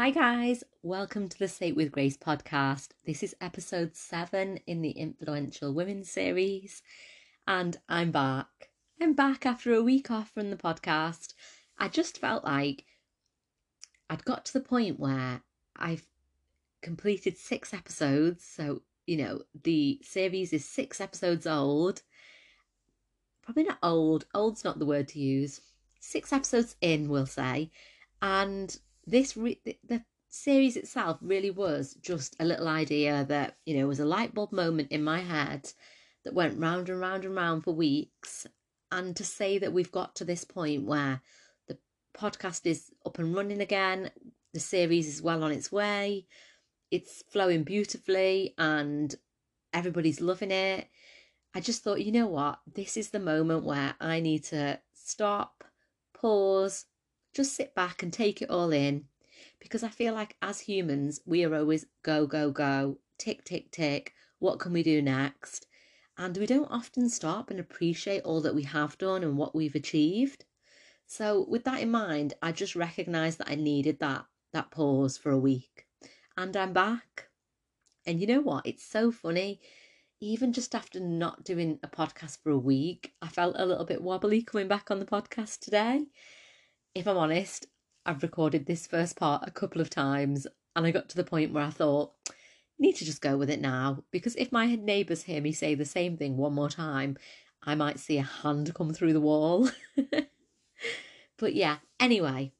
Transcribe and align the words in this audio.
Hi, 0.00 0.08
guys. 0.08 0.64
Welcome 0.82 1.28
to 1.28 1.38
the 1.38 1.46
Say 1.46 1.68
It 1.68 1.76
with 1.76 1.92
Grace 1.92 2.16
podcast. 2.16 2.92
This 3.04 3.22
is 3.22 3.36
episode 3.38 3.94
seven 3.94 4.58
in 4.66 4.80
the 4.80 4.92
Influential 4.92 5.74
Women 5.74 6.04
series, 6.04 6.80
and 7.46 7.78
I'm 7.86 8.10
back. 8.10 8.70
I'm 8.98 9.12
back 9.12 9.44
after 9.44 9.74
a 9.74 9.82
week 9.82 10.10
off 10.10 10.30
from 10.30 10.48
the 10.48 10.56
podcast. 10.56 11.34
I 11.78 11.88
just 11.88 12.16
felt 12.16 12.44
like 12.44 12.86
I'd 14.08 14.24
got 14.24 14.46
to 14.46 14.54
the 14.54 14.60
point 14.60 14.98
where 14.98 15.42
I've 15.76 16.06
completed 16.80 17.36
six 17.36 17.74
episodes. 17.74 18.42
So, 18.42 18.80
you 19.06 19.18
know, 19.18 19.42
the 19.64 20.00
series 20.02 20.54
is 20.54 20.64
six 20.64 20.98
episodes 21.02 21.46
old. 21.46 22.00
Probably 23.42 23.64
not 23.64 23.78
old, 23.82 24.24
old's 24.32 24.64
not 24.64 24.78
the 24.78 24.86
word 24.86 25.08
to 25.08 25.18
use. 25.18 25.60
Six 26.00 26.32
episodes 26.32 26.74
in, 26.80 27.10
we'll 27.10 27.26
say. 27.26 27.70
And 28.22 28.78
this 29.06 29.36
re- 29.36 29.60
the 29.86 30.04
series 30.28 30.76
itself 30.76 31.18
really 31.20 31.50
was 31.50 31.94
just 31.94 32.36
a 32.38 32.44
little 32.44 32.68
idea 32.68 33.24
that 33.28 33.56
you 33.66 33.76
know 33.76 33.86
was 33.86 34.00
a 34.00 34.04
light 34.04 34.34
bulb 34.34 34.52
moment 34.52 34.92
in 34.92 35.02
my 35.02 35.20
head 35.20 35.72
that 36.24 36.34
went 36.34 36.58
round 36.58 36.88
and 36.88 37.00
round 37.00 37.24
and 37.24 37.34
round 37.34 37.64
for 37.64 37.74
weeks. 37.74 38.46
And 38.92 39.16
to 39.16 39.24
say 39.24 39.58
that 39.58 39.72
we've 39.72 39.92
got 39.92 40.16
to 40.16 40.24
this 40.24 40.44
point 40.44 40.84
where 40.84 41.22
the 41.68 41.78
podcast 42.16 42.66
is 42.66 42.90
up 43.06 43.18
and 43.18 43.34
running 43.34 43.60
again 43.60 44.10
the 44.52 44.60
series 44.60 45.06
is 45.06 45.22
well 45.22 45.44
on 45.44 45.52
its 45.52 45.70
way 45.70 46.26
it's 46.90 47.22
flowing 47.30 47.62
beautifully 47.62 48.54
and 48.58 49.14
everybody's 49.72 50.20
loving 50.20 50.50
it 50.50 50.88
i 51.54 51.60
just 51.60 51.82
thought 51.82 52.02
you 52.02 52.12
know 52.12 52.26
what? 52.26 52.58
This 52.66 52.96
is 52.96 53.10
the 53.10 53.20
moment 53.20 53.64
where 53.64 53.94
i 54.00 54.20
need 54.20 54.44
to 54.44 54.80
stop 54.92 55.64
pause 56.12 56.86
just 57.34 57.54
sit 57.54 57.74
back 57.74 58.02
and 58.02 58.12
take 58.12 58.42
it 58.42 58.50
all 58.50 58.72
in 58.72 59.04
because 59.60 59.82
I 59.82 59.88
feel 59.88 60.14
like 60.14 60.36
as 60.42 60.60
humans, 60.60 61.20
we 61.26 61.44
are 61.44 61.54
always 61.54 61.86
go, 62.02 62.26
go, 62.26 62.50
go, 62.50 62.98
tick, 63.18 63.44
tick, 63.44 63.70
tick. 63.70 64.14
What 64.38 64.58
can 64.58 64.72
we 64.72 64.82
do 64.82 65.02
next? 65.02 65.66
And 66.18 66.36
we 66.36 66.46
don't 66.46 66.70
often 66.70 67.08
stop 67.08 67.50
and 67.50 67.60
appreciate 67.60 68.22
all 68.22 68.40
that 68.40 68.54
we 68.54 68.64
have 68.64 68.98
done 68.98 69.22
and 69.22 69.36
what 69.36 69.54
we've 69.54 69.74
achieved. 69.74 70.44
So, 71.06 71.44
with 71.48 71.64
that 71.64 71.80
in 71.80 71.90
mind, 71.90 72.34
I 72.42 72.52
just 72.52 72.76
recognized 72.76 73.38
that 73.38 73.50
I 73.50 73.54
needed 73.54 74.00
that 74.00 74.24
that 74.52 74.70
pause 74.70 75.16
for 75.16 75.30
a 75.30 75.38
week. 75.38 75.86
And 76.36 76.56
I'm 76.56 76.72
back. 76.72 77.28
And 78.06 78.20
you 78.20 78.26
know 78.26 78.40
what? 78.40 78.66
It's 78.66 78.84
so 78.84 79.12
funny. 79.12 79.60
Even 80.20 80.52
just 80.52 80.74
after 80.74 81.00
not 81.00 81.44
doing 81.44 81.78
a 81.82 81.88
podcast 81.88 82.42
for 82.42 82.50
a 82.50 82.58
week, 82.58 83.14
I 83.22 83.28
felt 83.28 83.56
a 83.58 83.64
little 83.64 83.86
bit 83.86 84.02
wobbly 84.02 84.42
coming 84.42 84.68
back 84.68 84.90
on 84.90 84.98
the 84.98 85.06
podcast 85.06 85.60
today 85.60 86.06
if 86.94 87.06
I'm 87.06 87.16
honest, 87.16 87.66
I've 88.04 88.22
recorded 88.22 88.66
this 88.66 88.86
first 88.86 89.16
part 89.16 89.46
a 89.46 89.50
couple 89.50 89.80
of 89.80 89.90
times 89.90 90.46
and 90.74 90.86
I 90.86 90.90
got 90.90 91.08
to 91.10 91.16
the 91.16 91.24
point 91.24 91.52
where 91.52 91.64
I 91.64 91.70
thought, 91.70 92.12
need 92.78 92.96
to 92.96 93.04
just 93.04 93.20
go 93.20 93.36
with 93.36 93.50
it 93.50 93.60
now 93.60 94.04
because 94.10 94.34
if 94.36 94.50
my 94.50 94.74
neighbours 94.74 95.22
hear 95.22 95.40
me 95.40 95.52
say 95.52 95.74
the 95.74 95.84
same 95.84 96.16
thing 96.16 96.36
one 96.36 96.54
more 96.54 96.70
time, 96.70 97.16
I 97.62 97.74
might 97.74 98.00
see 98.00 98.16
a 98.18 98.22
hand 98.22 98.74
come 98.74 98.92
through 98.92 99.12
the 99.12 99.20
wall. 99.20 99.70
but 101.36 101.54
yeah, 101.54 101.76
anyway, 101.98 102.52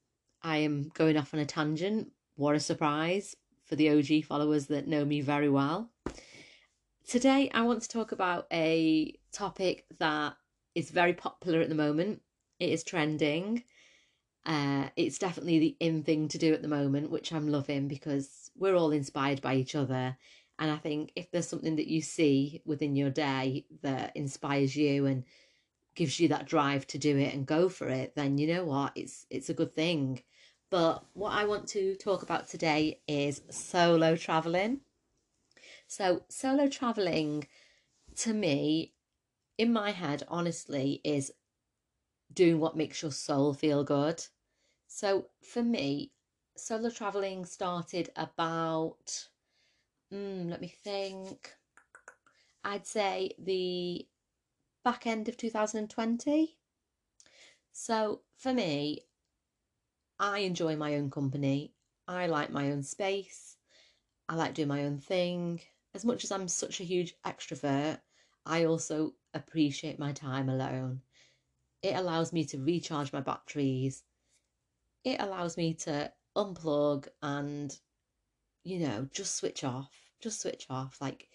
I 0.43 0.59
am 0.59 0.91
going 0.95 1.17
off 1.17 1.33
on 1.33 1.41
a 1.41 1.47
tangent. 1.47 2.13
What 2.37 2.55
a 2.55 2.61
surprise 2.61 3.35
for 3.65 3.77
the 3.77 3.91
OG 3.91 4.25
followers 4.25 4.67
that 4.67 4.89
know 4.89 5.05
me 5.05 5.21
very 5.21 5.49
well. 5.49 5.91
Today, 7.07 7.51
I 7.53 7.63
want 7.63 7.83
to 7.83 7.89
talk 7.89 8.13
about 8.13 8.47
a 8.53 9.19
topic 9.33 9.87
that 9.99 10.35
is 10.75 10.91
very 10.91 11.15
popular 11.15 11.61
at 11.61 11.69
the 11.69 11.75
moment. 11.75 12.23
It 12.59 12.69
is 12.69 12.85
trending 12.85 13.65
uh, 14.47 14.89
it's 14.97 15.19
definitely 15.19 15.59
the 15.59 15.77
in 15.81 16.03
thing 16.03 16.29
to 16.29 16.39
do 16.39 16.53
at 16.55 16.63
the 16.63 16.69
moment, 16.69 17.11
which 17.11 17.33
I'm 17.33 17.49
loving 17.49 17.89
because 17.89 18.51
we're 18.57 18.75
all 18.75 18.91
inspired 18.91 19.43
by 19.43 19.55
each 19.55 19.75
other. 19.75 20.17
And 20.59 20.71
I 20.71 20.77
think 20.77 21.13
if 21.17 21.31
there's 21.31 21.49
something 21.49 21.77
that 21.77 21.89
you 21.89 22.03
see 22.03 22.63
within 22.65 22.97
your 22.97 23.11
day 23.11 23.67
that 23.83 24.17
inspires 24.17 24.77
you 24.77 25.07
and 25.07 25.25
gives 25.95 26.21
you 26.21 26.29
that 26.29 26.47
drive 26.47 26.87
to 26.89 26.99
do 26.99 27.17
it 27.19 27.35
and 27.35 27.47
go 27.47 27.69
for 27.69 27.89
it, 27.89 28.15
then 28.15 28.39
you 28.39 28.47
know 28.47 28.65
what? 28.65 28.93
It's 28.95 29.27
it's 29.31 29.51
a 29.51 29.55
good 29.55 29.75
thing. 29.75 30.23
But 30.71 31.05
what 31.15 31.33
I 31.33 31.45
want 31.45 31.67
to 31.69 31.97
talk 31.97 32.23
about 32.23 32.49
today 32.49 33.01
is 33.09 33.43
solo 33.51 34.17
traveling. 34.17 34.81
So 35.87 36.23
solo 36.29 36.69
traveling 36.69 37.47
to 38.17 38.33
me 38.33 38.95
in 39.59 39.73
my 39.73 39.91
head 39.91 40.23
honestly 40.29 41.01
is 41.05 41.33
doing 42.33 42.61
what 42.61 42.77
makes 42.77 43.03
your 43.03 43.13
soul 43.13 43.53
feel 43.53 43.85
good. 43.85 44.25
So 44.87 45.27
for 45.43 45.63
me, 45.63 46.13
solo 46.57 46.91
traveling 46.91 47.45
started 47.45 48.11
about, 48.17 49.29
mm, 50.13 50.51
let 50.51 50.61
me 50.61 50.69
think, 50.69 51.55
I'd 52.65 52.87
say 52.87 53.35
the 53.39 54.07
back 54.85 55.07
end 55.07 55.29
of 55.29 55.37
2020. 55.37 56.57
So 57.73 58.23
for 58.37 58.53
me, 58.53 59.07
I 60.19 60.41
enjoy 60.41 60.77
my 60.77 60.97
own 60.97 61.11
company. 61.11 61.73
I 62.07 62.27
like 62.27 62.51
my 62.51 62.71
own 62.71 62.83
space. 62.83 63.57
I 64.29 64.35
like 64.35 64.55
doing 64.55 64.69
my 64.69 64.85
own 64.85 64.99
thing. 64.99 65.61
As 65.95 66.05
much 66.05 66.25
as 66.25 66.31
I'm 66.31 66.47
such 66.47 66.81
a 66.81 66.85
huge 66.85 67.15
extrovert, 67.25 68.01
I 68.45 68.65
also 68.65 69.15
appreciate 69.35 69.99
my 69.99 70.13
time 70.13 70.49
alone. 70.49 71.03
It 71.83 71.97
allows 71.97 72.33
me 72.33 72.45
to 72.47 72.59
recharge 72.59 73.13
my 73.13 73.21
batteries. 73.21 74.03
It 75.05 75.21
allows 75.21 75.57
me 75.57 75.75
to 75.75 76.13
unplug 76.37 77.09
and, 77.23 77.77
you 78.65 78.81
know, 78.81 79.09
just 79.13 79.37
switch 79.37 79.65
off. 79.65 79.91
Just 80.21 80.41
switch 80.41 80.67
off. 80.69 80.99
Like, 81.01 81.29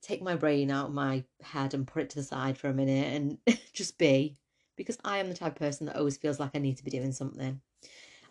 take 0.00 0.22
my 0.22 0.36
brain 0.36 0.70
out 0.70 0.88
of 0.88 0.94
my 0.94 1.24
head 1.42 1.74
and 1.74 1.86
put 1.86 2.02
it 2.02 2.10
to 2.10 2.16
the 2.16 2.22
side 2.22 2.58
for 2.58 2.68
a 2.68 2.74
minute 2.74 3.12
and 3.12 3.58
just 3.72 3.98
be. 3.98 4.36
Because 4.76 4.98
I 5.04 5.18
am 5.18 5.28
the 5.28 5.34
type 5.34 5.52
of 5.52 5.58
person 5.58 5.86
that 5.86 5.96
always 5.96 6.16
feels 6.16 6.40
like 6.40 6.50
I 6.54 6.58
need 6.58 6.78
to 6.78 6.84
be 6.84 6.90
doing 6.90 7.12
something. 7.12 7.60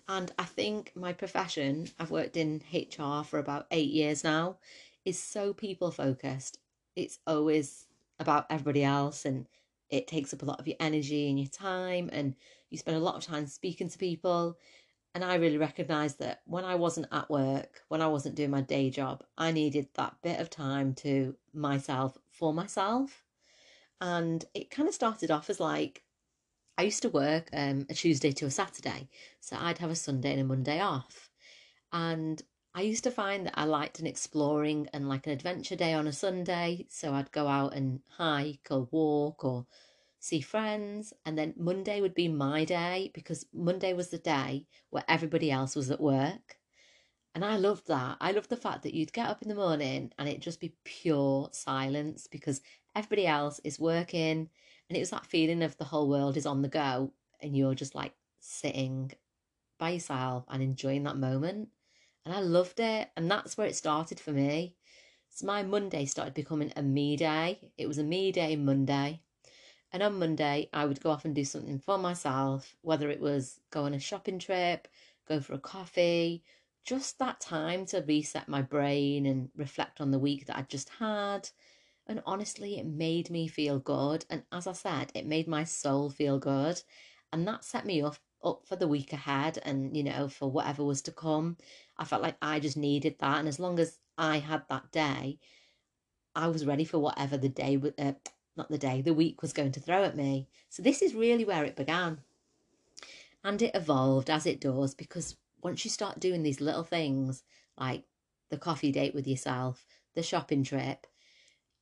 And 0.08 0.32
I 0.38 0.44
think 0.44 0.92
my 0.96 1.14
profession, 1.14 1.88
I've 1.98 2.12
worked 2.12 2.36
in 2.36 2.62
HR 2.74 3.24
for 3.24 3.40
about 3.40 3.68
eight 3.72 3.92
years 3.92 4.24
now, 4.24 4.58
is 5.06 5.18
so 5.18 5.54
people 5.54 5.92
focused. 5.92 6.58
It's 6.96 7.20
always 7.26 7.86
about 8.20 8.46
everybody 8.50 8.84
else 8.84 9.26
and 9.26 9.48
it 9.94 10.08
takes 10.08 10.34
up 10.34 10.42
a 10.42 10.46
lot 10.46 10.60
of 10.60 10.68
your 10.68 10.76
energy 10.80 11.30
and 11.30 11.40
your 11.40 11.48
time 11.48 12.10
and 12.12 12.36
you 12.72 12.80
spend 12.80 12.98
a 12.98 13.00
lot 13.00 13.16
of 13.16 13.24
time 13.24 13.46
speaking 13.46 13.88
to 13.90 13.98
people. 13.98 14.58
And 15.14 15.24
i 15.24 15.36
really 15.36 15.60
recognized 15.60 16.18
that 16.20 16.42
when 16.46 16.66
i 16.66 16.74
wasn't 16.74 17.06
at 17.12 17.30
work 17.30 17.84
when 17.88 18.02
i 18.02 18.08
wasn't 18.08 18.34
doing 18.34 18.50
my 18.50 18.62
day 18.62 18.90
job 18.90 19.24
i 19.38 19.52
needed 19.52 19.88
that 19.94 20.16
bit 20.24 20.40
of 20.40 20.50
time 20.50 20.96
to 20.96 21.36
myself 21.54 22.18
for 22.32 22.52
myself. 22.52 23.24
And 24.02 24.44
it 24.56 24.72
kind 24.72 24.90
of 24.90 24.96
started 24.96 25.30
off 25.30 25.52
as 25.52 25.60
like 25.60 26.02
i 26.80 26.82
used 26.82 27.04
to 27.04 27.10
work 27.10 27.50
um, 27.54 27.86
a 27.92 27.94
tuesday 27.94 28.32
to 28.32 28.48
a 28.48 28.52
saturday. 28.52 29.08
So 29.40 29.56
i'd 29.60 29.78
have 29.78 29.92
a 29.92 29.96
sunday 29.96 30.32
and 30.32 30.42
a 30.42 30.46
monday 30.46 30.80
off. 30.80 31.30
And 31.92 32.42
I 32.76 32.82
used 32.82 33.04
to 33.04 33.12
find 33.12 33.46
that 33.46 33.54
I 33.56 33.66
liked 33.66 34.00
an 34.00 34.08
exploring 34.08 34.88
and 34.94 35.08
like 35.08 35.28
an 35.28 35.34
adventure 35.34 35.76
day 35.76 35.94
on 35.94 36.08
a 36.08 36.12
Sunday. 36.12 36.88
So 36.90 37.14
I'd 37.14 37.32
go 37.32 37.48
out 37.48 37.76
and 37.76 38.00
hike 38.18 38.68
or 38.72 38.88
walk 38.90 39.46
or 39.46 39.68
see 40.20 40.42
friends. 40.42 41.14
And 41.24 41.38
then 41.38 41.54
Monday 41.56 42.02
would 42.02 42.16
be 42.16 42.28
my 42.28 42.66
day 42.66 43.12
because 43.14 43.46
Monday 43.54 43.94
was 43.94 44.10
the 44.10 44.18
day 44.18 44.66
where 44.90 45.04
everybody 45.08 45.52
else 45.52 45.76
was 45.76 45.92
at 45.92 46.02
work. 46.02 46.58
And 47.36 47.46
I 47.46 47.58
loved 47.58 47.88
that. 47.88 48.18
I 48.20 48.32
loved 48.32 48.50
the 48.50 48.58
fact 48.58 48.82
that 48.84 48.96
you'd 48.96 49.14
get 49.14 49.30
up 49.30 49.44
in 49.44 49.50
the 49.50 49.56
morning 49.56 50.12
and 50.18 50.28
it'd 50.28 50.42
just 50.42 50.60
be 50.60 50.76
pure 50.84 51.50
silence 51.52 52.26
because 52.26 52.62
everybody 52.96 53.28
else 53.28 53.60
is 53.64 53.80
working. 53.80 54.50
And 54.90 54.98
it 54.98 55.00
was 55.00 55.12
that 55.12 55.28
feeling 55.28 55.62
of 55.62 55.78
the 55.78 55.86
whole 55.86 56.10
world 56.10 56.38
is 56.38 56.48
on 56.48 56.64
the 56.64 56.70
go 56.70 57.14
and 57.40 57.56
you're 57.56 57.76
just 57.76 57.94
like 57.94 58.14
sitting 58.40 59.12
by 59.78 59.92
yourself 59.92 60.46
and 60.50 60.64
enjoying 60.64 61.04
that 61.04 61.18
moment 61.18 61.70
and 62.26 62.34
I 62.34 62.40
loved 62.40 62.80
it. 62.80 63.10
And 63.16 63.30
that's 63.30 63.58
where 63.58 63.68
it 63.68 63.76
started 63.76 64.20
for 64.20 64.32
me. 64.32 64.76
So 65.30 65.46
my 65.46 65.64
Monday 65.64 66.06
started 66.06 66.34
becoming 66.34 66.72
a 66.76 66.84
me 66.84 67.18
day. 67.18 67.72
It 67.78 67.88
was 67.88 67.98
a 67.98 68.04
me 68.04 68.32
day 68.32 68.56
Monday. 68.56 69.22
And 69.92 70.02
on 70.02 70.20
Monday, 70.20 70.70
I 70.74 70.86
would 70.86 71.02
go 71.02 71.12
off 71.12 71.26
and 71.26 71.36
do 71.36 71.46
something 71.46 71.80
for 71.80 71.98
myself, 71.98 72.76
whether 72.82 73.10
it 73.10 73.22
was 73.22 73.60
go 73.70 73.84
on 73.84 73.94
a 73.94 74.00
shopping 74.00 74.40
trip, 74.40 74.88
go 75.28 75.40
for 75.40 75.54
a 75.54 75.60
coffee, 75.60 76.44
just 76.84 77.20
that 77.20 77.40
time 77.40 77.86
to 77.88 78.04
reset 78.08 78.48
my 78.48 78.62
brain 78.62 79.26
and 79.26 79.50
reflect 79.56 80.02
on 80.02 80.12
the 80.12 80.20
week 80.20 80.48
that 80.48 80.58
I'd 80.58 80.70
just 80.70 80.90
had. 81.00 81.50
And 82.08 82.22
honestly, 82.26 82.80
it 82.80 82.86
made 82.86 83.30
me 83.30 83.48
feel 83.48 83.80
good. 83.80 84.26
And 84.30 84.44
as 84.52 84.68
I 84.68 84.74
said, 84.74 85.12
it 85.14 85.26
made 85.26 85.48
my 85.48 85.64
soul 85.64 86.10
feel 86.10 86.40
good. 86.40 86.82
And 87.32 87.48
that 87.48 87.64
set 87.64 87.86
me 87.86 88.02
up 88.02 88.18
up 88.44 88.62
for 88.66 88.76
the 88.76 88.88
week 88.88 89.14
ahead 89.14 89.60
and 89.64 89.96
you 89.96 90.04
know 90.04 90.28
for 90.28 90.50
whatever 90.50 90.84
was 90.84 91.02
to 91.02 91.12
come 91.12 91.58
i 91.98 92.04
felt 92.04 92.22
like 92.22 92.38
i 92.42 92.60
just 92.60 92.78
needed 92.78 93.16
that 93.20 93.40
and 93.40 93.48
as 93.48 93.60
long 93.60 93.80
as 93.80 94.00
i 94.18 94.40
had 94.40 94.64
that 94.70 94.92
day 94.92 95.38
i 96.36 96.48
was 96.48 96.66
ready 96.66 96.86
for 96.86 97.00
whatever 97.00 97.38
the 97.38 97.50
day 97.50 97.80
uh, 98.00 98.14
not 98.56 98.70
the 98.70 98.78
day 98.78 99.02
the 99.02 99.14
week 99.14 99.42
was 99.42 99.54
going 99.54 99.72
to 99.72 99.80
throw 99.80 100.04
at 100.04 100.16
me 100.16 100.48
so 100.70 100.82
this 100.82 101.02
is 101.02 101.16
really 101.16 101.46
where 101.46 101.64
it 101.64 101.76
began 101.76 102.20
and 103.44 103.62
it 103.62 103.76
evolved 103.76 104.30
as 104.30 104.46
it 104.46 104.62
does 104.62 104.94
because 104.94 105.36
once 105.62 105.84
you 105.84 105.92
start 105.92 106.20
doing 106.20 106.44
these 106.44 106.62
little 106.62 106.84
things 106.84 107.44
like 107.78 108.04
the 108.50 108.58
coffee 108.58 108.92
date 108.92 109.16
with 109.16 109.28
yourself, 109.28 109.86
the 110.16 110.24
shopping 110.24 110.64
trip, 110.64 111.08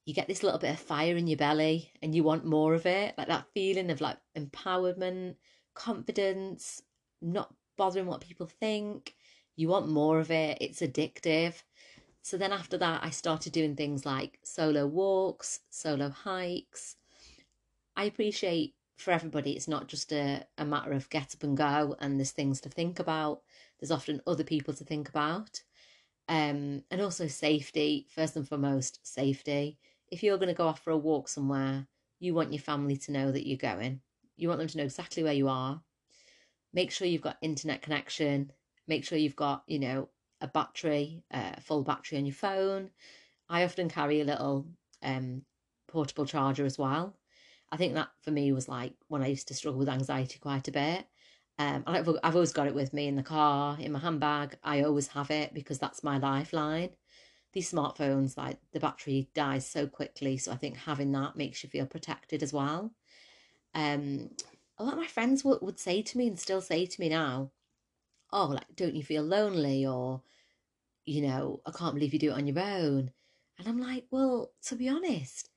you 0.05 0.13
get 0.13 0.27
this 0.27 0.43
little 0.43 0.59
bit 0.59 0.71
of 0.71 0.79
fire 0.79 1.15
in 1.15 1.27
your 1.27 1.37
belly 1.37 1.91
and 2.01 2.15
you 2.15 2.23
want 2.23 2.45
more 2.45 2.73
of 2.73 2.85
it. 2.85 3.13
Like 3.17 3.27
that 3.27 3.47
feeling 3.53 3.91
of 3.91 4.01
like 4.01 4.17
empowerment, 4.37 5.35
confidence, 5.73 6.81
not 7.21 7.53
bothering 7.77 8.05
what 8.05 8.21
people 8.21 8.47
think. 8.47 9.15
You 9.55 9.67
want 9.67 9.89
more 9.89 10.19
of 10.19 10.31
it. 10.31 10.57
It's 10.61 10.81
addictive. 10.81 11.61
So 12.21 12.37
then 12.37 12.51
after 12.51 12.77
that, 12.77 13.03
I 13.03 13.09
started 13.09 13.53
doing 13.53 13.75
things 13.75 14.05
like 14.05 14.39
solo 14.43 14.85
walks, 14.85 15.61
solo 15.69 16.09
hikes. 16.09 16.95
I 17.95 18.05
appreciate 18.05 18.75
for 18.97 19.11
everybody, 19.11 19.53
it's 19.53 19.67
not 19.67 19.87
just 19.87 20.11
a, 20.13 20.45
a 20.57 20.65
matter 20.65 20.91
of 20.91 21.09
get 21.09 21.33
up 21.33 21.43
and 21.43 21.57
go 21.57 21.95
and 21.99 22.19
there's 22.19 22.31
things 22.31 22.61
to 22.61 22.69
think 22.69 22.99
about. 22.99 23.41
There's 23.79 23.91
often 23.91 24.21
other 24.27 24.43
people 24.43 24.73
to 24.75 24.83
think 24.83 25.09
about. 25.09 25.63
Um, 26.29 26.83
and 26.91 27.01
also 27.01 27.27
safety, 27.27 28.07
first 28.09 28.35
and 28.35 28.47
foremost, 28.47 28.99
safety. 29.03 29.79
If 30.09 30.23
you're 30.23 30.37
going 30.37 30.49
to 30.49 30.53
go 30.53 30.67
off 30.67 30.83
for 30.83 30.91
a 30.91 30.97
walk 30.97 31.27
somewhere, 31.27 31.87
you 32.19 32.33
want 32.33 32.53
your 32.53 32.61
family 32.61 32.95
to 32.97 33.11
know 33.11 33.31
that 33.31 33.47
you're 33.47 33.57
going. 33.57 34.01
You 34.37 34.47
want 34.47 34.59
them 34.59 34.67
to 34.67 34.77
know 34.77 34.83
exactly 34.83 35.23
where 35.23 35.33
you 35.33 35.47
are. 35.47 35.81
Make 36.73 36.91
sure 36.91 37.07
you've 37.07 37.21
got 37.21 37.37
internet 37.41 37.81
connection. 37.81 38.51
Make 38.87 39.03
sure 39.03 39.17
you've 39.17 39.35
got, 39.35 39.63
you 39.67 39.79
know, 39.79 40.09
a 40.39 40.47
battery, 40.47 41.23
a 41.31 41.37
uh, 41.37 41.59
full 41.61 41.83
battery 41.83 42.17
on 42.17 42.25
your 42.25 42.35
phone. 42.35 42.89
I 43.49 43.63
often 43.63 43.89
carry 43.89 44.21
a 44.21 44.25
little 44.25 44.65
um, 45.03 45.43
portable 45.87 46.25
charger 46.25 46.65
as 46.65 46.77
well. 46.77 47.17
I 47.71 47.77
think 47.77 47.93
that 47.93 48.09
for 48.21 48.31
me 48.31 48.51
was 48.51 48.67
like 48.67 48.93
when 49.07 49.21
I 49.21 49.27
used 49.27 49.47
to 49.49 49.53
struggle 49.53 49.79
with 49.79 49.89
anxiety 49.89 50.39
quite 50.39 50.67
a 50.67 50.71
bit. 50.71 51.05
Um, 51.59 51.83
I've, 51.85 52.09
I've 52.23 52.35
always 52.35 52.53
got 52.53 52.67
it 52.67 52.75
with 52.75 52.93
me 52.93 53.07
in 53.07 53.15
the 53.15 53.23
car, 53.23 53.77
in 53.79 53.91
my 53.91 53.99
handbag. 53.99 54.57
I 54.63 54.83
always 54.83 55.07
have 55.09 55.29
it 55.29 55.53
because 55.53 55.79
that's 55.79 56.03
my 56.03 56.17
lifeline. 56.17 56.89
These 57.53 57.71
smartphones, 57.71 58.37
like 58.37 58.57
the 58.71 58.79
battery 58.79 59.29
dies 59.35 59.69
so 59.69 59.85
quickly. 59.85 60.37
So 60.37 60.51
I 60.51 60.55
think 60.55 60.77
having 60.77 61.11
that 61.11 61.35
makes 61.35 61.63
you 61.63 61.69
feel 61.69 61.85
protected 61.85 62.41
as 62.41 62.53
well. 62.53 62.91
Um, 63.73 64.31
a 64.77 64.83
lot 64.83 64.93
of 64.93 64.99
my 64.99 65.07
friends 65.07 65.43
would, 65.43 65.61
would 65.61 65.79
say 65.79 66.01
to 66.01 66.17
me 66.17 66.27
and 66.27 66.39
still 66.39 66.61
say 66.61 66.85
to 66.85 67.01
me 67.01 67.09
now, 67.09 67.51
oh, 68.31 68.47
like, 68.47 68.75
don't 68.75 68.95
you 68.95 69.03
feel 69.03 69.23
lonely? 69.23 69.85
Or, 69.85 70.21
you 71.05 71.21
know, 71.21 71.61
I 71.65 71.71
can't 71.71 71.93
believe 71.93 72.13
you 72.13 72.19
do 72.19 72.31
it 72.31 72.37
on 72.37 72.47
your 72.47 72.59
own. 72.59 73.11
And 73.57 73.67
I'm 73.67 73.79
like, 73.79 74.05
well, 74.09 74.51
to 74.63 74.75
be 74.75 74.89
honest, 74.89 75.49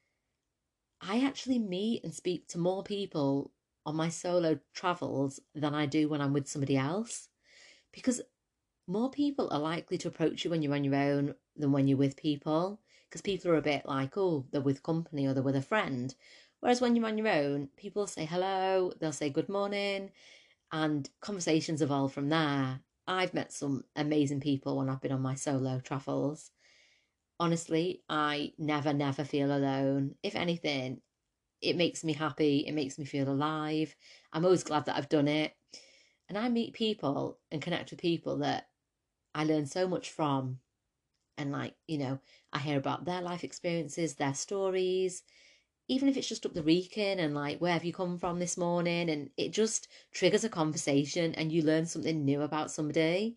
I 1.00 1.24
actually 1.24 1.58
meet 1.58 2.04
and 2.04 2.14
speak 2.14 2.48
to 2.48 2.58
more 2.58 2.82
people 2.82 3.50
on 3.86 3.96
my 3.96 4.08
solo 4.08 4.58
travels 4.72 5.40
than 5.54 5.74
I 5.74 5.86
do 5.86 6.08
when 6.08 6.20
I'm 6.20 6.32
with 6.32 6.48
somebody 6.48 6.76
else. 6.76 7.28
Because 7.92 8.20
more 8.86 9.10
people 9.10 9.48
are 9.50 9.60
likely 9.60 9.98
to 9.98 10.08
approach 10.08 10.44
you 10.44 10.50
when 10.50 10.62
you're 10.62 10.74
on 10.74 10.84
your 10.84 10.96
own 10.96 11.34
than 11.56 11.72
when 11.72 11.88
you're 11.88 11.98
with 11.98 12.16
people. 12.16 12.80
Because 13.08 13.20
people 13.20 13.50
are 13.50 13.56
a 13.56 13.62
bit 13.62 13.86
like, 13.86 14.16
oh, 14.16 14.44
they're 14.50 14.60
with 14.60 14.82
company 14.82 15.26
or 15.26 15.34
they're 15.34 15.42
with 15.42 15.56
a 15.56 15.62
friend. 15.62 16.14
Whereas 16.64 16.80
when 16.80 16.96
you're 16.96 17.04
on 17.04 17.18
your 17.18 17.28
own, 17.28 17.68
people 17.76 18.06
say 18.06 18.24
hello, 18.24 18.90
they'll 18.98 19.12
say 19.12 19.28
good 19.28 19.50
morning, 19.50 20.12
and 20.72 21.10
conversations 21.20 21.82
evolve 21.82 22.14
from 22.14 22.30
there. 22.30 22.80
I've 23.06 23.34
met 23.34 23.52
some 23.52 23.84
amazing 23.96 24.40
people 24.40 24.78
when 24.78 24.88
I've 24.88 25.02
been 25.02 25.12
on 25.12 25.20
my 25.20 25.34
solo 25.34 25.78
travels. 25.80 26.52
Honestly, 27.38 28.02
I 28.08 28.54
never, 28.56 28.94
never 28.94 29.24
feel 29.24 29.54
alone. 29.54 30.14
If 30.22 30.36
anything, 30.36 31.02
it 31.60 31.76
makes 31.76 32.02
me 32.02 32.14
happy. 32.14 32.60
It 32.66 32.72
makes 32.72 32.98
me 32.98 33.04
feel 33.04 33.28
alive. 33.28 33.94
I'm 34.32 34.46
always 34.46 34.64
glad 34.64 34.86
that 34.86 34.96
I've 34.96 35.10
done 35.10 35.28
it. 35.28 35.52
And 36.30 36.38
I 36.38 36.48
meet 36.48 36.72
people 36.72 37.40
and 37.50 37.60
connect 37.60 37.90
with 37.90 38.00
people 38.00 38.38
that 38.38 38.70
I 39.34 39.44
learn 39.44 39.66
so 39.66 39.86
much 39.86 40.08
from. 40.08 40.60
And, 41.36 41.52
like, 41.52 41.74
you 41.86 41.98
know, 41.98 42.20
I 42.54 42.58
hear 42.58 42.78
about 42.78 43.04
their 43.04 43.20
life 43.20 43.44
experiences, 43.44 44.14
their 44.14 44.32
stories, 44.32 45.24
even 45.88 46.08
if 46.08 46.16
it's 46.16 46.28
just 46.28 46.46
up 46.46 46.54
the 46.54 46.62
Wrekin 46.62 47.18
and 47.18 47.34
like, 47.34 47.60
where 47.60 47.72
have 47.72 47.84
you 47.84 47.92
come 47.92 48.18
from 48.18 48.38
this 48.38 48.56
morning? 48.56 49.10
And 49.10 49.30
it 49.36 49.52
just 49.52 49.88
triggers 50.12 50.44
a 50.44 50.48
conversation 50.48 51.34
and 51.34 51.52
you 51.52 51.62
learn 51.62 51.86
something 51.86 52.24
new 52.24 52.42
about 52.42 52.70
somebody. 52.70 53.36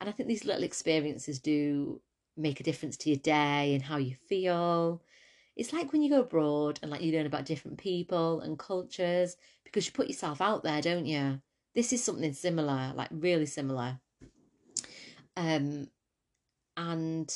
And 0.00 0.08
I 0.08 0.12
think 0.12 0.28
these 0.28 0.44
little 0.44 0.62
experiences 0.62 1.40
do 1.40 2.00
make 2.36 2.60
a 2.60 2.62
difference 2.64 2.96
to 2.98 3.10
your 3.10 3.18
day 3.18 3.74
and 3.74 3.82
how 3.82 3.96
you 3.96 4.14
feel. 4.28 5.02
It's 5.56 5.72
like 5.72 5.92
when 5.92 6.00
you 6.00 6.10
go 6.10 6.20
abroad 6.20 6.78
and 6.80 6.90
like 6.90 7.02
you 7.02 7.12
learn 7.12 7.26
about 7.26 7.44
different 7.44 7.78
people 7.78 8.40
and 8.40 8.58
cultures 8.58 9.36
because 9.64 9.86
you 9.86 9.92
put 9.92 10.06
yourself 10.06 10.40
out 10.40 10.62
there, 10.62 10.80
don't 10.80 11.06
you? 11.06 11.40
This 11.74 11.92
is 11.92 12.02
something 12.02 12.32
similar, 12.32 12.92
like 12.94 13.08
really 13.10 13.46
similar. 13.46 13.98
Um, 15.36 15.88
and 16.76 17.34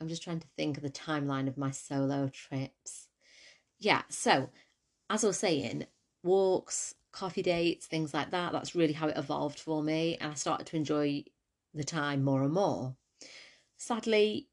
I'm 0.00 0.08
just 0.08 0.22
trying 0.22 0.40
to 0.40 0.48
think 0.56 0.76
of 0.76 0.82
the 0.82 0.90
timeline 0.90 1.46
of 1.46 1.56
my 1.56 1.70
solo 1.70 2.28
trips 2.28 3.09
yeah, 3.80 4.02
so 4.08 4.50
as 5.08 5.24
I 5.24 5.26
was 5.26 5.38
saying, 5.38 5.86
walks, 6.22 6.94
coffee 7.12 7.42
dates, 7.42 7.86
things 7.86 8.14
like 8.14 8.30
that, 8.30 8.52
that's 8.52 8.74
really 8.74 8.92
how 8.92 9.08
it 9.08 9.16
evolved 9.16 9.58
for 9.58 9.82
me. 9.82 10.16
And 10.20 10.32
I 10.32 10.34
started 10.34 10.66
to 10.68 10.76
enjoy 10.76 11.24
the 11.74 11.84
time 11.84 12.22
more 12.22 12.42
and 12.42 12.52
more. 12.52 12.94
Sadly, 13.76 14.48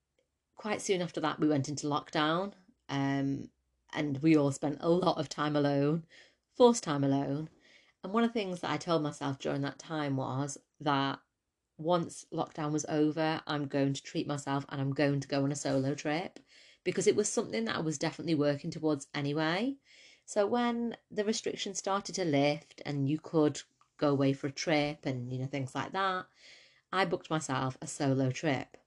quite 0.55 0.81
soon 0.81 1.01
after 1.01 1.19
that, 1.21 1.39
we 1.39 1.47
went 1.47 1.69
into 1.69 1.87
lockdown 1.87 2.53
um, 2.89 3.49
and 3.93 4.17
we 4.21 4.37
all 4.37 4.51
spent 4.51 4.77
a 4.79 4.89
lot 4.89 5.19
of 5.19 5.29
time 5.29 5.55
alone, 5.55 6.05
forced 6.55 6.83
time 6.83 7.03
alone. 7.03 7.49
And 8.03 8.13
one 8.13 8.23
of 8.23 8.29
the 8.29 8.39
things 8.39 8.61
that 8.61 8.71
I 8.71 8.77
told 8.77 9.03
myself 9.03 9.39
during 9.39 9.61
that 9.61 9.79
time 9.79 10.15
was 10.15 10.57
that 10.79 11.19
once 11.77 12.25
lockdown 12.33 12.71
was 12.71 12.85
over, 12.87 13.41
I'm 13.45 13.67
going 13.67 13.93
to 13.93 14.01
treat 14.01 14.27
myself 14.27 14.65
and 14.69 14.79
I'm 14.79 14.93
going 14.93 15.19
to 15.19 15.27
go 15.27 15.43
on 15.43 15.51
a 15.51 15.55
solo 15.55 15.93
trip 15.93 16.39
because 16.87 17.05
it 17.05 17.17
was 17.17 17.27
something 17.27 17.65
that 17.65 17.75
I 17.75 17.81
was 17.81 17.97
definitely 17.97 18.35
working 18.35 18.71
towards 18.71 19.07
anyway. 19.13 19.75
So 20.25 20.47
when 20.47 20.95
the 21.11 21.25
restrictions 21.25 21.79
started 21.79 22.15
to 22.15 22.23
lift 22.23 22.81
and 22.85 23.09
you 23.09 23.19
could 23.19 23.61
go 23.97 24.07
away 24.07 24.31
for 24.31 24.47
a 24.47 24.53
trip 24.53 25.05
and 25.05 25.29
you 25.29 25.37
know 25.37 25.47
things 25.47 25.75
like 25.75 25.91
that, 25.91 26.27
I 26.93 27.03
booked 27.03 27.29
myself 27.29 27.77
a 27.81 27.87
solo 27.87 28.31
trip. 28.31 28.77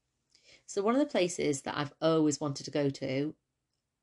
So 0.64 0.80
one 0.80 0.94
of 0.94 0.98
the 0.98 1.12
places 1.12 1.60
that 1.62 1.76
I've 1.76 1.92
always 2.00 2.40
wanted 2.40 2.64
to 2.64 2.70
go 2.70 2.88
to 2.88 3.34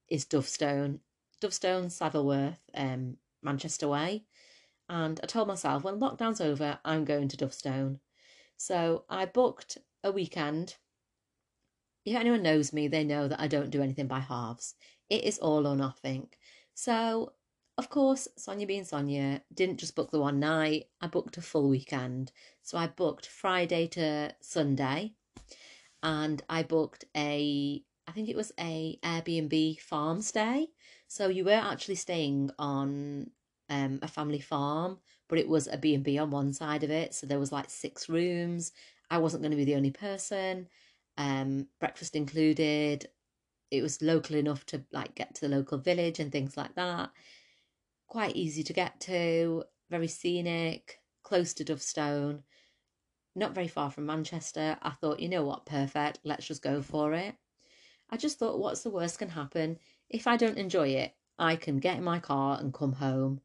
is 0.10 0.26
Dovestone, 0.26 1.00
Dovestone, 1.42 1.88
Saddleworth, 1.88 2.60
um, 2.76 3.18
Manchester 3.42 3.88
Way. 3.88 4.26
And 4.88 5.20
I 5.24 5.26
told 5.26 5.48
myself 5.48 5.84
when 5.84 6.00
lockdown's 6.00 6.40
over, 6.40 6.78
I'm 6.86 7.04
going 7.04 7.30
to 7.30 7.38
Dovestone. 7.38 8.00
So 8.58 9.06
I 9.10 9.26
booked 9.26 9.80
a 10.04 10.12
weekend 10.12 10.76
if 12.08 12.16
anyone 12.16 12.42
knows 12.42 12.72
me, 12.72 12.88
they 12.88 13.04
know 13.04 13.28
that 13.28 13.42
I 13.42 13.48
don't 13.48 13.70
do 13.70 13.82
anything 13.82 14.08
by 14.08 14.20
halves. 14.20 14.76
It 15.10 15.26
is 15.26 15.40
all 15.40 15.68
or 15.68 15.76
nothing. 15.76 16.30
So, 16.74 17.34
of 17.78 17.90
course, 17.90 18.30
Sonia 18.38 18.66
being 18.66 18.86
Sonia 18.86 19.42
didn't 19.54 19.78
just 19.78 19.94
book 19.94 20.12
the 20.12 20.20
one 20.20 20.40
night, 20.40 20.86
I 21.02 21.08
booked 21.08 21.36
a 21.36 21.42
full 21.42 21.68
weekend. 21.68 22.32
So 22.64 22.78
I 22.78 22.88
booked 22.88 23.28
Friday 23.28 23.88
to 23.88 24.34
Sunday 24.40 25.16
and 26.02 26.42
I 26.50 26.64
booked 26.64 27.04
a 27.16 27.84
I 28.08 28.12
think 28.14 28.30
it 28.30 28.38
was 28.38 28.54
a 28.58 28.98
Airbnb 29.04 29.82
farm 29.82 30.22
stay. 30.22 30.70
So 31.10 31.28
you 31.28 31.44
were 31.44 31.52
actually 31.52 31.96
staying 31.96 32.52
on 32.58 33.32
um, 33.70 34.00
a 34.02 34.08
family 34.08 34.40
farm, 34.40 35.00
but 35.28 35.40
it 35.40 35.50
was 35.50 35.68
a 35.68 35.78
B&B 35.78 36.18
on 36.18 36.32
one 36.32 36.54
side 36.54 36.86
of 36.86 36.90
it. 36.90 37.14
So 37.14 37.28
there 37.28 37.38
was 37.38 37.52
like 37.52 37.70
six 37.70 38.08
rooms. 38.08 38.72
I 39.12 39.18
wasn't 39.18 39.44
going 39.44 39.52
to 39.52 39.58
be 39.58 39.66
the 39.66 39.76
only 39.76 39.92
person 39.92 40.68
um, 41.18 41.68
breakfast 41.80 42.16
included. 42.16 43.08
It 43.72 43.82
was 43.82 44.02
local 44.02 44.36
enough 44.36 44.66
to 44.68 44.84
like 44.92 45.16
get 45.16 45.36
to 45.36 45.42
the 45.42 45.56
local 45.56 45.78
village 45.78 46.20
and 46.20 46.32
things 46.32 46.56
like 46.56 46.76
that. 46.76 47.10
Quite 48.08 48.36
easy 48.36 48.64
to 48.64 48.74
get 48.74 49.00
to, 49.02 49.64
very 49.90 50.08
scenic, 50.08 51.00
close 51.24 51.54
to 51.56 51.66
Dovestone, 51.66 52.44
not 53.36 53.54
very 53.54 53.68
far 53.68 53.92
from 53.92 54.06
Manchester. 54.06 54.78
I 54.82 54.92
thought, 54.92 55.20
you 55.20 55.28
know 55.28 55.44
what, 55.44 55.66
perfect, 55.66 56.20
let's 56.24 56.48
just 56.48 56.62
go 56.62 56.82
for 56.82 57.14
it. 57.14 57.36
I 58.10 58.16
just 58.16 58.40
thought, 58.40 58.60
what's 58.60 58.84
the 58.84 58.90
worst 58.90 59.20
can 59.20 59.30
happen? 59.30 59.78
If 60.10 60.28
I 60.28 60.38
don't 60.38 60.58
enjoy 60.58 60.90
it, 60.90 61.14
I 61.38 61.58
can 61.58 61.78
get 61.78 61.98
in 61.98 62.04
my 62.04 62.20
car 62.20 62.58
and 62.60 62.74
come 62.74 62.94
home. 62.94 63.42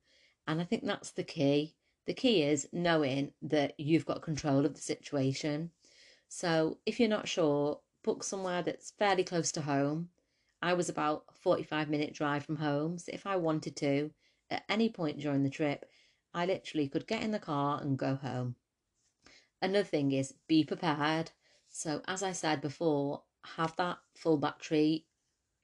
And 0.47 0.61
I 0.61 0.65
think 0.65 0.85
that's 0.85 1.11
the 1.11 1.25
key. 1.25 1.75
The 2.07 2.15
key 2.15 2.43
is 2.43 2.69
knowing 2.73 3.33
that 3.43 3.75
you've 3.79 4.07
got 4.07 4.23
control 4.23 4.65
of 4.65 4.75
the 4.75 4.81
situation. 4.81 5.71
So 6.35 6.79
if 6.87 6.99
you're 6.99 7.11
not 7.11 7.29
sure, 7.29 7.81
book 8.03 8.25
somewhere 8.25 8.63
that's 8.63 8.93
fairly 8.93 9.23
close 9.23 9.53
to 9.53 9.61
home. 9.61 10.09
I 10.63 10.73
was 10.73 10.89
about 10.89 11.27
a 11.29 11.35
45 11.35 11.91
minute 11.91 12.15
drive 12.15 12.47
from 12.47 12.57
home, 12.57 12.97
so 12.97 13.13
if 13.13 13.27
I 13.27 13.37
wanted 13.37 13.77
to, 13.77 14.13
at 14.49 14.65
any 14.67 14.89
point 14.89 15.21
during 15.21 15.43
the 15.43 15.51
trip, 15.51 15.85
I 16.33 16.47
literally 16.47 16.89
could 16.89 17.07
get 17.07 17.23
in 17.23 17.33
the 17.33 17.39
car 17.39 17.83
and 17.83 17.99
go 17.99 18.15
home. 18.15 18.57
Another 19.61 19.85
thing 19.85 20.13
is 20.13 20.33
be 20.49 20.65
prepared. 20.65 21.33
So, 21.69 22.01
as 22.09 22.23
I 22.23 22.33
said 22.33 22.63
before, 22.63 23.25
have 23.45 23.77
that 23.77 23.99
full 24.15 24.39
battery 24.39 25.05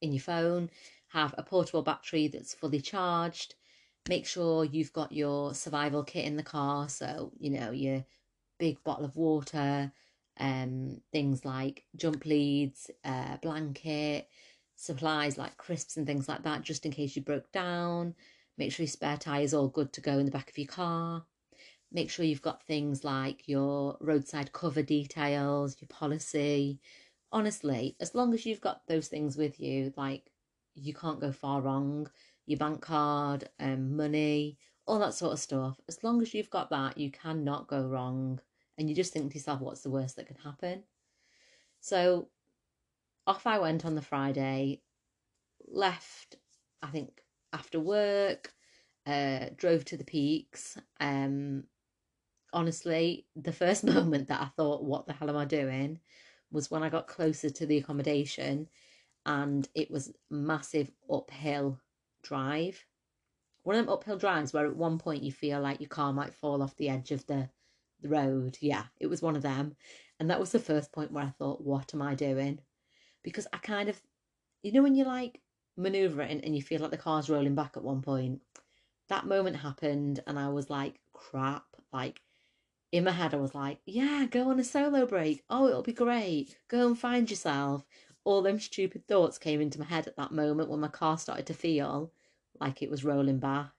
in 0.02 0.12
your 0.12 0.20
phone, 0.20 0.68
have 1.08 1.34
a 1.38 1.42
portable 1.42 1.82
battery 1.82 2.28
that's 2.28 2.52
fully 2.52 2.82
charged. 2.82 3.54
Make 4.06 4.26
sure 4.26 4.66
you've 4.66 4.92
got 4.92 5.12
your 5.12 5.54
survival 5.54 6.04
kit 6.04 6.26
in 6.26 6.36
the 6.36 6.42
car. 6.42 6.90
So, 6.90 7.32
you 7.38 7.48
know, 7.48 7.70
your 7.70 8.04
big 8.58 8.84
bottle 8.84 9.06
of 9.06 9.16
water, 9.16 9.92
um, 10.38 11.00
things 11.12 11.44
like 11.44 11.84
jump 11.96 12.24
leads, 12.24 12.90
uh, 13.04 13.36
blanket, 13.42 14.28
supplies 14.76 15.36
like 15.36 15.56
crisps 15.56 15.96
and 15.96 16.06
things 16.06 16.28
like 16.28 16.42
that, 16.44 16.62
just 16.62 16.86
in 16.86 16.92
case 16.92 17.16
you 17.16 17.22
broke 17.22 17.50
down. 17.52 18.14
Make 18.56 18.72
sure 18.72 18.84
your 18.84 18.90
spare 18.90 19.16
tyre 19.16 19.42
is 19.42 19.54
all 19.54 19.68
good 19.68 19.92
to 19.94 20.00
go 20.00 20.18
in 20.18 20.24
the 20.24 20.32
back 20.32 20.50
of 20.50 20.58
your 20.58 20.66
car. 20.66 21.24
Make 21.90 22.10
sure 22.10 22.24
you've 22.24 22.42
got 22.42 22.62
things 22.64 23.02
like 23.04 23.48
your 23.48 23.96
roadside 24.00 24.52
cover 24.52 24.82
details, 24.82 25.76
your 25.80 25.88
policy. 25.88 26.80
Honestly, 27.32 27.96
as 28.00 28.14
long 28.14 28.34
as 28.34 28.44
you've 28.44 28.60
got 28.60 28.86
those 28.86 29.08
things 29.08 29.36
with 29.36 29.58
you, 29.60 29.92
like 29.96 30.30
you 30.74 30.94
can't 30.94 31.20
go 31.20 31.32
far 31.32 31.60
wrong. 31.60 32.08
Your 32.46 32.58
bank 32.58 32.80
card, 32.80 33.48
um, 33.60 33.96
money, 33.96 34.58
all 34.86 34.98
that 35.00 35.14
sort 35.14 35.32
of 35.32 35.38
stuff. 35.38 35.80
As 35.88 36.02
long 36.02 36.22
as 36.22 36.32
you've 36.34 36.50
got 36.50 36.70
that, 36.70 36.96
you 36.96 37.10
cannot 37.10 37.68
go 37.68 37.82
wrong. 37.86 38.40
And 38.78 38.88
you 38.88 38.94
just 38.94 39.12
think 39.12 39.30
to 39.32 39.38
yourself, 39.38 39.60
what's 39.60 39.82
the 39.82 39.90
worst 39.90 40.16
that 40.16 40.26
could 40.26 40.38
happen? 40.42 40.84
So 41.80 42.28
off 43.26 43.46
I 43.46 43.58
went 43.58 43.84
on 43.84 43.94
the 43.94 44.02
Friday, 44.02 44.82
left, 45.66 46.36
I 46.82 46.86
think, 46.86 47.22
after 47.52 47.80
work, 47.80 48.52
uh, 49.06 49.46
drove 49.56 49.84
to 49.86 49.96
the 49.96 50.04
peaks. 50.04 50.78
Um, 51.00 51.64
honestly, 52.52 53.26
the 53.36 53.52
first 53.52 53.84
moment 53.94 54.28
that 54.28 54.40
I 54.40 54.46
thought, 54.56 54.84
what 54.84 55.06
the 55.06 55.12
hell 55.12 55.28
am 55.28 55.36
I 55.36 55.44
doing? 55.44 56.00
was 56.50 56.70
when 56.70 56.82
I 56.82 56.88
got 56.88 57.06
closer 57.06 57.50
to 57.50 57.66
the 57.66 57.78
accommodation 57.78 58.68
and 59.26 59.68
it 59.74 59.90
was 59.90 60.12
massive 60.30 60.90
uphill 61.12 61.78
drive. 62.22 62.84
One 63.64 63.76
of 63.76 63.84
them 63.84 63.92
uphill 63.92 64.16
drives 64.16 64.52
where 64.52 64.66
at 64.66 64.76
one 64.76 64.98
point 64.98 65.22
you 65.22 65.32
feel 65.32 65.60
like 65.60 65.80
your 65.80 65.88
car 65.88 66.12
might 66.12 66.34
fall 66.34 66.62
off 66.62 66.76
the 66.76 66.88
edge 66.88 67.10
of 67.10 67.26
the, 67.26 67.50
the 68.00 68.08
road. 68.08 68.58
Yeah, 68.60 68.84
it 69.00 69.06
was 69.06 69.22
one 69.22 69.36
of 69.36 69.42
them. 69.42 69.76
And 70.20 70.30
that 70.30 70.40
was 70.40 70.52
the 70.52 70.58
first 70.58 70.92
point 70.92 71.12
where 71.12 71.24
I 71.24 71.32
thought, 71.38 71.60
what 71.62 71.94
am 71.94 72.02
I 72.02 72.14
doing? 72.14 72.60
Because 73.22 73.46
I 73.52 73.58
kind 73.58 73.88
of, 73.88 74.00
you 74.62 74.72
know, 74.72 74.82
when 74.82 74.94
you're 74.94 75.06
like 75.06 75.40
maneuvering 75.76 76.40
and 76.40 76.56
you 76.56 76.62
feel 76.62 76.80
like 76.80 76.90
the 76.90 76.96
car's 76.96 77.30
rolling 77.30 77.54
back 77.54 77.76
at 77.76 77.84
one 77.84 78.02
point, 78.02 78.40
that 79.08 79.26
moment 79.26 79.56
happened 79.56 80.20
and 80.26 80.38
I 80.38 80.48
was 80.48 80.70
like, 80.70 81.00
crap. 81.12 81.64
Like, 81.92 82.20
in 82.92 83.04
my 83.04 83.10
head, 83.12 83.34
I 83.34 83.38
was 83.38 83.54
like, 83.54 83.78
yeah, 83.86 84.26
go 84.30 84.50
on 84.50 84.58
a 84.58 84.64
solo 84.64 85.06
break. 85.06 85.44
Oh, 85.48 85.68
it'll 85.68 85.82
be 85.82 85.92
great. 85.92 86.56
Go 86.68 86.88
and 86.88 86.98
find 86.98 87.30
yourself. 87.30 87.84
All 88.24 88.42
them 88.42 88.60
stupid 88.60 89.06
thoughts 89.06 89.38
came 89.38 89.60
into 89.60 89.78
my 89.78 89.86
head 89.86 90.06
at 90.06 90.16
that 90.16 90.32
moment 90.32 90.68
when 90.68 90.80
my 90.80 90.88
car 90.88 91.16
started 91.16 91.46
to 91.46 91.54
feel 91.54 92.12
like 92.60 92.82
it 92.82 92.90
was 92.90 93.04
rolling 93.04 93.38
back. 93.38 93.70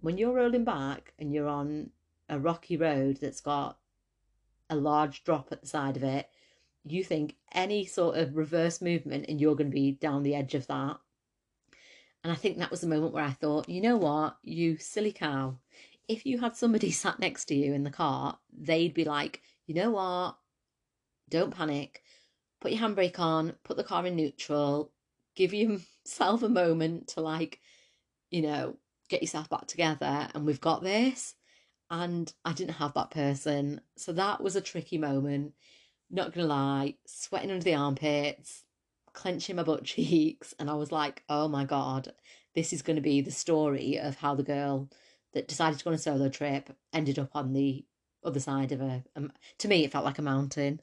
When 0.00 0.18
you're 0.18 0.32
rolling 0.32 0.64
back 0.64 1.12
and 1.18 1.32
you're 1.32 1.48
on 1.48 1.90
a 2.28 2.38
rocky 2.38 2.76
road 2.76 3.18
that's 3.20 3.40
got 3.40 3.78
a 4.70 4.76
large 4.76 5.24
drop 5.24 5.48
at 5.50 5.60
the 5.60 5.66
side 5.66 5.96
of 5.96 6.02
it, 6.02 6.28
you 6.84 7.04
think 7.04 7.36
any 7.52 7.84
sort 7.84 8.16
of 8.16 8.36
reverse 8.36 8.80
movement 8.80 9.26
and 9.28 9.40
you're 9.40 9.56
going 9.56 9.70
to 9.70 9.74
be 9.74 9.92
down 9.92 10.22
the 10.22 10.34
edge 10.34 10.54
of 10.54 10.66
that. 10.66 10.98
And 12.24 12.32
I 12.32 12.36
think 12.36 12.58
that 12.58 12.70
was 12.70 12.80
the 12.80 12.86
moment 12.86 13.14
where 13.14 13.24
I 13.24 13.32
thought, 13.32 13.68
you 13.68 13.80
know 13.80 13.96
what, 13.96 14.36
you 14.42 14.76
silly 14.78 15.12
cow, 15.12 15.56
if 16.08 16.26
you 16.26 16.38
had 16.38 16.56
somebody 16.56 16.90
sat 16.92 17.18
next 17.18 17.46
to 17.46 17.54
you 17.54 17.74
in 17.74 17.84
the 17.84 17.90
car, 17.90 18.38
they'd 18.52 18.94
be 18.94 19.04
like, 19.04 19.42
you 19.66 19.74
know 19.74 19.90
what? 19.90 20.36
Don't 21.28 21.54
panic. 21.54 22.02
Put 22.60 22.72
your 22.72 22.80
handbrake 22.80 23.18
on, 23.18 23.54
put 23.62 23.76
the 23.76 23.84
car 23.84 24.04
in 24.06 24.16
neutral, 24.16 24.90
give 25.36 25.54
yourself 25.54 26.42
a 26.42 26.48
moment 26.48 27.08
to, 27.08 27.20
like, 27.20 27.60
you 28.30 28.42
know, 28.42 28.76
get 29.08 29.22
yourself 29.22 29.48
back 29.48 29.66
together, 29.66 30.28
and 30.34 30.44
we've 30.44 30.60
got 30.60 30.82
this. 30.82 31.34
And 31.90 32.32
I 32.44 32.52
didn't 32.52 32.74
have 32.74 32.94
that 32.94 33.10
person. 33.10 33.80
So 33.96 34.12
that 34.12 34.42
was 34.42 34.56
a 34.56 34.60
tricky 34.60 34.98
moment. 34.98 35.54
Not 36.10 36.32
gonna 36.34 36.46
lie, 36.46 36.94
sweating 37.06 37.50
under 37.50 37.64
the 37.64 37.74
armpits, 37.74 38.64
clenching 39.12 39.56
my 39.56 39.62
butt 39.62 39.84
cheeks. 39.84 40.54
And 40.58 40.70
I 40.70 40.74
was 40.74 40.92
like, 40.92 41.22
oh 41.28 41.48
my 41.48 41.64
God, 41.64 42.12
this 42.54 42.72
is 42.72 42.82
to 42.96 43.00
be 43.00 43.20
the 43.20 43.30
story 43.30 43.98
of 43.98 44.16
how 44.16 44.34
the 44.34 44.42
girl 44.42 44.88
that 45.34 45.48
decided 45.48 45.78
to 45.78 45.84
go 45.84 45.90
on 45.90 45.94
a 45.94 45.98
solo 45.98 46.28
trip 46.28 46.70
ended 46.92 47.18
up 47.18 47.30
on 47.34 47.52
the 47.52 47.84
other 48.24 48.40
side 48.40 48.72
of 48.72 48.80
a, 48.80 49.04
um, 49.16 49.32
to 49.58 49.68
me 49.68 49.84
it 49.84 49.92
felt 49.92 50.04
like 50.04 50.18
a 50.18 50.22
mountain 50.22 50.80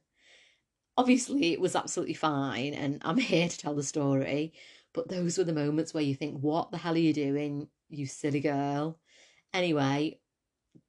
obviously 0.98 1.52
it 1.52 1.60
was 1.60 1.76
absolutely 1.76 2.14
fine 2.14 2.74
and 2.74 3.02
i'm 3.04 3.18
here 3.32 3.48
to 3.48 3.58
tell 3.58 3.76
the 3.76 3.84
story 3.84 4.54
but 4.94 5.10
those 5.10 5.38
were 5.38 5.44
the 5.44 5.54
moments 5.54 5.94
where 5.94 6.04
you 6.04 6.16
think 6.16 6.40
what 6.40 6.72
the 6.72 6.78
hell 6.78 6.94
are 6.94 6.98
you 6.98 7.14
doing 7.14 7.68
you 7.90 8.06
silly 8.06 8.40
girl 8.40 8.98
anyway 9.54 10.18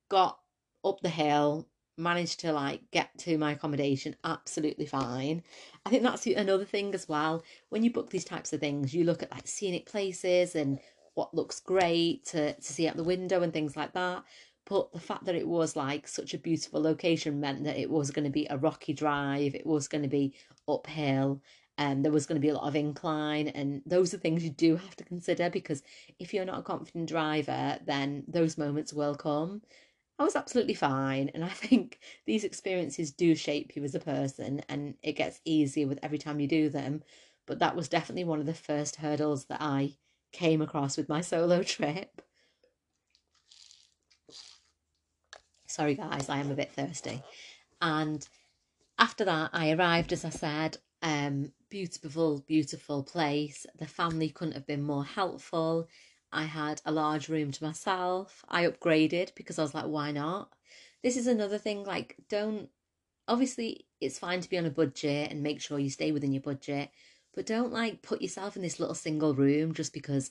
got 0.08 0.38
up 0.84 1.00
the 1.00 1.08
hill 1.08 1.66
managed 1.98 2.40
to 2.40 2.52
like 2.52 2.82
get 2.90 3.08
to 3.16 3.38
my 3.38 3.52
accommodation 3.52 4.14
absolutely 4.25 4.84
fine 4.84 5.42
i 5.86 5.90
think 5.90 6.02
that's 6.02 6.26
another 6.26 6.64
thing 6.64 6.94
as 6.94 7.08
well 7.08 7.42
when 7.70 7.82
you 7.82 7.90
book 7.90 8.10
these 8.10 8.25
types 8.25 8.52
of 8.52 8.60
things 8.60 8.94
you 8.94 9.02
look 9.02 9.22
at 9.22 9.30
like 9.30 9.48
scenic 9.48 9.86
places 9.86 10.54
and 10.54 10.78
what 11.16 11.34
looks 11.34 11.60
great 11.60 12.25
to, 12.26 12.52
to 12.52 12.62
see 12.72 12.86
out 12.86 12.96
the 12.96 13.02
window 13.02 13.42
and 13.42 13.52
things 13.52 13.76
like 13.76 13.92
that. 13.94 14.22
But 14.66 14.92
the 14.92 15.00
fact 15.00 15.25
that 15.25 15.34
it 15.34 15.48
was 15.48 15.75
like 15.75 16.06
such 16.06 16.34
a 16.34 16.38
beautiful 16.38 16.80
location 16.80 17.40
meant 17.40 17.64
that 17.64 17.78
it 17.78 17.90
was 17.90 18.10
going 18.10 18.25
to 18.25 18.30
be 18.30 18.46
a 18.50 18.58
rocky 18.58 18.92
drive, 18.92 19.54
it 19.54 19.66
was 19.66 19.88
going 19.88 20.02
to 20.02 20.08
be 20.08 20.34
uphill, 20.68 21.40
and 21.78 22.04
there 22.04 22.12
was 22.12 22.26
going 22.26 22.40
to 22.40 22.44
be 22.44 22.50
a 22.50 22.54
lot 22.54 22.68
of 22.68 22.76
incline. 22.76 23.48
And 23.48 23.80
those 23.86 24.12
are 24.12 24.18
things 24.18 24.44
you 24.44 24.50
do 24.50 24.76
have 24.76 24.96
to 24.96 25.04
consider 25.04 25.48
because 25.48 25.82
if 26.18 26.34
you're 26.34 26.44
not 26.44 26.58
a 26.58 26.62
confident 26.62 27.08
driver, 27.08 27.78
then 27.84 28.25
those 28.28 28.58
moments 28.58 28.92
will 28.92 29.14
come. 29.14 29.62
I 30.18 30.25
was 30.25 30.37
absolutely 30.37 30.75
fine. 30.75 31.30
And 31.35 31.44
I 31.44 31.49
think 31.49 32.00
these 32.26 32.44
experiences 32.44 33.12
do 33.12 33.35
shape 33.35 33.76
you 33.76 33.85
as 33.85 33.94
a 33.94 34.00
person 34.00 34.62
and 34.68 34.94
it 35.02 35.12
gets 35.12 35.40
easier 35.44 35.87
with 35.87 35.99
every 36.02 36.18
time 36.18 36.40
you 36.40 36.49
do 36.49 36.68
them. 36.68 37.02
But 37.46 37.58
that 37.61 37.76
was 37.76 37.88
definitely 37.88 38.25
one 38.25 38.40
of 38.40 38.46
the 38.46 38.54
first 38.54 38.96
hurdles 38.96 39.46
that 39.46 39.61
I 39.61 39.92
came 40.32 40.62
across 40.62 40.96
with 40.96 41.08
my 41.08 41.20
solo 41.23 41.62
trip. 41.62 42.23
Sorry, 45.68 45.94
guys, 45.94 46.28
I 46.28 46.38
am 46.38 46.50
a 46.50 46.54
bit 46.54 46.73
thirsty. 46.73 47.23
And 47.82 48.26
after 48.99 49.25
that, 49.25 49.50
I 49.52 49.73
arrived, 49.73 50.12
as 50.12 50.25
I 50.25 50.30
said, 50.30 50.78
um, 51.02 51.52
beautiful, 51.68 52.40
beautiful 52.46 53.02
place. 53.02 53.66
The 53.76 53.87
family 53.87 54.30
couldn't 54.30 54.54
have 54.54 54.66
been 54.66 54.82
more 54.82 55.04
helpful. 55.04 55.88
I 56.36 56.44
had 56.44 56.82
a 56.84 56.92
large 56.92 57.28
room 57.28 57.50
to 57.50 57.64
myself. 57.64 58.44
I 58.48 58.66
upgraded 58.66 59.34
because 59.34 59.58
I 59.58 59.62
was 59.62 59.74
like, 59.74 59.86
why 59.86 60.12
not? 60.12 60.52
This 61.02 61.16
is 61.16 61.26
another 61.26 61.56
thing, 61.56 61.84
like, 61.84 62.16
don't 62.28 62.68
obviously, 63.26 63.86
it's 64.00 64.18
fine 64.18 64.40
to 64.40 64.48
be 64.48 64.58
on 64.58 64.66
a 64.66 64.70
budget 64.70 65.30
and 65.30 65.42
make 65.42 65.60
sure 65.60 65.78
you 65.78 65.90
stay 65.90 66.12
within 66.12 66.32
your 66.32 66.42
budget, 66.42 66.90
but 67.34 67.46
don't 67.46 67.72
like 67.72 68.02
put 68.02 68.22
yourself 68.22 68.54
in 68.54 68.62
this 68.62 68.78
little 68.78 68.94
single 68.94 69.34
room 69.34 69.74
just 69.74 69.92
because 69.92 70.30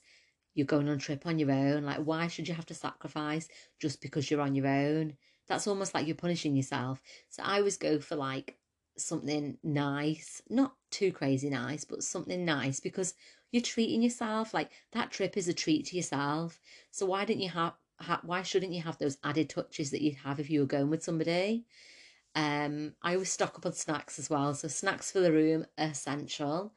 you're 0.54 0.66
going 0.66 0.88
on 0.88 0.96
a 0.96 1.00
trip 1.00 1.26
on 1.26 1.40
your 1.40 1.52
own. 1.52 1.84
Like, 1.84 2.00
why 2.00 2.28
should 2.28 2.48
you 2.48 2.54
have 2.54 2.68
to 2.68 2.74
sacrifice 2.74 3.48
just 3.80 4.02
because 4.02 4.30
you're 4.30 4.42
on 4.42 4.56
your 4.56 4.68
own? 4.68 5.14
That's 5.48 5.68
almost 5.68 5.94
like 5.94 6.08
you're 6.08 6.16
punishing 6.16 6.56
yourself. 6.56 7.02
So 7.30 7.44
I 7.44 7.58
always 7.58 7.78
go 7.78 8.00
for 8.00 8.16
like 8.16 8.58
something 8.98 9.58
nice, 9.64 10.42
not 10.50 10.76
too 10.92 11.12
crazy 11.12 11.50
nice, 11.50 11.84
but 11.84 12.04
something 12.04 12.46
nice 12.46 12.80
because 12.80 13.14
you're 13.52 13.62
treating 13.62 14.02
yourself. 14.02 14.54
Like 14.54 14.72
that 14.92 15.12
trip 15.12 15.38
is 15.38 15.48
a 15.48 15.54
treat 15.54 15.86
to 15.88 15.96
yourself. 15.96 16.60
So 16.92 17.06
why 17.06 17.26
didn't 17.26 17.44
you 17.44 17.50
have? 17.50 17.74
Ha- 18.02 18.22
why 18.24 18.42
shouldn't 18.42 18.74
you 18.74 18.82
have 18.82 18.98
those 18.98 19.18
added 19.24 19.50
touches 19.50 19.92
that 19.92 20.02
you'd 20.02 20.16
have 20.16 20.40
if 20.40 20.50
you 20.50 20.60
were 20.60 20.66
going 20.66 20.90
with 20.90 21.04
somebody? 21.04 21.66
Um, 22.36 22.94
I 23.02 23.14
always 23.14 23.32
stock 23.32 23.58
up 23.58 23.66
on 23.66 23.74
snacks 23.74 24.20
as 24.20 24.30
well. 24.30 24.54
So 24.54 24.68
snacks 24.68 25.12
for 25.12 25.22
the 25.22 25.32
room 25.32 25.66
essential. 25.78 26.74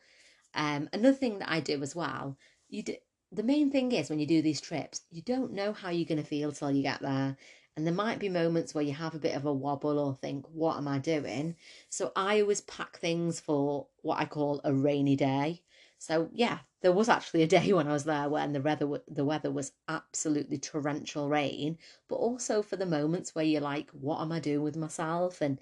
Um, 0.54 0.88
another 0.92 1.16
thing 1.16 1.40
that 1.40 1.50
I 1.50 1.60
do 1.60 1.82
as 1.82 1.96
well, 1.96 2.38
you 2.68 2.84
do, 2.84 2.94
the 3.32 3.42
main 3.42 3.70
thing 3.70 3.92
is 3.92 4.08
when 4.08 4.20
you 4.20 4.26
do 4.26 4.40
these 4.40 4.60
trips, 4.60 5.02
you 5.10 5.22
don't 5.22 5.52
know 5.52 5.72
how 5.72 5.90
you're 5.90 6.06
going 6.06 6.22
to 6.22 6.28
feel 6.28 6.52
till 6.52 6.70
you 6.70 6.82
get 6.82 7.00
there. 7.02 7.36
And 7.76 7.86
there 7.86 7.94
might 7.94 8.18
be 8.18 8.28
moments 8.28 8.74
where 8.74 8.82
you 8.84 8.92
have 8.92 9.14
a 9.14 9.20
bit 9.20 9.36
of 9.36 9.44
a 9.44 9.52
wobble 9.52 9.98
or 9.98 10.14
think, 10.14 10.46
what 10.52 10.78
am 10.78 10.88
I 10.88 10.98
doing? 10.98 11.54
So 11.90 12.12
I 12.16 12.40
always 12.40 12.60
pack 12.62 12.98
things 12.98 13.38
for 13.38 13.86
what 14.02 14.18
I 14.18 14.24
call 14.24 14.60
a 14.64 14.72
rainy 14.72 15.14
day. 15.14 15.62
So 15.98 16.28
yeah, 16.32 16.60
there 16.80 16.92
was 16.92 17.08
actually 17.08 17.42
a 17.42 17.46
day 17.46 17.72
when 17.74 17.88
I 17.88 17.92
was 17.92 18.04
there 18.04 18.28
when 18.28 18.52
the 18.52 18.60
weather 18.60 19.02
the 19.08 19.24
weather 19.24 19.50
was 19.50 19.72
absolutely 19.88 20.58
torrential 20.58 21.28
rain, 21.28 21.78
but 22.08 22.16
also 22.16 22.62
for 22.62 22.76
the 22.76 22.86
moments 22.86 23.34
where 23.34 23.44
you're 23.44 23.60
like, 23.60 23.90
what 23.90 24.20
am 24.20 24.32
I 24.32 24.40
doing 24.40 24.62
with 24.62 24.76
myself? 24.76 25.40
And 25.40 25.58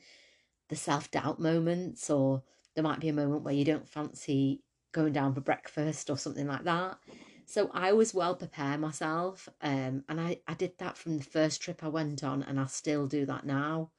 the 0.69 0.76
self 0.76 1.11
doubt 1.11 1.40
moments, 1.40 2.11
or 2.11 2.43
there 2.75 2.85
might 2.85 3.00
be 3.00 3.09
a 3.09 3.12
moment 3.12 3.43
where 3.43 3.55
you 3.55 3.64
don't 3.64 3.88
fancy 3.88 4.62
going 4.93 5.12
down 5.12 5.35
for 5.35 5.40
breakfast 5.40 6.11
or 6.11 6.16
something 6.19 6.47
like 6.47 6.64
that. 6.64 6.99
So 7.47 7.71
I 7.73 7.93
was 7.93 8.14
well 8.14 8.35
prepare 8.35 8.76
myself, 8.78 9.49
um, 9.62 10.05
and 10.09 10.21
I, 10.21 10.40
I 10.49 10.55
did 10.55 10.78
that 10.78 10.97
from 10.97 11.19
the 11.19 11.25
first 11.25 11.61
trip 11.62 11.85
I 11.85 11.88
went 11.88 12.25
on, 12.25 12.43
and 12.43 12.59
I 12.59 12.66
still 12.66 13.07
do 13.07 13.25
that 13.26 13.47
now. 13.47 13.90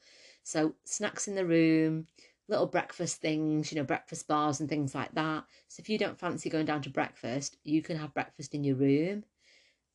So 0.44 0.76
snacks 0.86 1.28
in 1.28 1.36
the 1.36 1.46
room, 1.46 2.08
little 2.50 2.66
breakfast 2.68 3.22
things, 3.22 3.72
you 3.72 3.78
know, 3.78 3.84
breakfast 3.86 4.28
bars 4.28 4.60
and 4.60 4.70
things 4.70 4.96
like 4.96 5.14
that. 5.16 5.46
So 5.68 5.82
if 5.82 5.90
you 5.90 5.98
don't 5.98 6.20
fancy 6.20 6.50
going 6.50 6.66
down 6.66 6.82
to 6.84 6.90
breakfast, 6.90 7.58
you 7.64 7.82
can 7.82 7.98
have 7.98 8.14
breakfast 8.14 8.54
in 8.56 8.64
your 8.64 8.76
room. 8.76 9.24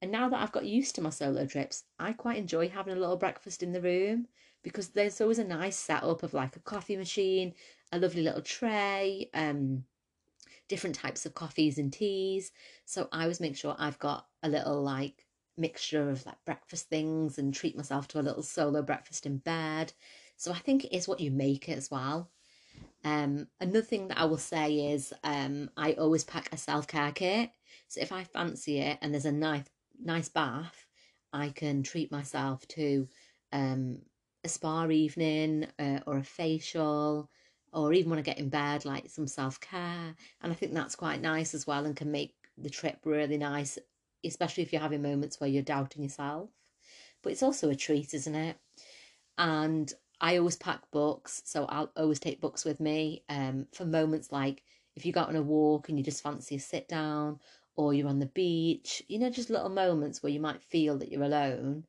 And 0.02 0.10
now 0.10 0.28
that 0.28 0.40
I've 0.42 0.52
got 0.52 0.66
used 0.66 0.94
to 0.96 1.00
my 1.00 1.10
solo 1.10 1.46
trips, 1.46 1.84
I 1.98 2.12
quite 2.12 2.36
enjoy 2.38 2.68
having 2.68 2.94
a 2.96 3.00
little 3.00 3.16
breakfast 3.16 3.62
in 3.62 3.72
the 3.72 3.80
room. 3.80 4.28
because 4.62 4.90
there's 4.90 5.20
always 5.20 5.38
a 5.40 5.44
nice 5.44 5.76
setup 5.76 6.22
of 6.22 6.34
like 6.34 6.54
a 6.56 6.60
coffee 6.60 6.96
machine, 6.96 7.52
a 7.92 7.98
lovely 7.98 8.22
little 8.22 8.42
tray, 8.42 9.28
um, 9.34 9.84
different 10.68 10.96
types 10.96 11.26
of 11.26 11.34
coffees 11.34 11.78
and 11.78 11.92
teas. 11.92 12.52
So 12.84 13.08
I 13.12 13.22
always 13.22 13.40
make 13.40 13.56
sure 13.56 13.76
I've 13.78 13.98
got 13.98 14.26
a 14.42 14.48
little 14.48 14.82
like 14.82 15.26
mixture 15.56 16.10
of 16.10 16.24
like 16.26 16.44
breakfast 16.44 16.88
things 16.88 17.38
and 17.38 17.52
treat 17.54 17.76
myself 17.76 18.08
to 18.08 18.20
a 18.20 18.22
little 18.22 18.42
solo 18.42 18.82
breakfast 18.82 19.26
in 19.26 19.38
bed. 19.38 19.92
So 20.36 20.52
I 20.52 20.58
think 20.58 20.84
it 20.84 20.96
is 20.96 21.08
what 21.08 21.20
you 21.20 21.30
make 21.30 21.68
it 21.68 21.78
as 21.78 21.90
well. 21.90 22.30
Um, 23.04 23.48
another 23.60 23.82
thing 23.82 24.08
that 24.08 24.18
I 24.18 24.24
will 24.24 24.38
say 24.38 24.92
is 24.92 25.12
um, 25.24 25.70
I 25.76 25.94
always 25.94 26.24
pack 26.24 26.52
a 26.52 26.56
self 26.56 26.86
care 26.86 27.12
kit. 27.12 27.50
So 27.88 28.00
if 28.00 28.12
I 28.12 28.24
fancy 28.24 28.78
it 28.78 28.98
and 29.02 29.12
there's 29.12 29.24
a 29.24 29.32
nice 29.32 29.64
nice 30.02 30.28
bath, 30.28 30.86
I 31.32 31.50
can 31.50 31.82
treat 31.82 32.10
myself 32.12 32.66
to 32.68 33.08
um, 33.52 33.98
a 34.44 34.48
spa 34.48 34.86
evening 34.88 35.66
uh, 35.78 36.00
or 36.06 36.18
a 36.18 36.24
facial 36.24 37.30
or 37.72 37.92
even 37.92 38.10
when 38.10 38.18
I 38.18 38.22
get 38.22 38.38
in 38.38 38.48
bed, 38.48 38.84
like 38.84 39.08
some 39.10 39.26
self 39.26 39.60
care. 39.60 40.14
And 40.42 40.52
I 40.52 40.54
think 40.54 40.74
that's 40.74 40.96
quite 40.96 41.20
nice 41.20 41.54
as 41.54 41.66
well 41.66 41.84
and 41.86 41.96
can 41.96 42.10
make 42.10 42.34
the 42.58 42.70
trip 42.70 42.98
really 43.04 43.38
nice, 43.38 43.78
especially 44.24 44.62
if 44.62 44.72
you're 44.72 44.82
having 44.82 45.02
moments 45.02 45.40
where 45.40 45.48
you're 45.48 45.62
doubting 45.62 46.02
yourself. 46.02 46.50
But 47.22 47.32
it's 47.32 47.42
also 47.42 47.70
a 47.70 47.74
treat, 47.74 48.14
isn't 48.14 48.34
it? 48.34 48.56
And 49.38 49.92
I 50.22 50.38
always 50.38 50.56
pack 50.56 50.88
books, 50.92 51.42
so 51.44 51.66
I'll 51.66 51.90
always 51.96 52.20
take 52.20 52.40
books 52.40 52.64
with 52.64 52.78
me 52.78 53.24
um, 53.28 53.66
for 53.72 53.84
moments 53.84 54.30
like 54.30 54.62
if 54.94 55.04
you 55.04 55.12
go 55.12 55.22
on 55.22 55.36
a 55.36 55.42
walk 55.42 55.88
and 55.88 55.98
you 55.98 56.04
just 56.04 56.22
fancy 56.22 56.54
a 56.56 56.60
sit 56.60 56.88
down, 56.88 57.40
or 57.74 57.92
you're 57.92 58.08
on 58.08 58.20
the 58.20 58.26
beach, 58.26 59.02
you 59.08 59.18
know, 59.18 59.30
just 59.30 59.50
little 59.50 59.68
moments 59.68 60.22
where 60.22 60.30
you 60.32 60.38
might 60.40 60.62
feel 60.62 60.96
that 60.98 61.10
you're 61.10 61.22
alone. 61.24 61.84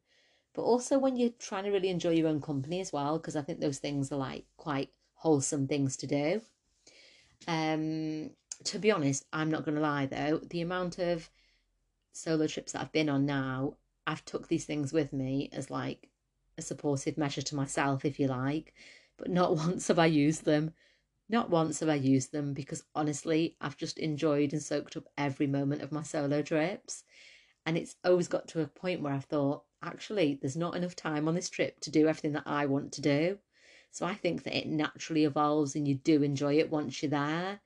But 0.55 0.63
also 0.63 0.97
when 0.97 1.15
you're 1.15 1.31
trying 1.37 1.65
to 1.65 1.71
really 1.71 1.89
enjoy 1.89 2.11
your 2.11 2.27
own 2.27 2.41
company 2.41 2.79
as 2.79 2.91
well, 2.91 3.17
because 3.19 3.35
I 3.35 3.41
think 3.41 3.59
those 3.59 3.79
things 3.79 4.11
are 4.11 4.17
like 4.17 4.45
quite 4.57 4.89
wholesome 5.13 5.67
things 5.67 5.97
to 5.97 6.07
do. 6.07 6.41
Um, 7.47 8.31
to 8.63 8.79
be 8.79 8.91
honest, 8.91 9.25
I'm 9.33 9.51
not 9.51 9.65
going 9.65 9.75
to 9.75 9.81
lie 9.81 10.05
though, 10.05 10.39
the 10.49 10.61
amount 10.61 10.97
of 10.99 11.29
solo 12.13 12.47
trips 12.47 12.71
that 12.71 12.81
I've 12.81 12.91
been 12.91 13.09
on 13.09 13.25
now, 13.25 13.75
I've 14.07 14.25
took 14.25 14.47
these 14.47 14.65
things 14.65 14.93
with 14.93 15.11
me 15.13 15.49
as 15.53 15.69
like 15.69 16.09
a 16.57 16.61
supportive 16.61 17.17
measure 17.17 17.41
to 17.41 17.55
myself, 17.55 18.05
if 18.05 18.19
you 18.19 18.27
like, 18.27 18.73
but 19.17 19.29
not 19.29 19.55
once 19.57 19.87
have 19.87 19.99
I 19.99 20.07
used 20.07 20.45
them. 20.45 20.73
Not 21.29 21.49
once 21.49 21.79
have 21.79 21.89
I 21.89 21.95
used 21.95 22.31
them 22.31 22.53
because 22.53 22.83
honestly, 22.93 23.55
I've 23.61 23.77
just 23.77 23.97
enjoyed 23.97 24.53
and 24.53 24.61
soaked 24.61 24.97
up 24.97 25.07
every 25.17 25.47
moment 25.47 25.81
of 25.81 25.91
my 25.91 26.03
solo 26.03 26.41
trips. 26.41 27.03
And 27.65 27.77
it's 27.77 27.95
always 28.03 28.27
got 28.27 28.47
to 28.49 28.61
a 28.61 28.67
point 28.67 29.01
where 29.01 29.13
I've 29.13 29.25
thought, 29.25 29.63
actually, 29.81 30.37
there's 30.41 30.57
not 30.57 30.75
enough 30.75 30.95
time 30.95 31.27
on 31.27 31.35
this 31.35 31.49
trip 31.49 31.79
to 31.81 31.91
do 31.91 32.07
everything 32.07 32.33
that 32.33 32.43
I 32.45 32.65
want 32.65 32.91
to 32.93 33.01
do. 33.01 33.39
So 33.91 34.05
I 34.05 34.15
think 34.15 34.43
that 34.43 34.57
it 34.57 34.67
naturally 34.67 35.23
evolves 35.23 35.75
and 35.75 35.87
you 35.87 35.95
do 35.95 36.23
enjoy 36.23 36.57
it 36.59 36.71
once 36.71 37.01
you're 37.01 37.09
there. 37.09 37.61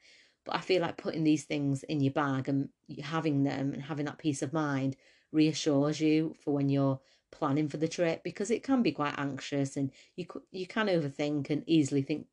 But 0.46 0.56
I 0.56 0.60
feel 0.62 0.82
like 0.82 0.98
putting 0.98 1.24
these 1.24 1.46
things 1.46 1.84
in 1.84 2.00
your 2.00 2.13
bag 2.13 2.48
and 2.48 2.70
having 3.01 3.44
them 3.44 3.74
and 3.74 3.82
having 3.82 4.06
that 4.06 4.17
peace 4.17 4.41
of 4.41 4.54
mind 4.54 4.95
reassures 5.32 6.00
you 6.00 6.36
for 6.39 6.54
when 6.54 6.69
you're 6.69 7.00
planning 7.32 7.68
for 7.70 7.78
the 7.78 7.88
trip 7.88 8.24
because 8.24 8.52
it 8.52 8.63
can 8.63 8.82
be 8.82 8.92
quite 8.92 9.18
anxious 9.18 9.78
and 9.78 9.92
you 10.16 10.26
you 10.52 10.68
can 10.68 10.88
overthink 10.88 11.50
and 11.50 11.63
easily 11.68 12.02
think 12.02 12.28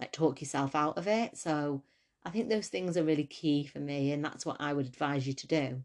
like 0.00 0.12
talk 0.12 0.40
yourself 0.40 0.74
out 0.74 0.98
of 0.98 1.06
it. 1.06 1.36
So 1.36 1.82
I 2.24 2.30
think 2.30 2.48
those 2.48 2.68
things 2.68 2.96
are 2.96 3.04
really 3.04 3.24
key 3.24 3.66
for 3.66 3.78
me 3.78 4.12
and 4.12 4.24
that's 4.24 4.46
what 4.46 4.56
I 4.60 4.72
would 4.72 4.86
advise 4.86 5.26
you 5.26 5.32
to 5.34 5.46
do. 5.46 5.82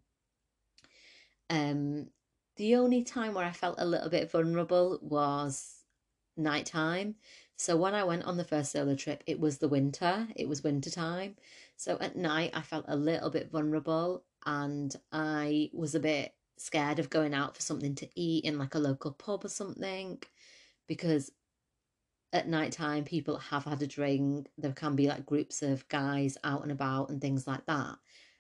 Um 1.49 2.07
the 2.55 2.75
only 2.75 3.03
time 3.03 3.35
where 3.35 3.45
I 3.45 3.51
felt 3.51 3.79
a 3.79 3.85
little 3.85 4.09
bit 4.09 4.31
vulnerable 4.31 4.97
was 5.01 5.83
nighttime. 6.35 7.15
So 7.55 7.75
when 7.77 7.93
I 7.93 8.03
went 8.03 8.23
on 8.25 8.37
the 8.37 8.43
first 8.43 8.71
solo 8.71 8.95
trip, 8.95 9.23
it 9.27 9.39
was 9.39 9.57
the 9.57 9.67
winter, 9.67 10.27
it 10.35 10.47
was 10.47 10.63
winter 10.63 10.89
time. 10.89 11.35
So 11.75 11.97
at 11.99 12.15
night 12.15 12.51
I 12.53 12.61
felt 12.61 12.85
a 12.87 12.95
little 12.95 13.29
bit 13.29 13.51
vulnerable 13.51 14.23
and 14.45 14.95
I 15.11 15.69
was 15.73 15.95
a 15.95 15.99
bit 15.99 16.33
scared 16.59 16.99
of 16.99 17.09
going 17.09 17.33
out 17.33 17.55
for 17.55 17.61
something 17.61 17.95
to 17.95 18.09
eat 18.15 18.45
in 18.45 18.57
like 18.57 18.75
a 18.75 18.79
local 18.79 19.11
pub 19.11 19.45
or 19.45 19.49
something 19.49 20.21
because 20.87 21.31
at 22.33 22.47
night 22.47 22.71
time 22.71 23.03
people 23.03 23.37
have 23.37 23.63
had 23.63 23.81
a 23.81 23.87
drink. 23.87 24.47
There 24.57 24.73
can 24.73 24.95
be 24.95 25.07
like 25.07 25.25
groups 25.25 25.61
of 25.61 25.87
guys 25.87 26.37
out 26.43 26.63
and 26.63 26.71
about 26.71 27.09
and 27.09 27.21
things 27.21 27.47
like 27.47 27.65
that. 27.67 27.97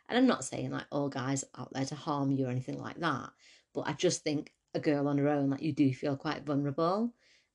And 0.09 0.17
i'm 0.17 0.27
not 0.27 0.45
saying 0.45 0.71
like 0.71 0.85
all 0.91 1.09
guys 1.09 1.43
out 1.57 1.73
there 1.73 1.85
to 1.85 1.95
harm 1.95 2.31
you 2.31 2.47
or 2.47 2.49
anything 2.49 2.79
like 2.81 2.99
that 2.99 3.29
but 3.73 3.87
i 3.87 3.93
just 3.93 4.23
think 4.23 4.53
a 4.73 4.79
girl 4.79 5.07
on 5.07 5.17
her 5.17 5.27
own 5.27 5.49
like 5.49 5.61
you 5.61 5.71
do 5.71 5.93
feel 5.93 6.15
quite 6.15 6.45
vulnerable. 6.45 7.13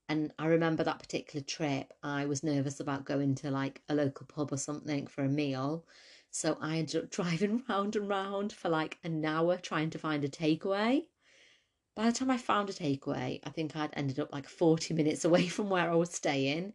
And 0.09 0.33
i 0.38 0.46
remember 0.46 0.85
that 0.85 0.98
particular 0.98 1.42
trip 1.44 1.92
i 2.03 2.27
was 2.27 2.42
nervous 2.42 2.81
about 2.81 3.07
going 3.07 3.35
to 3.37 3.51
like 3.51 3.81
a 3.88 3.94
local 3.94 4.27
pub 4.27 4.53
or 4.53 4.59
something 4.59 5.07
for 5.07 5.25
a 5.25 5.29
meal 5.29 5.87
so 6.32 6.58
I 6.60 6.78
ended 6.78 7.04
up 7.04 7.10
driving 7.12 7.62
round 7.68 7.94
and 7.94 8.08
round 8.08 8.52
for 8.52 8.68
like 8.68 8.98
an 9.04 9.24
hour 9.24 9.58
trying 9.58 9.90
to 9.90 9.98
find 9.98 10.24
a 10.24 10.28
takeaway. 10.28 11.04
By 11.94 12.06
the 12.06 12.12
time 12.12 12.30
I 12.30 12.38
found 12.38 12.70
a 12.70 12.72
takeaway, 12.72 13.40
I 13.44 13.50
think 13.50 13.76
I'd 13.76 13.90
ended 13.92 14.18
up 14.18 14.32
like 14.32 14.48
40 14.48 14.94
minutes 15.00 15.24
away 15.24 15.46
from 15.46 15.70
where 15.70 15.90
I 15.90 15.94
was 15.94 16.10
staying, 16.10 16.72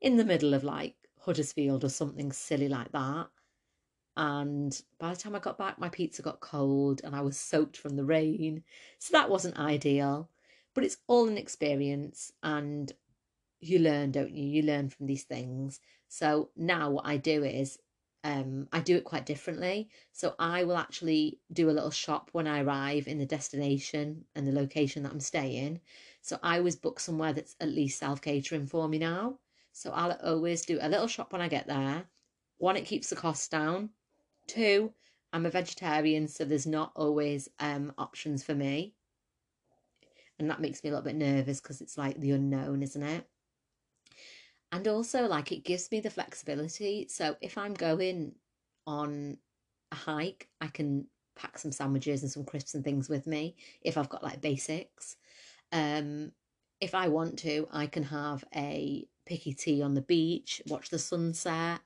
in 0.00 0.16
the 0.16 0.24
middle 0.24 0.54
of 0.54 0.64
like 0.64 0.94
Huddersfield 1.18 1.84
or 1.84 1.90
something 1.90 2.32
silly 2.32 2.68
like 2.68 2.92
that. 2.92 3.28
And 4.16 4.80
by 4.98 5.10
the 5.10 5.16
time 5.16 5.34
I 5.34 5.40
got 5.40 5.58
back, 5.58 5.78
my 5.78 5.88
pizza 5.88 6.22
got 6.22 6.40
cold 6.40 7.00
and 7.04 7.14
I 7.14 7.20
was 7.20 7.38
soaked 7.38 7.76
from 7.76 7.96
the 7.96 8.04
rain. 8.04 8.62
So 8.98 9.12
that 9.12 9.30
wasn't 9.30 9.58
ideal. 9.58 10.30
But 10.74 10.84
it's 10.84 10.98
all 11.08 11.28
an 11.28 11.36
experience 11.36 12.32
and 12.42 12.92
you 13.60 13.78
learn, 13.78 14.12
don't 14.12 14.34
you? 14.34 14.44
You 14.44 14.62
learn 14.62 14.88
from 14.88 15.06
these 15.06 15.24
things. 15.24 15.80
So 16.08 16.50
now 16.56 16.90
what 16.90 17.06
I 17.06 17.16
do 17.16 17.44
is 17.44 17.78
um, 18.22 18.68
I 18.72 18.80
do 18.80 18.96
it 18.96 19.04
quite 19.04 19.26
differently. 19.26 19.88
So 20.12 20.34
I 20.38 20.64
will 20.64 20.76
actually 20.76 21.40
do 21.52 21.70
a 21.70 21.72
little 21.72 21.90
shop 21.90 22.30
when 22.32 22.46
I 22.46 22.62
arrive 22.62 23.08
in 23.08 23.18
the 23.18 23.26
destination 23.26 24.24
and 24.34 24.46
the 24.46 24.52
location 24.52 25.02
that 25.02 25.12
I'm 25.12 25.20
staying. 25.20 25.80
So 26.20 26.38
I 26.42 26.58
always 26.58 26.76
book 26.76 27.00
somewhere 27.00 27.32
that's 27.32 27.56
at 27.60 27.68
least 27.68 27.98
self 27.98 28.20
catering 28.20 28.66
for 28.66 28.88
me 28.88 28.98
now. 28.98 29.38
So 29.72 29.90
I'll 29.92 30.18
always 30.22 30.66
do 30.66 30.78
a 30.80 30.88
little 30.88 31.06
shop 31.06 31.32
when 31.32 31.40
I 31.40 31.48
get 31.48 31.66
there. 31.66 32.04
One, 32.58 32.76
it 32.76 32.84
keeps 32.84 33.08
the 33.08 33.16
costs 33.16 33.48
down. 33.48 33.90
Two, 34.46 34.92
I'm 35.32 35.46
a 35.46 35.50
vegetarian, 35.50 36.28
so 36.28 36.44
there's 36.44 36.66
not 36.66 36.92
always 36.94 37.48
um, 37.58 37.92
options 37.96 38.42
for 38.42 38.54
me. 38.54 38.94
And 40.38 40.50
that 40.50 40.60
makes 40.60 40.82
me 40.82 40.90
a 40.90 40.92
little 40.92 41.04
bit 41.04 41.16
nervous 41.16 41.60
because 41.60 41.80
it's 41.80 41.96
like 41.96 42.18
the 42.18 42.32
unknown, 42.32 42.82
isn't 42.82 43.02
it? 43.02 43.26
And 44.72 44.86
also 44.88 45.26
like 45.26 45.52
it 45.52 45.64
gives 45.64 45.90
me 45.90 46.00
the 46.00 46.10
flexibility. 46.10 47.06
So 47.08 47.36
if 47.40 47.58
i'm 47.58 47.74
going 47.74 48.34
on 48.86 49.36
a 49.92 49.96
hike 49.96 50.48
i 50.60 50.66
can 50.68 51.06
pack 51.36 51.58
some 51.58 51.72
sandwiches 51.72 52.22
and 52.22 52.30
some 52.30 52.44
crisps 52.44 52.74
and 52.74 52.84
things 52.84 53.08
with 53.08 53.26
me 53.26 53.56
if 53.82 53.96
i've 53.98 54.08
got 54.08 54.22
like 54.22 54.40
basics. 54.40 55.16
Um 55.72 56.32
if 56.80 56.94
i 56.94 57.08
want 57.08 57.38
to 57.40 57.68
i 57.72 57.86
can 57.86 58.02
have 58.04 58.44
a 58.54 59.06
picky 59.26 59.52
tea 59.52 59.82
on 59.82 59.94
the 59.94 60.02
beach 60.02 60.62
watch 60.66 60.90
the 60.90 60.98
sunset. 60.98 61.80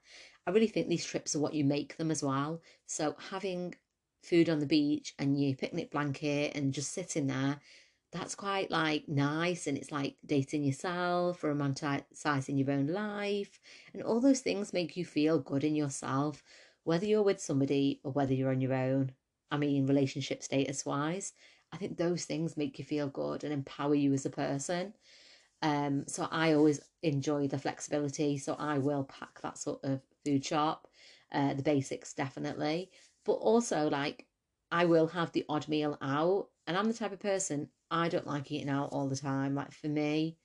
I 0.46 0.50
really 0.50 0.66
think 0.66 0.88
these 0.88 1.06
trips 1.06 1.34
are 1.34 1.40
what 1.40 1.54
you 1.54 1.64
make 1.64 1.96
them 1.96 2.10
as 2.10 2.22
well. 2.22 2.60
So 2.86 3.16
having 3.30 3.74
food 4.22 4.48
on 4.48 4.58
the 4.58 4.66
beach 4.66 5.14
and 5.18 5.40
your 5.40 5.54
picnic 5.54 5.90
blanket 5.90 6.54
and 6.54 6.72
just 6.72 6.92
sitting 6.92 7.26
there 7.26 7.60
that's 8.14 8.36
quite 8.36 8.70
like 8.70 9.08
nice 9.08 9.66
and 9.66 9.76
it's 9.78 9.92
like 9.92 10.16
dating 10.26 10.64
yourself 10.64 11.44
or 11.44 11.54
romanticizing 11.54 12.58
your 12.58 12.70
own 12.70 12.86
life 12.88 13.60
and 13.92 14.02
all 14.02 14.20
those 14.20 14.40
things 14.40 14.72
make 14.72 14.96
you 14.96 15.04
feel 15.04 15.40
good 15.40 15.64
in 15.64 15.76
yourself 15.76 16.42
whether 16.84 17.06
you're 17.06 17.22
with 17.24 17.40
somebody 17.40 18.00
or 18.04 18.12
whether 18.12 18.34
you're 18.34 18.52
on 18.52 18.60
your 18.62 18.74
own 18.74 19.12
i 19.50 19.58
mean 19.58 19.86
relationship 19.86 20.42
status 20.42 20.86
wise 20.86 21.34
i 21.72 21.76
think 21.76 21.98
those 21.98 22.24
things 22.24 22.56
make 22.56 22.78
you 22.78 22.84
feel 22.84 23.08
good 23.08 23.44
and 23.44 23.52
empower 23.52 23.94
you 23.96 24.12
as 24.14 24.26
a 24.26 24.30
person 24.30 24.94
um 25.62 26.04
so 26.06 26.28
i 26.30 26.52
always 26.54 26.80
enjoy 27.02 27.48
the 27.48 27.58
flexibility 27.58 28.38
so 28.38 28.54
i 28.58 28.78
will 28.78 29.04
pack 29.04 29.40
that 29.42 29.58
sort 29.58 29.80
of 29.84 30.00
food 30.24 30.44
shop 30.44 30.88
uh, 31.32 31.54
the 31.54 31.62
basics 31.62 32.14
definitely 32.14 32.90
but 33.24 33.34
also 33.34 33.88
like 33.88 34.26
I 34.72 34.86
will 34.86 35.06
have 35.08 35.30
the 35.32 35.44
odd 35.48 35.68
meal 35.68 35.96
out. 36.02 36.48
And 36.66 36.76
I'm 36.76 36.86
the 36.86 36.94
type 36.94 37.12
of 37.12 37.20
person, 37.20 37.70
I 37.90 38.08
don't 38.08 38.26
like 38.26 38.50
eating 38.50 38.68
out 38.70 38.90
all 38.92 39.08
the 39.08 39.16
time. 39.16 39.54
Like 39.54 39.72
for 39.72 39.88
me, 39.88 40.38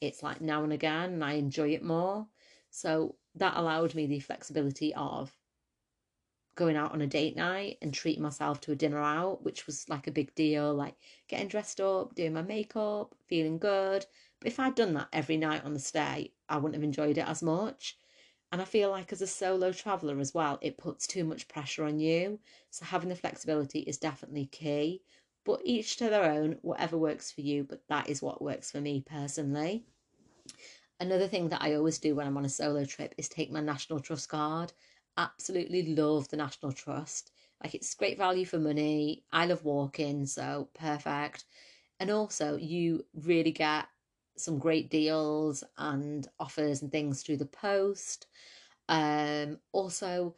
it's 0.00 0.22
like 0.22 0.40
now 0.40 0.64
and 0.64 0.72
again, 0.72 1.14
and 1.14 1.24
I 1.24 1.32
enjoy 1.34 1.70
it 1.70 1.82
more. 1.82 2.28
So 2.70 3.16
that 3.34 3.56
allowed 3.56 3.94
me 3.94 4.06
the 4.06 4.20
flexibility 4.20 4.94
of 4.94 5.36
going 6.56 6.76
out 6.76 6.92
on 6.92 7.02
a 7.02 7.06
date 7.06 7.36
night 7.36 7.76
and 7.82 7.92
treating 7.92 8.22
myself 8.22 8.60
to 8.62 8.72
a 8.72 8.76
dinner 8.76 9.00
out, 9.00 9.44
which 9.44 9.66
was 9.66 9.88
like 9.88 10.06
a 10.06 10.10
big 10.12 10.34
deal, 10.34 10.74
like 10.74 10.96
getting 11.28 11.48
dressed 11.48 11.80
up, 11.80 12.14
doing 12.14 12.32
my 12.32 12.42
makeup, 12.42 13.14
feeling 13.26 13.58
good. 13.58 14.06
But 14.40 14.48
if 14.48 14.58
I'd 14.58 14.74
done 14.74 14.94
that 14.94 15.08
every 15.12 15.36
night 15.36 15.64
on 15.64 15.74
the 15.74 15.78
stay, 15.80 16.32
I 16.48 16.56
wouldn't 16.56 16.74
have 16.74 16.82
enjoyed 16.82 17.18
it 17.18 17.28
as 17.28 17.42
much. 17.42 17.98
And 18.52 18.62
I 18.62 18.64
feel 18.64 18.90
like 18.90 19.12
as 19.12 19.20
a 19.20 19.26
solo 19.26 19.72
traveler 19.72 20.18
as 20.18 20.32
well, 20.32 20.58
it 20.62 20.78
puts 20.78 21.06
too 21.06 21.24
much 21.24 21.48
pressure 21.48 21.84
on 21.84 21.98
you. 21.98 22.40
So 22.70 22.84
having 22.86 23.10
the 23.10 23.16
flexibility 23.16 23.80
is 23.80 23.98
definitely 23.98 24.46
key. 24.46 25.02
But 25.46 25.60
each 25.64 25.96
to 25.98 26.10
their 26.10 26.24
own, 26.24 26.58
whatever 26.62 26.98
works 26.98 27.30
for 27.30 27.40
you, 27.40 27.64
but 27.64 27.82
that 27.88 28.08
is 28.08 28.20
what 28.20 28.42
works 28.42 28.72
for 28.72 28.80
me 28.80 29.04
personally. 29.06 29.84
Another 30.98 31.28
thing 31.28 31.50
that 31.50 31.62
I 31.62 31.74
always 31.74 31.98
do 31.98 32.16
when 32.16 32.26
I'm 32.26 32.36
on 32.36 32.44
a 32.44 32.48
solo 32.48 32.84
trip 32.84 33.14
is 33.16 33.28
take 33.28 33.52
my 33.52 33.60
National 33.60 34.00
Trust 34.00 34.28
card. 34.28 34.72
Absolutely 35.16 35.94
love 35.94 36.28
the 36.28 36.36
National 36.36 36.72
Trust. 36.72 37.30
Like 37.62 37.74
it's 37.74 37.94
great 37.94 38.18
value 38.18 38.44
for 38.44 38.58
money. 38.58 39.24
I 39.30 39.46
love 39.46 39.64
walking, 39.64 40.26
so 40.26 40.68
perfect. 40.74 41.44
And 42.00 42.10
also, 42.10 42.56
you 42.56 43.04
really 43.14 43.52
get 43.52 43.86
some 44.36 44.58
great 44.58 44.90
deals 44.90 45.64
and 45.78 46.26
offers 46.40 46.82
and 46.82 46.90
things 46.90 47.22
through 47.22 47.38
the 47.38 47.46
post. 47.46 48.26
Um, 48.88 49.58
also, 49.72 50.34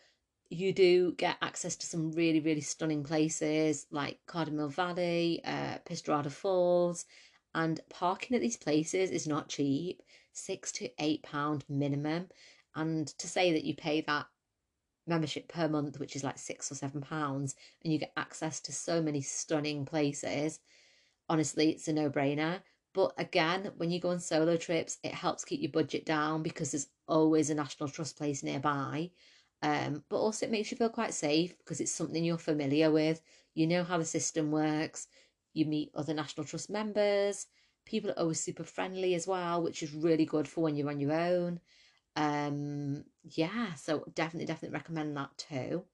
you 0.50 0.72
do 0.72 1.12
get 1.12 1.36
access 1.42 1.76
to 1.76 1.86
some 1.86 2.12
really, 2.12 2.40
really 2.40 2.60
stunning 2.60 3.04
places 3.04 3.86
like 3.90 4.18
Carding 4.26 4.56
Mill 4.56 4.68
Valley, 4.68 5.42
uh, 5.44 5.78
Falls, 6.30 7.04
and 7.54 7.80
parking 7.90 8.34
at 8.34 8.40
these 8.40 8.56
places 8.56 9.10
is 9.10 9.26
not 9.26 9.48
cheap 9.48 10.02
six 10.32 10.72
to 10.72 10.88
eight 10.98 11.22
pound 11.22 11.64
minimum. 11.68 12.28
And 12.74 13.06
to 13.18 13.26
say 13.26 13.52
that 13.52 13.64
you 13.64 13.74
pay 13.74 14.02
that 14.02 14.26
membership 15.06 15.48
per 15.48 15.68
month, 15.68 15.98
which 15.98 16.16
is 16.16 16.24
like 16.24 16.38
six 16.38 16.70
or 16.70 16.74
seven 16.76 17.00
pounds, 17.00 17.54
and 17.82 17.92
you 17.92 17.98
get 17.98 18.12
access 18.16 18.60
to 18.60 18.72
so 18.72 19.02
many 19.02 19.20
stunning 19.20 19.84
places, 19.84 20.60
honestly, 21.28 21.70
it's 21.70 21.88
a 21.88 21.92
no 21.92 22.08
brainer. 22.08 22.60
But 22.94 23.12
again, 23.18 23.72
when 23.76 23.90
you 23.90 24.00
go 24.00 24.10
on 24.10 24.20
solo 24.20 24.56
trips, 24.56 24.98
it 25.02 25.12
helps 25.12 25.44
keep 25.44 25.60
your 25.60 25.70
budget 25.70 26.06
down 26.06 26.42
because 26.42 26.72
there's 26.72 26.88
always 27.06 27.50
a 27.50 27.54
National 27.54 27.88
Trust 27.88 28.16
place 28.16 28.42
nearby. 28.42 29.10
Um, 29.62 30.04
but 30.08 30.18
also, 30.18 30.46
it 30.46 30.52
makes 30.52 30.70
you 30.70 30.76
feel 30.76 30.88
quite 30.88 31.14
safe 31.14 31.56
because 31.58 31.80
it's 31.80 31.92
something 31.92 32.24
you're 32.24 32.38
familiar 32.38 32.90
with. 32.90 33.20
You 33.54 33.66
know 33.66 33.84
how 33.84 33.98
the 33.98 34.04
system 34.04 34.50
works. 34.50 35.08
You 35.52 35.66
meet 35.66 35.90
other 35.94 36.14
National 36.14 36.46
Trust 36.46 36.70
members. 36.70 37.46
People 37.84 38.10
are 38.10 38.18
always 38.18 38.40
super 38.40 38.64
friendly 38.64 39.14
as 39.14 39.26
well, 39.26 39.62
which 39.62 39.82
is 39.82 39.92
really 39.92 40.26
good 40.26 40.46
for 40.46 40.60
when 40.62 40.76
you're 40.76 40.90
on 40.90 41.00
your 41.00 41.12
own. 41.12 41.60
Um, 42.16 43.04
yeah, 43.22 43.74
so 43.74 44.04
definitely, 44.14 44.46
definitely 44.46 44.76
recommend 44.76 45.16
that 45.16 45.30
too. 45.38 45.84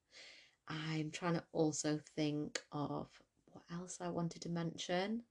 I'm 0.69 1.11
trying 1.11 1.35
to 1.35 1.45
also 1.53 2.01
think 2.17 2.61
of 2.73 3.09
what 3.47 3.65
else 3.73 3.99
I 4.01 4.09
wanted 4.09 4.43
to 4.43 4.49
mention. 4.49 5.23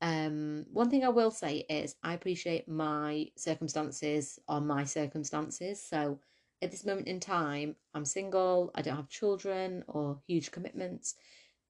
Um, 0.00 0.66
one 0.72 0.90
thing 0.90 1.04
I 1.04 1.08
will 1.08 1.30
say 1.30 1.64
is 1.68 1.96
I 2.02 2.14
appreciate 2.14 2.68
my 2.68 3.30
circumstances 3.36 4.38
are 4.46 4.60
my 4.60 4.84
circumstances. 4.84 5.82
So 5.82 6.20
at 6.60 6.70
this 6.70 6.84
moment 6.84 7.08
in 7.08 7.20
time, 7.20 7.76
I'm 7.94 8.04
single, 8.04 8.70
I 8.74 8.82
don't 8.82 8.96
have 8.96 9.08
children 9.08 9.84
or 9.86 10.18
huge 10.26 10.50
commitments. 10.50 11.14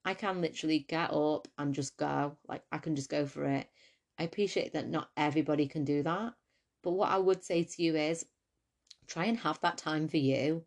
I 0.04 0.14
can 0.14 0.40
literally 0.40 0.86
get 0.88 1.12
up 1.12 1.48
and 1.58 1.74
just 1.74 1.96
go. 1.96 2.36
Like 2.48 2.62
I 2.72 2.78
can 2.78 2.96
just 2.96 3.10
go 3.10 3.26
for 3.26 3.44
it. 3.44 3.68
I 4.18 4.24
appreciate 4.24 4.72
that 4.72 4.88
not 4.88 5.10
everybody 5.16 5.66
can 5.66 5.84
do 5.84 6.02
that. 6.02 6.34
But 6.82 6.92
what 6.92 7.10
I 7.10 7.18
would 7.18 7.44
say 7.44 7.64
to 7.64 7.82
you 7.82 7.96
is 7.96 8.24
try 9.06 9.24
and 9.26 9.38
have 9.38 9.60
that 9.60 9.78
time 9.78 10.08
for 10.08 10.16
you. 10.16 10.64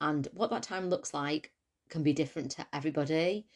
And 0.00 0.26
what 0.32 0.50
that 0.50 0.62
time 0.62 0.88
looks 0.88 1.14
like 1.14 1.52
can 1.88 2.02
be 2.02 2.12
different 2.12 2.50
to 2.52 2.66
everybody. 2.72 3.46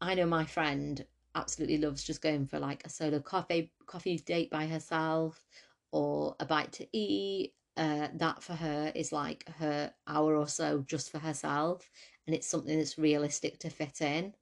I 0.00 0.14
know 0.14 0.26
my 0.26 0.44
friend 0.44 1.04
absolutely 1.34 1.78
loves 1.78 2.02
just 2.02 2.22
going 2.22 2.46
for 2.46 2.58
like 2.58 2.84
a 2.84 2.90
solo 2.90 3.20
coffee 3.20 3.70
coffee 3.86 4.18
date 4.18 4.50
by 4.50 4.66
herself 4.66 5.44
or 5.92 6.34
a 6.40 6.46
bite 6.46 6.72
to 6.72 6.86
eat. 6.92 7.54
Uh, 7.78 8.08
that 8.14 8.42
for 8.42 8.54
her 8.54 8.90
is 8.96 9.12
like 9.12 9.48
her 9.60 9.94
hour 10.08 10.34
or 10.34 10.48
so 10.48 10.84
just 10.84 11.10
for 11.12 11.20
herself, 11.20 11.88
and 12.26 12.34
it's 12.34 12.48
something 12.48 12.76
that's 12.76 12.98
realistic 12.98 13.60
to 13.60 13.70
fit 13.70 14.00
in. 14.02 14.34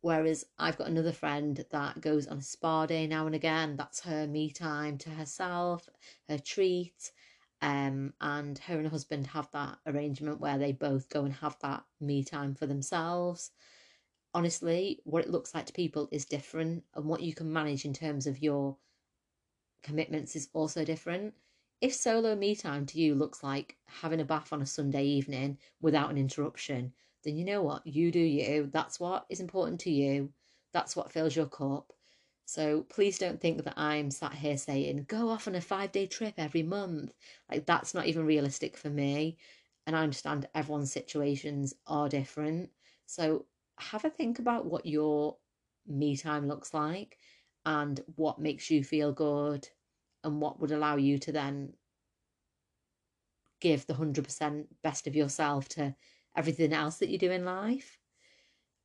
Whereas 0.00 0.44
I've 0.58 0.76
got 0.76 0.88
another 0.88 1.12
friend 1.12 1.64
that 1.70 2.00
goes 2.00 2.26
on 2.26 2.38
a 2.38 2.42
spa 2.42 2.86
day 2.86 3.06
now 3.06 3.26
and 3.26 3.36
again. 3.36 3.76
That's 3.76 4.00
her 4.00 4.26
me 4.26 4.50
time 4.50 4.98
to 4.98 5.10
herself, 5.10 5.88
her 6.28 6.38
treat. 6.38 7.12
Um, 7.60 8.12
and 8.20 8.58
her 8.58 8.74
and 8.74 8.86
her 8.86 8.90
husband 8.90 9.28
have 9.28 9.48
that 9.52 9.78
arrangement 9.86 10.40
where 10.40 10.58
they 10.58 10.72
both 10.72 11.08
go 11.08 11.24
and 11.24 11.34
have 11.34 11.56
that 11.60 11.84
me 12.00 12.24
time 12.24 12.56
for 12.56 12.66
themselves. 12.66 13.52
Honestly, 14.34 15.00
what 15.04 15.22
it 15.24 15.30
looks 15.30 15.54
like 15.54 15.66
to 15.66 15.72
people 15.72 16.08
is 16.10 16.24
different, 16.24 16.82
and 16.96 17.04
what 17.04 17.22
you 17.22 17.32
can 17.32 17.52
manage 17.52 17.84
in 17.84 17.92
terms 17.92 18.26
of 18.26 18.42
your 18.42 18.76
commitments 19.84 20.34
is 20.34 20.48
also 20.52 20.84
different. 20.84 21.34
If 21.82 21.94
solo 21.94 22.36
me 22.36 22.54
time 22.54 22.86
to 22.86 23.00
you 23.00 23.16
looks 23.16 23.42
like 23.42 23.76
having 23.86 24.20
a 24.20 24.24
bath 24.24 24.52
on 24.52 24.62
a 24.62 24.66
Sunday 24.66 25.04
evening 25.04 25.58
without 25.80 26.10
an 26.10 26.16
interruption, 26.16 26.92
then 27.24 27.36
you 27.36 27.44
know 27.44 27.60
what? 27.60 27.84
You 27.84 28.12
do 28.12 28.20
you. 28.20 28.70
That's 28.72 29.00
what 29.00 29.26
is 29.28 29.40
important 29.40 29.80
to 29.80 29.90
you. 29.90 30.32
That's 30.72 30.94
what 30.94 31.10
fills 31.10 31.34
your 31.34 31.46
cup. 31.46 31.92
So 32.44 32.82
please 32.82 33.18
don't 33.18 33.40
think 33.40 33.64
that 33.64 33.76
I'm 33.76 34.12
sat 34.12 34.32
here 34.32 34.56
saying, 34.56 35.06
go 35.08 35.28
off 35.28 35.48
on 35.48 35.56
a 35.56 35.60
five 35.60 35.90
day 35.90 36.06
trip 36.06 36.34
every 36.38 36.62
month. 36.62 37.14
Like, 37.50 37.66
that's 37.66 37.94
not 37.94 38.06
even 38.06 38.26
realistic 38.26 38.76
for 38.76 38.88
me. 38.88 39.36
And 39.84 39.96
I 39.96 40.04
understand 40.04 40.48
everyone's 40.54 40.92
situations 40.92 41.74
are 41.88 42.08
different. 42.08 42.70
So 43.06 43.46
have 43.78 44.04
a 44.04 44.10
think 44.10 44.38
about 44.38 44.66
what 44.66 44.86
your 44.86 45.36
me 45.88 46.16
time 46.16 46.46
looks 46.46 46.72
like 46.72 47.18
and 47.66 48.00
what 48.14 48.38
makes 48.38 48.70
you 48.70 48.84
feel 48.84 49.12
good 49.12 49.68
and 50.24 50.40
what 50.40 50.60
would 50.60 50.70
allow 50.70 50.96
you 50.96 51.18
to 51.18 51.32
then 51.32 51.74
give 53.60 53.86
the 53.86 53.94
100% 53.94 54.66
best 54.82 55.06
of 55.06 55.14
yourself 55.14 55.68
to 55.68 55.94
everything 56.36 56.72
else 56.72 56.98
that 56.98 57.08
you 57.08 57.18
do 57.18 57.30
in 57.30 57.44
life. 57.44 57.98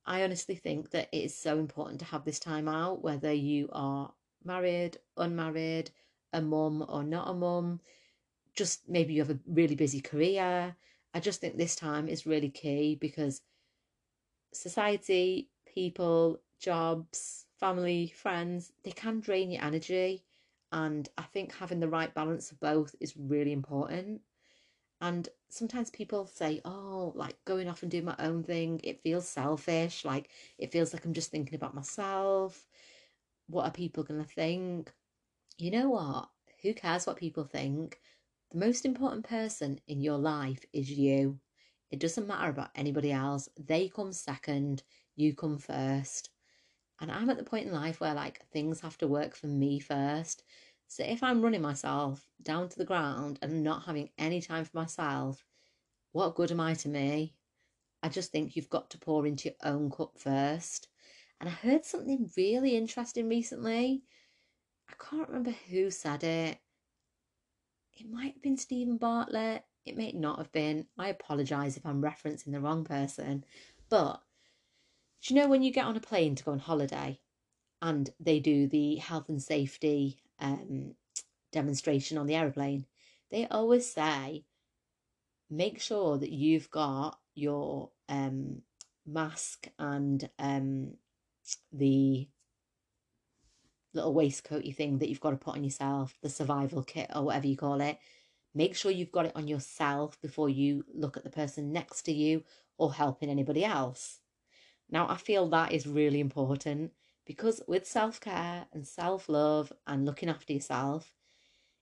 I 0.06 0.22
honestly 0.22 0.54
think 0.54 0.90
that 0.90 1.08
it 1.12 1.24
is 1.24 1.36
so 1.36 1.58
important 1.58 2.00
to 2.00 2.06
have 2.06 2.24
this 2.24 2.38
time 2.38 2.68
out, 2.68 3.02
whether 3.02 3.32
you 3.32 3.68
are 3.72 4.12
married, 4.44 4.96
unmarried, 5.16 5.90
a 6.32 6.40
mum 6.40 6.84
or 6.88 7.02
not 7.02 7.28
a 7.28 7.34
mum, 7.34 7.80
just 8.54 8.88
maybe 8.88 9.14
you 9.14 9.20
have 9.20 9.30
a 9.30 9.38
really 9.46 9.74
busy 9.74 10.00
career. 10.00 10.74
I 11.14 11.20
just 11.20 11.40
think 11.40 11.56
this 11.56 11.76
time 11.76 12.08
is 12.08 12.26
really 12.26 12.50
key 12.50 12.96
because 13.00 13.42
society, 14.52 15.48
people, 15.66 16.40
jobs, 16.60 17.46
family, 17.58 18.12
friends, 18.16 18.72
they 18.84 18.90
can 18.90 19.20
drain 19.20 19.50
your 19.50 19.62
energy. 19.62 20.24
And 20.72 21.08
I 21.16 21.22
think 21.22 21.54
having 21.54 21.80
the 21.80 21.88
right 21.88 22.14
balance 22.14 22.50
of 22.52 22.60
both 22.60 22.94
is 23.00 23.16
really 23.16 23.52
important. 23.52 24.20
And 25.00 25.28
sometimes 25.48 25.90
people 25.90 26.26
say, 26.26 26.60
oh, 26.64 27.12
like 27.14 27.36
going 27.44 27.68
off 27.68 27.82
and 27.82 27.90
doing 27.90 28.04
my 28.04 28.16
own 28.18 28.42
thing, 28.42 28.80
it 28.82 29.02
feels 29.02 29.28
selfish. 29.28 30.04
Like 30.04 30.30
it 30.58 30.72
feels 30.72 30.92
like 30.92 31.04
I'm 31.04 31.12
just 31.12 31.30
thinking 31.30 31.54
about 31.54 31.74
myself. 31.74 32.66
What 33.46 33.64
are 33.64 33.70
people 33.70 34.02
going 34.02 34.22
to 34.22 34.28
think? 34.28 34.92
You 35.56 35.70
know 35.70 35.90
what? 35.90 36.28
Who 36.62 36.74
cares 36.74 37.06
what 37.06 37.16
people 37.16 37.44
think? 37.44 38.00
The 38.50 38.58
most 38.58 38.84
important 38.84 39.28
person 39.28 39.80
in 39.86 40.00
your 40.00 40.18
life 40.18 40.64
is 40.72 40.90
you. 40.90 41.38
It 41.90 42.00
doesn't 42.00 42.26
matter 42.26 42.50
about 42.50 42.70
anybody 42.74 43.12
else. 43.12 43.48
They 43.58 43.88
come 43.88 44.12
second, 44.12 44.82
you 45.16 45.34
come 45.34 45.58
first. 45.58 46.30
And 47.00 47.10
I'm 47.10 47.30
at 47.30 47.38
the 47.38 47.44
point 47.44 47.66
in 47.66 47.72
life 47.72 48.00
where 48.00 48.14
like 48.14 48.44
things 48.50 48.80
have 48.80 48.98
to 48.98 49.06
work 49.06 49.34
for 49.34 49.46
me 49.46 49.78
first. 49.78 50.42
So 50.88 51.04
if 51.04 51.22
I'm 51.22 51.42
running 51.42 51.62
myself 51.62 52.24
down 52.42 52.68
to 52.68 52.78
the 52.78 52.84
ground 52.84 53.38
and 53.42 53.62
not 53.62 53.84
having 53.84 54.10
any 54.18 54.40
time 54.40 54.64
for 54.64 54.76
myself, 54.76 55.44
what 56.12 56.34
good 56.34 56.50
am 56.50 56.60
I 56.60 56.74
to 56.74 56.88
me? 56.88 57.34
I 58.02 58.08
just 58.08 58.32
think 58.32 58.56
you've 58.56 58.70
got 58.70 58.90
to 58.90 58.98
pour 58.98 59.26
into 59.26 59.48
your 59.48 59.72
own 59.72 59.90
cup 59.90 60.18
first. 60.18 60.88
And 61.40 61.48
I 61.48 61.52
heard 61.52 61.84
something 61.84 62.30
really 62.36 62.76
interesting 62.76 63.28
recently. 63.28 64.02
I 64.88 64.94
can't 65.10 65.28
remember 65.28 65.54
who 65.70 65.90
said 65.90 66.24
it. 66.24 66.58
It 67.92 68.10
might 68.10 68.34
have 68.34 68.42
been 68.42 68.56
Steven 68.56 68.96
Bartlett. 68.96 69.64
It 69.84 69.96
may 69.96 70.12
not 70.12 70.38
have 70.38 70.52
been. 70.52 70.86
I 70.98 71.08
apologise 71.08 71.76
if 71.76 71.84
I'm 71.84 72.02
referencing 72.02 72.52
the 72.52 72.60
wrong 72.60 72.84
person. 72.84 73.44
But 73.88 74.22
do 75.22 75.34
you 75.34 75.40
know 75.40 75.48
when 75.48 75.62
you 75.62 75.72
get 75.72 75.86
on 75.86 75.96
a 75.96 76.00
plane 76.00 76.34
to 76.36 76.44
go 76.44 76.52
on 76.52 76.58
holiday 76.58 77.18
and 77.82 78.10
they 78.20 78.40
do 78.40 78.66
the 78.66 78.96
health 78.96 79.28
and 79.28 79.42
safety 79.42 80.20
um, 80.40 80.94
demonstration 81.52 82.18
on 82.18 82.26
the 82.26 82.34
aeroplane, 82.34 82.86
they 83.30 83.46
always 83.46 83.90
say, 83.90 84.44
make 85.50 85.80
sure 85.80 86.18
that 86.18 86.30
you've 86.30 86.70
got 86.70 87.18
your 87.34 87.90
um, 88.08 88.62
mask 89.06 89.68
and 89.78 90.28
um, 90.38 90.94
the 91.72 92.28
little 93.94 94.14
waistcoaty 94.14 94.74
thing 94.74 94.98
that 94.98 95.08
you've 95.08 95.20
got 95.20 95.30
to 95.30 95.36
put 95.36 95.56
on 95.56 95.64
yourself, 95.64 96.16
the 96.22 96.28
survival 96.28 96.82
kit 96.82 97.10
or 97.14 97.22
whatever 97.22 97.46
you 97.46 97.56
call 97.56 97.80
it. 97.80 97.98
Make 98.54 98.76
sure 98.76 98.90
you've 98.90 99.12
got 99.12 99.26
it 99.26 99.32
on 99.34 99.48
yourself 99.48 100.20
before 100.20 100.48
you 100.48 100.84
look 100.94 101.16
at 101.16 101.24
the 101.24 101.30
person 101.30 101.72
next 101.72 102.02
to 102.02 102.12
you 102.12 102.44
or 102.76 102.92
helping 102.92 103.30
anybody 103.30 103.64
else. 103.64 104.20
Now, 104.90 105.08
I 105.08 105.16
feel 105.16 105.48
that 105.48 105.72
is 105.72 105.86
really 105.86 106.20
important 106.20 106.92
because 107.26 107.60
with 107.68 107.86
self 107.86 108.20
care 108.20 108.66
and 108.72 108.86
self 108.86 109.28
love 109.28 109.72
and 109.86 110.06
looking 110.06 110.28
after 110.28 110.52
yourself, 110.52 111.12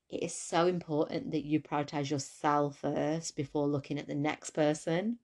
it 0.09 0.23
is 0.23 0.35
so 0.35 0.66
important 0.66 1.31
that 1.33 1.45
you 1.45 1.61
prioritize 1.61 2.11
yourself 2.11 2.79
first 2.79 3.37
before 3.37 3.66
looking 3.66 3.99
at 3.99 4.07
the 4.07 4.14
next 4.14 4.51
person. 4.51 5.19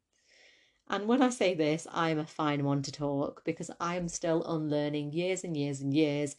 And 0.89 1.07
when 1.07 1.23
I 1.23 1.31
say 1.31 1.55
this, 1.55 1.87
I 1.91 2.11
am 2.11 2.19
a 2.19 2.27
fine 2.27 2.65
one 2.65 2.83
to 2.83 2.93
talk 2.93 3.45
because 3.45 3.71
I 3.81 3.97
am 3.97 4.09
still 4.09 4.45
unlearning 4.45 5.13
years 5.13 5.45
and 5.45 5.57
years 5.57 5.81
and 5.81 5.95
years 5.95 6.37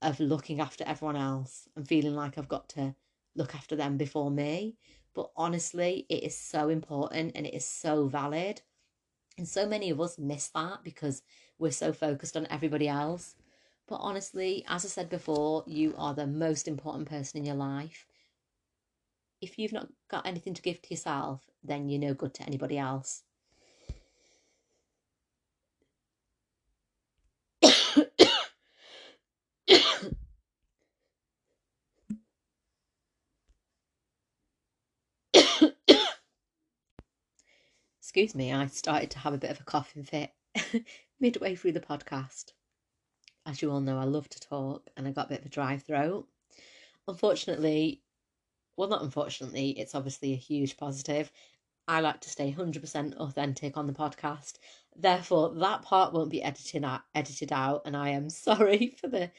of 0.00 0.20
looking 0.20 0.60
after 0.60 0.84
everyone 0.84 1.16
else 1.16 1.68
and 1.76 1.86
feeling 1.86 2.14
like 2.14 2.38
I've 2.38 2.48
got 2.48 2.68
to 2.70 2.94
look 3.34 3.54
after 3.54 3.76
them 3.76 3.96
before 3.96 4.30
me. 4.30 4.76
But 5.14 5.30
honestly, 5.36 6.06
it 6.08 6.22
is 6.22 6.36
so 6.36 6.68
important 6.68 7.32
and 7.34 7.46
it 7.46 7.54
is 7.54 7.66
so 7.66 8.06
valid. 8.06 8.62
And 9.40 9.48
so 9.48 9.64
many 9.64 9.88
of 9.88 9.98
us 10.02 10.18
miss 10.18 10.48
that 10.48 10.84
because 10.84 11.22
we're 11.58 11.70
so 11.70 11.94
focused 11.94 12.36
on 12.36 12.46
everybody 12.50 12.86
else. 12.86 13.36
But 13.88 13.96
honestly, 14.02 14.66
as 14.68 14.84
I 14.84 14.88
said 14.88 15.08
before, 15.08 15.64
you 15.66 15.94
are 15.96 16.12
the 16.12 16.26
most 16.26 16.68
important 16.68 17.08
person 17.08 17.38
in 17.38 17.46
your 17.46 17.54
life. 17.54 18.04
If 19.40 19.58
you've 19.58 19.72
not 19.72 19.88
got 20.10 20.26
anything 20.26 20.52
to 20.52 20.60
give 20.60 20.82
to 20.82 20.90
yourself, 20.90 21.40
then 21.64 21.88
you're 21.88 21.98
no 21.98 22.12
good 22.12 22.34
to 22.34 22.42
anybody 22.42 22.76
else. 22.76 23.22
Excuse 38.10 38.34
me, 38.34 38.52
I 38.52 38.66
started 38.66 39.12
to 39.12 39.20
have 39.20 39.34
a 39.34 39.38
bit 39.38 39.52
of 39.52 39.60
a 39.60 39.62
coughing 39.62 40.02
fit 40.02 40.32
midway 41.20 41.54
through 41.54 41.70
the 41.70 41.78
podcast. 41.78 42.46
As 43.46 43.62
you 43.62 43.70
all 43.70 43.80
know, 43.80 44.00
I 44.00 44.02
love 44.02 44.28
to 44.30 44.40
talk 44.40 44.90
and 44.96 45.06
I 45.06 45.12
got 45.12 45.26
a 45.26 45.28
bit 45.28 45.38
of 45.42 45.46
a 45.46 45.48
dry 45.48 45.76
throat. 45.78 46.26
Unfortunately, 47.06 48.02
well, 48.76 48.88
not 48.88 49.02
unfortunately, 49.02 49.78
it's 49.78 49.94
obviously 49.94 50.32
a 50.32 50.36
huge 50.36 50.76
positive. 50.76 51.30
I 51.86 52.00
like 52.00 52.20
to 52.22 52.30
stay 52.30 52.52
100% 52.52 53.14
authentic 53.14 53.76
on 53.76 53.86
the 53.86 53.92
podcast. 53.92 54.54
Therefore, 54.96 55.54
that 55.54 55.82
part 55.82 56.12
won't 56.12 56.30
be 56.30 56.42
edited 56.42 56.82
out, 56.82 57.02
edited 57.14 57.52
out 57.52 57.82
and 57.84 57.96
I 57.96 58.08
am 58.08 58.28
sorry 58.48 58.96
for 59.00 59.06
the 59.06 59.30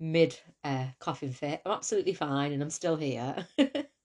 mid 0.00 0.36
uh, 0.64 0.86
coughing 0.98 1.30
fit. 1.30 1.62
I'm 1.64 1.70
absolutely 1.70 2.14
fine 2.14 2.50
and 2.50 2.64
I'm 2.64 2.70
still 2.70 2.96
here. 2.96 3.46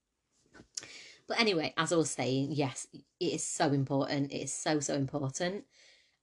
but 1.34 1.42
anyway, 1.42 1.74
as 1.78 1.92
I 1.92 1.96
was 1.96 2.12
saying, 2.12 2.52
yes, 2.52 2.86
it 2.94 3.04
is 3.20 3.44
so 3.44 3.72
important. 3.72 4.32
It 4.32 4.44
is 4.44 4.54
so, 4.54 4.80
so 4.80 4.94
important. 4.94 5.64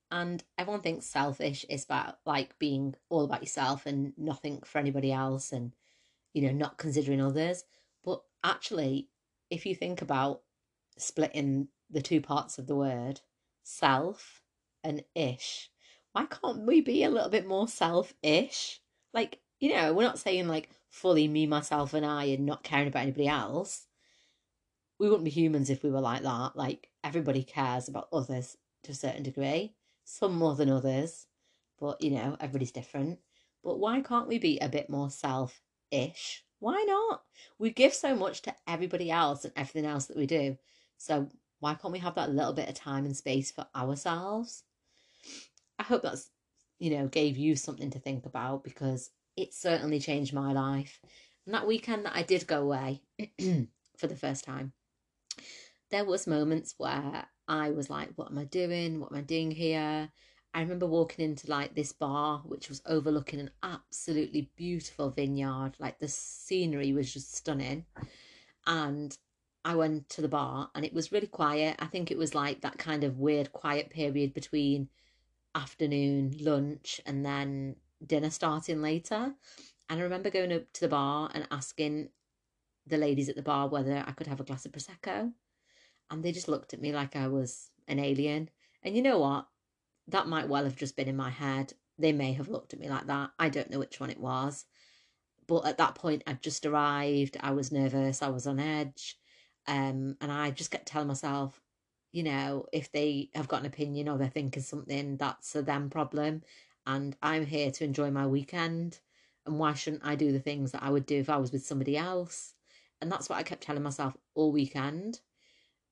And 0.09 0.41
everyone 0.57 0.83
thinks 0.83 1.07
selfish 1.07 1.67
is 1.69 1.83
about 1.83 2.19
like 2.25 2.57
being 2.61 2.95
all 3.09 3.25
about 3.25 3.43
yourself 3.43 3.87
and 3.87 4.13
nothing 4.17 4.63
for 4.65 4.79
anybody 4.79 5.11
else 5.11 5.51
and, 5.51 5.73
you 6.33 6.43
know, 6.43 6.53
not 6.53 6.79
considering 6.79 7.21
others. 7.21 7.65
But 8.05 8.23
actually, 8.45 9.09
if 9.51 9.67
you 9.67 9.75
think 9.75 10.01
about 10.01 10.43
splitting 10.97 11.67
the 11.91 12.03
two 12.03 12.21
parts 12.21 12.57
of 12.57 12.69
the 12.69 12.77
word, 12.77 13.21
self 13.65 14.43
and 14.85 15.03
ish, 15.17 15.73
why 16.13 16.27
can't 16.27 16.69
we 16.69 16.83
be 16.83 17.03
a 17.03 17.11
little 17.11 17.31
bit 17.31 17.49
more 17.49 17.67
selfish? 17.67 18.81
Like, 19.13 19.41
you 19.59 19.75
know, 19.75 19.93
we're 19.93 20.05
not 20.05 20.21
saying 20.21 20.47
like 20.47 20.69
fully 20.89 21.27
me, 21.27 21.49
myself, 21.49 21.95
and 21.95 22.07
I 22.07 22.27
and 22.27 22.47
not 22.47 22.63
caring 22.63 22.87
about 22.87 23.03
anybody 23.03 23.27
else. 23.27 23.89
We 25.01 25.09
wouldn't 25.09 25.25
be 25.25 25.31
humans 25.31 25.71
if 25.71 25.83
we 25.83 25.91
were 25.91 26.01
like 26.01 26.23
that. 26.23 26.53
Like, 26.55 26.91
everybody 27.03 27.43
cares 27.43 27.89
about 27.89 28.09
others 28.13 28.57
to 28.85 28.93
a 28.93 28.95
certain 28.95 29.25
degree 29.25 29.75
some 30.11 30.35
more 30.37 30.57
than 30.57 30.69
others, 30.69 31.27
but 31.79 32.03
you 32.03 32.11
know, 32.11 32.37
everybody's 32.41 32.73
different. 32.73 33.19
But 33.63 33.79
why 33.79 34.01
can't 34.01 34.29
we 34.29 34.39
be 34.39 34.59
a 34.59 34.69
bit 34.69 34.91
more 34.91 35.11
self 35.11 35.61
ish? 35.91 36.45
Why 36.59 36.85
not? 36.87 37.23
We 37.59 37.71
give 37.71 37.95
so 37.95 38.15
much 38.15 38.43
to 38.43 38.55
everybody 38.67 39.11
else 39.11 39.45
and 39.45 39.53
everything 39.57 39.87
else 39.87 40.07
that 40.07 40.17
we 40.17 40.27
do. 40.27 40.59
So 40.99 41.29
why 41.61 41.75
can't 41.75 41.93
we 41.93 41.99
have 42.01 42.17
that 42.17 42.31
little 42.31 42.53
bit 42.53 42.69
of 42.69 42.75
time 42.75 43.07
and 43.07 43.17
space 43.17 43.51
for 43.51 43.67
ourselves? 43.75 44.65
I 45.79 45.85
hope 45.85 46.03
that's, 46.03 46.31
you 46.79 46.91
know, 46.91 47.07
gave 47.07 47.39
you 47.39 47.57
something 47.57 47.91
to 47.91 47.99
think 47.99 48.27
about 48.27 48.65
because 48.65 49.11
it 49.37 49.55
certainly 49.55 50.01
changed 50.01 50.35
my 50.35 50.53
life. 50.53 51.01
And 51.47 51.55
that 51.55 51.67
weekend 51.67 52.05
that 52.05 52.17
I 52.17 52.23
did 52.23 52.47
go 52.47 52.63
away 52.63 53.03
for 53.97 54.07
the 54.07 54.17
first 54.17 54.45
time, 54.45 54.73
there 55.91 56.05
was 56.05 56.27
moments 56.27 56.75
where 56.79 57.27
I 57.49 57.71
was 57.71 57.91
like, 57.91 58.11
what 58.17 58.31
am 58.31 58.39
I 58.39 58.45
doing? 58.45 59.01
What 59.01 59.13
am 59.13 59.19
I 59.19 59.23
doing 59.23 59.51
here? 59.51 60.11
I 60.53 60.61
remember 60.61 60.87
walking 60.87 61.25
into 61.25 61.49
like 61.49 61.75
this 61.75 61.93
bar, 61.93 62.43
which 62.45 62.69
was 62.69 62.83
overlooking 62.87 63.41
an 63.41 63.51
absolutely 63.63 64.51
beautiful 64.57 65.11
vineyard. 65.11 65.73
Like 65.79 65.99
the 65.99 66.09
scenery 66.09 66.93
was 66.93 67.13
just 67.13 67.35
stunning. 67.37 67.87
And 68.67 69.17
I 69.65 69.75
went 69.75 70.09
to 70.11 70.23
the 70.23 70.29
bar 70.29 70.71
and 70.75 70.85
it 70.85 70.93
was 70.93 71.13
really 71.13 71.27
quiet. 71.27 71.77
I 71.79 71.87
think 71.87 72.11
it 72.11 72.19
was 72.19 72.35
like 72.35 72.63
that 72.63 72.79
kind 72.79 73.05
of 73.05 73.19
weird 73.19 73.53
quiet 73.53 73.91
period 73.91 74.33
between 74.33 74.89
afternoon, 75.55 76.35
lunch, 76.41 77.01
and 77.07 77.25
then 77.25 77.77
dinner 78.05 78.31
starting 78.31 78.81
later. 78.83 79.35
And 79.89 80.01
I 80.01 80.03
remember 80.03 80.31
going 80.31 80.53
up 80.53 80.73
to 80.75 80.81
the 80.81 80.89
bar 80.89 81.31
and 81.35 81.47
asking 81.51 82.11
the 82.87 82.97
ladies 82.97 83.29
at 83.29 83.37
the 83.37 83.43
bar 83.43 83.69
whether 83.69 84.05
I 84.07 84.13
could 84.13 84.27
have 84.27 84.41
a 84.41 84.45
glass 84.45 84.65
of 84.67 84.73
Prosecco 84.73 85.33
and 86.11 86.23
they 86.23 86.33
just 86.33 86.49
looked 86.49 86.75
at 86.75 86.81
me 86.81 86.93
like 86.93 87.17
I 87.17 87.29
was 87.29 87.71
an 87.87 87.99
alien. 87.99 88.51
And 88.83 88.97
you 88.97 89.03
know 89.03 89.19
what? 89.19 89.47
That 90.09 90.27
might 90.27 90.49
well 90.49 90.65
have 90.65 90.77
just 90.77 90.97
been 90.97 91.09
in 91.09 91.17
my 91.17 91.31
head. 91.31 91.73
They 91.99 92.13
may 92.13 92.33
have 92.33 92.49
looked 92.49 92.73
at 92.73 92.81
me 92.81 92.89
like 92.89 93.07
that. 93.07 93.31
I 93.39 93.49
don't 93.49 93.71
know 93.71 93.79
which 93.79 94.01
one 94.01 94.11
it 94.11 94.21
was. 94.21 94.65
But 95.47 95.67
at 95.67 95.79
that 95.79 95.95
point, 95.95 96.23
I'd 96.27 96.43
just 96.43 96.67
arrived. 96.67 97.37
I 97.41 97.53
was 97.53 97.73
nervous. 97.73 98.23
I 98.23 98.29
was 98.29 98.47
on 98.47 98.59
edge. 98.59 99.19
Um, 99.67 100.17
and 100.21 100.33
I 100.33 100.51
just 100.51 100.71
kept 100.71 100.87
telling 100.87 101.09
myself, 101.09 101.61
you 102.13 102.23
know, 102.23 102.67
if 102.73 102.91
they 102.91 103.31
have 103.35 103.49
got 103.49 103.61
an 103.61 103.67
opinion 103.67 104.09
or 104.09 104.19
they're 104.19 104.29
thinking 104.29 104.63
something, 104.63 105.17
that's 105.17 105.55
a 105.55 105.63
them 105.63 105.91
problem. 105.91 106.43
And 106.87 107.17
I'm 107.23 107.47
here 107.47 107.71
to 107.71 107.85
enjoy 107.85 108.11
my 108.11 108.27
weekend. 108.27 108.99
And 109.47 109.59
why 109.59 109.75
shouldn't 109.75 110.05
I 110.05 110.17
do 110.17 110.33
the 110.33 110.41
things 110.41 110.73
that 110.73 110.83
I 110.83 110.91
would 110.91 111.07
do 111.07 111.19
if 111.19 111.31
I 111.31 111.37
was 111.37 111.53
with 111.53 111.65
somebody 111.65 111.97
else? 111.97 112.55
And 113.01 113.11
that's 113.11 113.29
what 113.29 113.39
I 113.39 113.43
kept 113.43 113.63
telling 113.63 113.83
myself 113.83 114.17
all 114.35 114.53
weekend. 114.53 115.21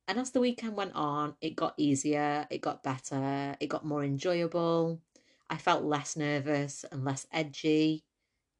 And 0.08 0.18
as 0.18 0.30
the 0.30 0.40
weekend 0.40 0.74
went 0.74 0.94
on, 0.94 1.34
it 1.42 1.54
got 1.54 1.74
easier, 1.76 2.46
it 2.50 2.62
got 2.62 2.82
better, 2.82 3.54
it 3.60 3.66
got 3.66 3.84
more 3.84 4.02
enjoyable. 4.02 5.02
I 5.50 5.58
felt 5.58 5.84
less 5.84 6.16
nervous 6.16 6.84
and 6.90 7.04
less 7.04 7.26
edgy. 7.30 8.04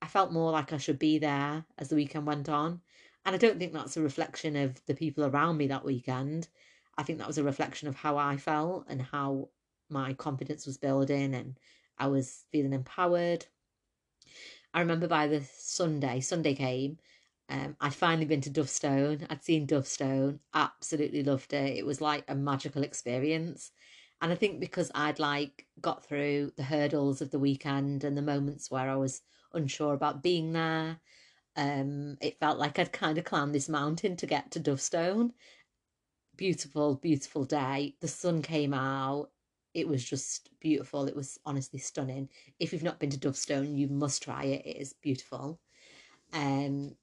I 0.02 0.08
felt 0.08 0.30
more 0.30 0.52
like 0.52 0.74
I 0.74 0.76
should 0.76 0.98
be 0.98 1.18
there 1.18 1.64
as 1.78 1.88
the 1.88 1.96
weekend 1.96 2.26
went 2.26 2.50
on. 2.50 2.82
And 3.24 3.34
I 3.34 3.38
don't 3.38 3.58
think 3.58 3.72
that's 3.72 3.96
a 3.96 4.02
reflection 4.02 4.56
of 4.56 4.84
the 4.84 4.94
people 4.94 5.24
around 5.24 5.56
me 5.56 5.66
that 5.68 5.87
weekend. 5.87 6.48
I 6.98 7.02
think 7.02 7.18
that 7.18 7.26
was 7.26 7.38
a 7.38 7.44
reflection 7.44 7.88
of 7.88 7.96
how 7.96 8.18
I 8.18 8.37
felt 8.37 8.84
and 8.88 9.00
how 9.00 9.48
my 9.88 10.12
confidence 10.12 10.66
was 10.66 10.76
building 10.76 11.34
and 11.34 11.58
I 11.98 12.08
was 12.08 12.44
feeling 12.52 12.74
empowered. 12.74 13.46
I 14.74 14.80
remember 14.80 15.08
by 15.08 15.26
the 15.26 15.42
Sunday, 15.56 16.20
Sunday 16.20 16.54
came, 16.54 16.98
um, 17.48 17.76
I'd 17.80 17.94
finally 17.94 18.26
been 18.26 18.42
to 18.42 18.66
Stone. 18.66 19.26
I'd 19.30 19.42
seen 19.42 19.66
Stone. 19.84 20.40
absolutely 20.54 21.22
loved 21.22 21.52
it. 21.52 21.78
It 21.78 21.87
was 21.87 22.00
like 22.00 22.24
a 22.28 22.34
magical 22.34 22.82
experience. 22.82 23.70
And 24.20 24.32
I 24.32 24.34
think 24.34 24.61
because 24.61 24.90
I'd 24.94 25.18
like 25.18 25.66
got 25.80 26.04
through 26.04 26.52
the 26.56 26.64
hurdles 26.64 27.22
of 27.22 27.30
the 27.30 27.38
weekend 27.38 28.04
and 28.04 28.16
the 28.16 28.22
moments 28.22 28.70
where 28.70 28.90
I 28.90 28.96
was 28.96 29.22
unsure 29.54 29.94
about 29.94 30.22
being 30.22 30.52
there, 30.52 30.98
um, 31.56 32.18
it 32.20 32.38
felt 32.38 32.58
like 32.58 32.78
I'd 32.78 32.92
kind 32.92 33.16
of 33.16 33.24
climbed 33.24 33.54
this 33.54 33.68
mountain 33.68 34.16
to 34.16 34.26
get 34.26 34.50
to 34.52 34.61
Stone. 34.80 35.32
Beautiful, 36.37 36.96
beautiful 36.96 37.44
day. 37.44 37.94
The 38.00 38.08
sun 38.08 38.42
came 38.42 38.74
out. 38.74 39.30
It 39.72 39.88
was 39.88 40.04
just 40.04 40.50
beautiful. 40.61 41.06
It 41.06 41.16
was 41.16 41.38
honestly 41.46 41.78
stunning. 41.78 42.28
If 42.58 42.72
you've 42.72 42.82
not 42.82 42.98
been 42.98 43.11
to 43.11 43.18
Stone, 43.37 43.76
you 43.76 43.88
must 43.88 44.22
try 44.22 44.44
it. 44.44 44.66
It 44.66 44.76
is 44.76 44.92
beautiful. 44.92 45.61
Um, 46.32 46.96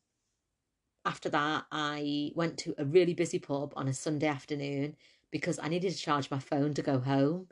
after 1.05 1.29
that, 1.29 1.65
I 1.71 2.31
went 2.35 2.57
to 2.59 2.75
a 2.77 2.85
really 2.85 3.13
busy 3.13 3.39
pub 3.39 3.73
on 3.75 3.87
a 3.87 3.93
Sunday 3.93 4.27
afternoon 4.27 4.95
because 5.31 5.59
I 5.61 5.67
needed 5.67 5.91
to 5.91 5.97
charge 5.97 6.31
my 6.31 6.39
phone 6.39 6.73
to 6.73 6.81
go 6.81 6.99
home. 6.99 7.47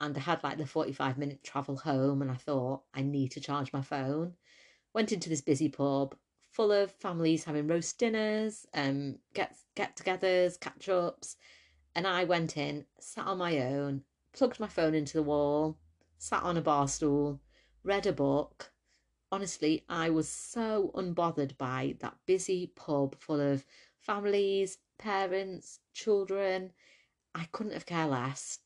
And 0.00 0.16
I 0.16 0.20
had 0.20 0.42
like 0.44 0.58
the 0.58 0.66
45 0.66 1.16
minute 1.16 1.42
travel 1.42 1.76
home, 1.76 2.20
and 2.20 2.30
I 2.30 2.34
thought, 2.34 2.82
I 2.92 3.02
need 3.02 3.30
to 3.32 3.40
charge 3.40 3.72
my 3.72 3.82
phone. 3.82 4.34
Went 4.92 5.12
into 5.12 5.28
this 5.28 5.40
busy 5.40 5.68
pub 5.68 6.14
full 6.56 6.72
of 6.72 6.90
families 6.90 7.44
having 7.44 7.66
roast 7.66 7.98
dinners, 7.98 8.66
um, 8.72 9.18
get 9.34 9.54
get 9.74 9.94
togethers, 9.94 10.58
catch 10.58 10.88
ups. 10.88 11.36
And 11.94 12.06
I 12.06 12.24
went 12.24 12.56
in, 12.56 12.86
sat 12.98 13.26
on 13.26 13.38
my 13.38 13.58
own, 13.58 14.02
plugged 14.32 14.58
my 14.58 14.66
phone 14.66 14.94
into 14.94 15.14
the 15.14 15.22
wall, 15.22 15.76
sat 16.16 16.42
on 16.42 16.56
a 16.56 16.62
bar 16.62 16.88
stool, 16.88 17.40
read 17.84 18.06
a 18.06 18.12
book, 18.12 18.72
honestly, 19.32 19.84
I 19.88 20.10
was 20.10 20.28
so 20.28 20.90
unbothered 20.94 21.56
by 21.58 21.96
that 22.00 22.16
busy 22.26 22.72
pub 22.74 23.16
full 23.20 23.40
of 23.40 23.64
families, 24.00 24.78
parents, 24.98 25.80
children. 25.92 26.72
I 27.34 27.46
couldn't 27.52 27.72
have 27.74 27.86
cared 27.86 28.10
less. 28.10 28.60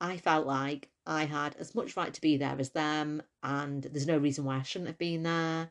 I 0.00 0.16
felt 0.16 0.46
like 0.46 0.90
I 1.06 1.24
had 1.24 1.56
as 1.56 1.74
much 1.74 1.96
right 1.96 2.12
to 2.12 2.20
be 2.20 2.36
there 2.36 2.56
as 2.58 2.70
them, 2.70 3.22
and 3.42 3.82
there's 3.84 4.06
no 4.06 4.18
reason 4.18 4.44
why 4.44 4.58
I 4.58 4.62
shouldn't 4.62 4.88
have 4.88 4.98
been 4.98 5.22
there. 5.22 5.70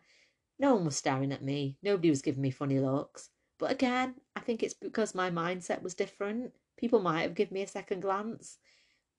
No 0.60 0.76
one 0.76 0.86
was 0.86 0.96
staring 0.96 1.32
at 1.32 1.44
me, 1.44 1.78
nobody 1.82 2.10
was 2.10 2.22
giving 2.22 2.42
me 2.42 2.52
funny 2.52 2.80
looks. 2.80 3.30
But 3.58 3.72
again, 3.72 4.16
I 4.36 4.40
think 4.40 4.64
it's 4.64 4.74
because 4.74 5.14
my 5.16 5.30
mindset 5.30 5.82
was 5.82 5.94
different. 5.94 6.54
People 6.78 7.00
might 7.00 7.22
have 7.22 7.36
given 7.36 7.54
me 7.54 7.62
a 7.62 7.68
second 7.68 8.02
glance, 8.02 8.58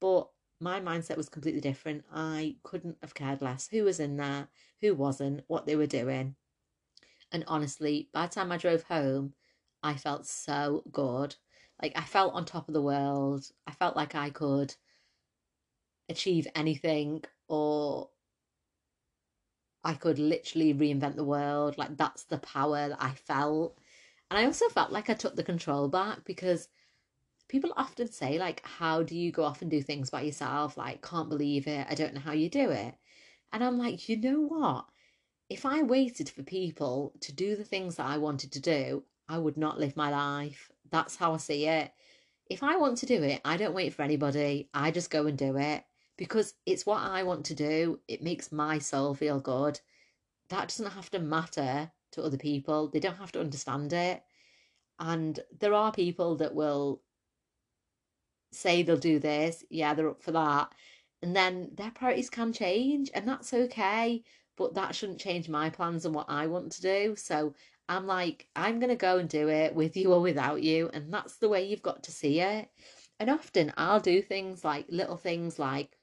but 0.01 0.29
my 0.63 0.81
mindset 0.81 1.17
was 1.17 1.29
completely 1.29 1.61
different. 1.61 2.05
I 2.13 2.57
couldn't 2.63 2.97
have 3.03 3.15
cared 3.15 3.43
less 3.43 3.69
who 3.69 3.85
was 3.85 3.99
in 3.99 4.17
there, 4.17 4.49
who 4.81 4.95
wasn't, 4.95 5.43
what 5.49 5.67
they 5.67 5.77
were 5.77 5.87
doing. 5.87 6.37
And 7.33 7.45
honestly, 7.49 8.09
by 8.13 8.27
the 8.27 8.35
time 8.35 8.53
I 8.53 8.59
drove 8.59 8.85
home, 8.85 9.35
I 9.83 9.95
felt 9.95 10.27
so 10.27 10.85
good. 10.93 11.35
Like 11.83 11.93
I 11.97 12.03
felt 12.03 12.35
on 12.35 12.45
top 12.45 12.69
of 12.69 12.75
the 12.75 12.83
world. 12.83 13.51
I 13.67 13.73
felt 13.73 13.97
like 13.97 14.15
I 14.15 14.31
could 14.31 14.75
achieve 16.09 16.47
anything 16.55 17.25
or 17.49 18.11
I 19.83 19.95
could 19.95 20.21
literally 20.21 20.73
reinvent 20.75 21.17
the 21.17 21.25
world. 21.25 21.77
Like 21.77 21.97
that's 21.97 22.23
the 22.25 22.39
power 22.39 22.91
that 22.91 23.03
I 23.03 23.13
felt. 23.13 23.79
And 24.31 24.39
I 24.39 24.45
also 24.45 24.69
felt 24.69 24.93
like 24.93 25.11
I 25.11 25.15
took 25.15 25.35
the 25.35 25.43
control 25.43 25.89
back 25.89 26.25
because 26.25 26.69
people 27.53 27.75
often 27.77 28.11
say, 28.11 28.39
like, 28.39 28.67
how 28.67 29.03
do 29.03 29.15
you 29.15 29.31
go 29.31 29.45
off 29.45 29.61
and 29.61 29.71
do 29.71 29.83
things 29.83 30.09
by 30.09 30.23
yourself? 30.23 30.79
Like, 30.79 31.07
can't 31.07 31.29
believe 31.29 31.67
it. 31.67 31.87
I 31.89 31.95
don't 31.95 32.15
know 32.15 32.21
how 32.21 32.33
you 32.33 32.49
do 32.49 32.71
it. 32.71 32.95
And 33.53 33.63
I'm 33.63 33.77
like, 33.77 34.09
you 34.09 34.17
know 34.17 34.41
what? 34.41 34.87
If 35.51 35.67
I 35.67 35.83
waited 35.83 36.31
for 36.31 36.43
people 36.43 37.13
to 37.21 37.31
do 37.31 37.55
the 37.55 37.65
things 37.65 37.97
that 37.97 38.07
I 38.07 38.17
wanted 38.17 38.53
to 38.53 38.61
do, 38.61 39.05
I 39.29 39.37
would 39.37 39.59
not 39.59 39.79
live 39.79 39.99
my 39.99 40.11
life. 40.11 40.71
That's 40.91 41.17
how 41.17 41.35
I 41.35 41.37
see 41.37 41.67
it. 41.67 41.93
If 42.49 42.63
I 42.63 42.77
want 42.77 42.97
to 42.99 43.07
do 43.07 43.23
it, 43.23 43.43
I 43.45 43.59
don't 43.59 43.75
wait 43.75 43.93
for 43.93 44.01
anybody. 44.01 44.71
I 44.73 44.91
just 44.91 45.11
go 45.11 45.27
and 45.27 45.37
do 45.37 45.59
it 45.59 45.85
because 46.17 46.55
it's 46.65 46.87
what 46.87 47.03
I 47.03 47.23
want 47.23 47.45
to 47.47 47.55
do. 47.55 48.01
It 48.09 48.23
makes 48.23 48.51
my 48.51 48.79
soul 48.79 49.13
feel 49.13 49.41
good. 49.41 49.79
That 50.49 50.69
doesn't 50.69 50.93
have 50.93 51.11
to 51.11 51.19
matter 51.19 51.93
to 52.13 52.23
other 52.23 52.39
people, 52.39 52.89
they 52.89 53.01
don't 53.01 53.17
have 53.17 53.33
to 53.33 53.41
understand 53.41 53.93
it. 53.93 54.23
And 54.99 55.39
there 55.61 55.75
are 55.75 55.93
people 55.93 56.37
that 56.37 56.55
will 56.55 57.03
say 58.55 58.83
they'll 58.83 58.97
do 58.97 59.19
this, 59.19 59.65
yeah, 59.71 59.95
they're 59.95 60.11
up 60.11 60.23
for 60.23 60.33
that. 60.33 60.73
And 61.23 61.37
then 61.37 61.71
their 61.75 61.91
priorities 61.91 62.31
can 62.31 62.53
change, 62.53 63.11
and 63.15 63.27
that's 63.29 63.55
okay. 63.55 64.23
But 64.57 64.75
that 64.75 64.95
shouldn't 64.95 65.21
change 65.21 65.49
my 65.49 65.71
plans 65.71 66.05
and 66.05 66.15
what 66.15 66.27
I 66.29 66.47
want 66.47 66.73
to 66.73 66.83
do. 66.83 67.17
So 67.17 67.55
I'm 67.89 68.07
like, 68.07 68.47
I'm 68.55 68.81
going 68.81 68.91
to 68.91 68.97
go 68.97 69.19
and 69.19 69.29
do 69.29 69.49
it 69.49 69.75
with 69.75 69.97
you 69.97 70.13
or 70.13 70.21
without 70.21 70.63
you. 70.63 70.91
And 70.93 71.13
that's 71.13 71.37
the 71.37 71.49
way 71.49 71.67
you've 71.67 71.83
got 71.83 72.03
to 72.05 72.13
see 72.13 72.41
it. 72.41 72.69
And 73.19 73.31
often 73.31 73.73
I'll 73.77 74.01
do 74.01 74.21
things 74.21 74.65
like 74.65 74.87
little 74.89 75.17
things 75.17 75.59
like, 75.59 75.97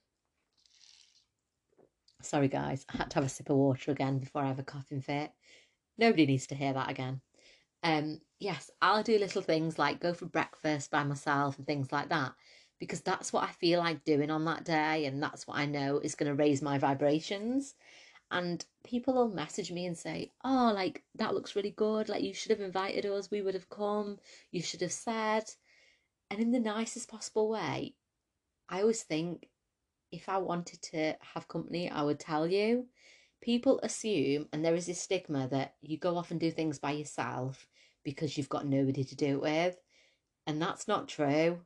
sorry 2.22 2.48
guys, 2.48 2.86
I 2.94 2.98
had 2.98 3.12
to 3.12 3.16
have 3.16 3.26
a 3.26 3.30
sip 3.30 3.50
of 3.50 3.58
water 3.58 3.92
again 3.92 4.20
before 4.20 4.42
I 4.42 4.48
have 4.48 4.60
a 4.60 4.64
coughing 4.64 5.02
fit. 5.02 5.32
Nobody 5.98 6.26
needs 6.26 6.48
to 6.48 6.56
hear 6.56 6.74
that 6.74 6.90
again. 6.90 7.22
Um, 7.84 8.22
yes, 8.40 8.70
I'll 8.82 9.04
do 9.04 9.18
little 9.18 9.42
things 9.42 9.80
like 9.80 10.00
go 10.00 10.14
for 10.14 10.26
breakfast 10.26 10.92
by 10.92 11.04
myself 11.04 11.58
and 11.58 11.66
things 11.66 11.92
like 11.92 12.10
that 12.10 12.34
because 12.80 13.02
that's 13.02 13.34
what 13.34 13.44
I 13.44 13.52
feel 13.52 13.80
like 13.80 14.04
doing 14.06 14.32
on 14.32 14.46
that 14.46 14.64
day 14.64 15.06
and 15.06 15.22
that's 15.22 15.46
what 15.48 15.58
I 15.58 15.66
know 15.66 16.00
is 16.00 16.16
going 16.16 16.30
to 16.30 16.36
raise 16.36 16.62
my 16.62 16.78
vibrations. 16.78 17.76
And 18.32 18.64
people 18.84 19.14
will 19.16 19.30
message 19.30 19.72
me 19.72 19.86
and 19.86 19.98
say, 19.98 20.32
Oh, 20.44 20.72
like 20.74 21.04
that 21.16 21.34
looks 21.34 21.56
really 21.56 21.72
good. 21.72 22.10
Like 22.10 22.24
you 22.24 22.34
should 22.34 22.52
have 22.52 22.62
invited 22.62 23.06
us. 23.06 23.32
We 23.32 23.42
would 23.42 23.56
have 23.56 23.70
come. 23.70 24.20
You 24.52 24.62
should 24.62 24.82
have 24.82 24.92
said. 24.92 25.46
And 26.30 26.40
in 26.40 26.52
the 26.52 26.60
nicest 26.60 27.10
possible 27.10 27.50
way, 27.50 27.96
I 28.70 28.82
always 28.82 29.02
think 29.02 29.50
if 30.12 30.30
I 30.30 30.38
wanted 30.38 30.82
to 30.84 31.16
have 31.34 31.48
company, 31.48 31.90
I 31.90 32.04
would 32.04 32.20
tell 32.20 32.48
you 32.48 32.88
people 33.42 33.80
assume, 33.84 34.48
and 34.52 34.64
there 34.64 34.76
is 34.76 34.86
this 34.86 35.02
stigma 35.02 35.48
that 35.50 35.76
you 35.82 35.98
go 35.98 36.18
off 36.18 36.32
and 36.32 36.40
do 36.40 36.52
things 36.52 36.80
by 36.80 36.92
yourself 36.92 37.68
because 38.04 38.38
you've 38.38 38.50
got 38.50 38.66
nobody 38.66 39.04
to 39.04 39.16
do 39.16 39.36
it 39.36 39.42
with. 39.42 39.78
And 40.48 40.62
that's 40.62 40.88
not 40.88 41.08
true. 41.08 41.60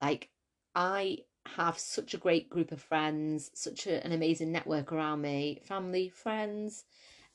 Like, 0.00 0.30
I 0.74 1.18
have 1.46 1.78
such 1.78 2.14
a 2.14 2.18
great 2.18 2.48
group 2.48 2.72
of 2.72 2.80
friends, 2.80 3.50
such 3.54 3.86
a, 3.86 4.04
an 4.04 4.12
amazing 4.12 4.52
network 4.52 4.92
around 4.92 5.20
me 5.20 5.60
family, 5.64 6.08
friends, 6.08 6.84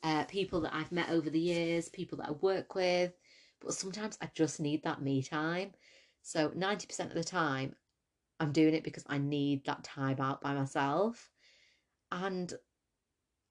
uh, 0.04 0.24
people 0.26 0.62
that 0.62 0.74
I've 0.74 0.92
met 0.92 1.10
over 1.10 1.30
the 1.30 1.40
years, 1.40 1.90
people 1.90 2.18
that 2.20 2.30
I 2.30 2.32
work 2.32 2.76
with. 2.76 3.14
But 3.60 3.74
sometimes 3.74 4.18
I 4.22 4.30
just 4.34 4.60
need 4.60 4.84
that 4.84 5.02
me 5.02 5.24
time. 5.24 5.72
So 6.22 6.50
90% 6.50 7.00
of 7.08 7.14
the 7.14 7.24
time, 7.24 7.76
I'm 8.40 8.52
doing 8.52 8.74
it 8.74 8.84
because 8.84 9.04
I 9.08 9.18
need 9.18 9.66
that 9.66 9.84
time 9.84 10.20
out 10.20 10.42
by 10.42 10.54
myself. 10.54 11.30
And 12.12 12.54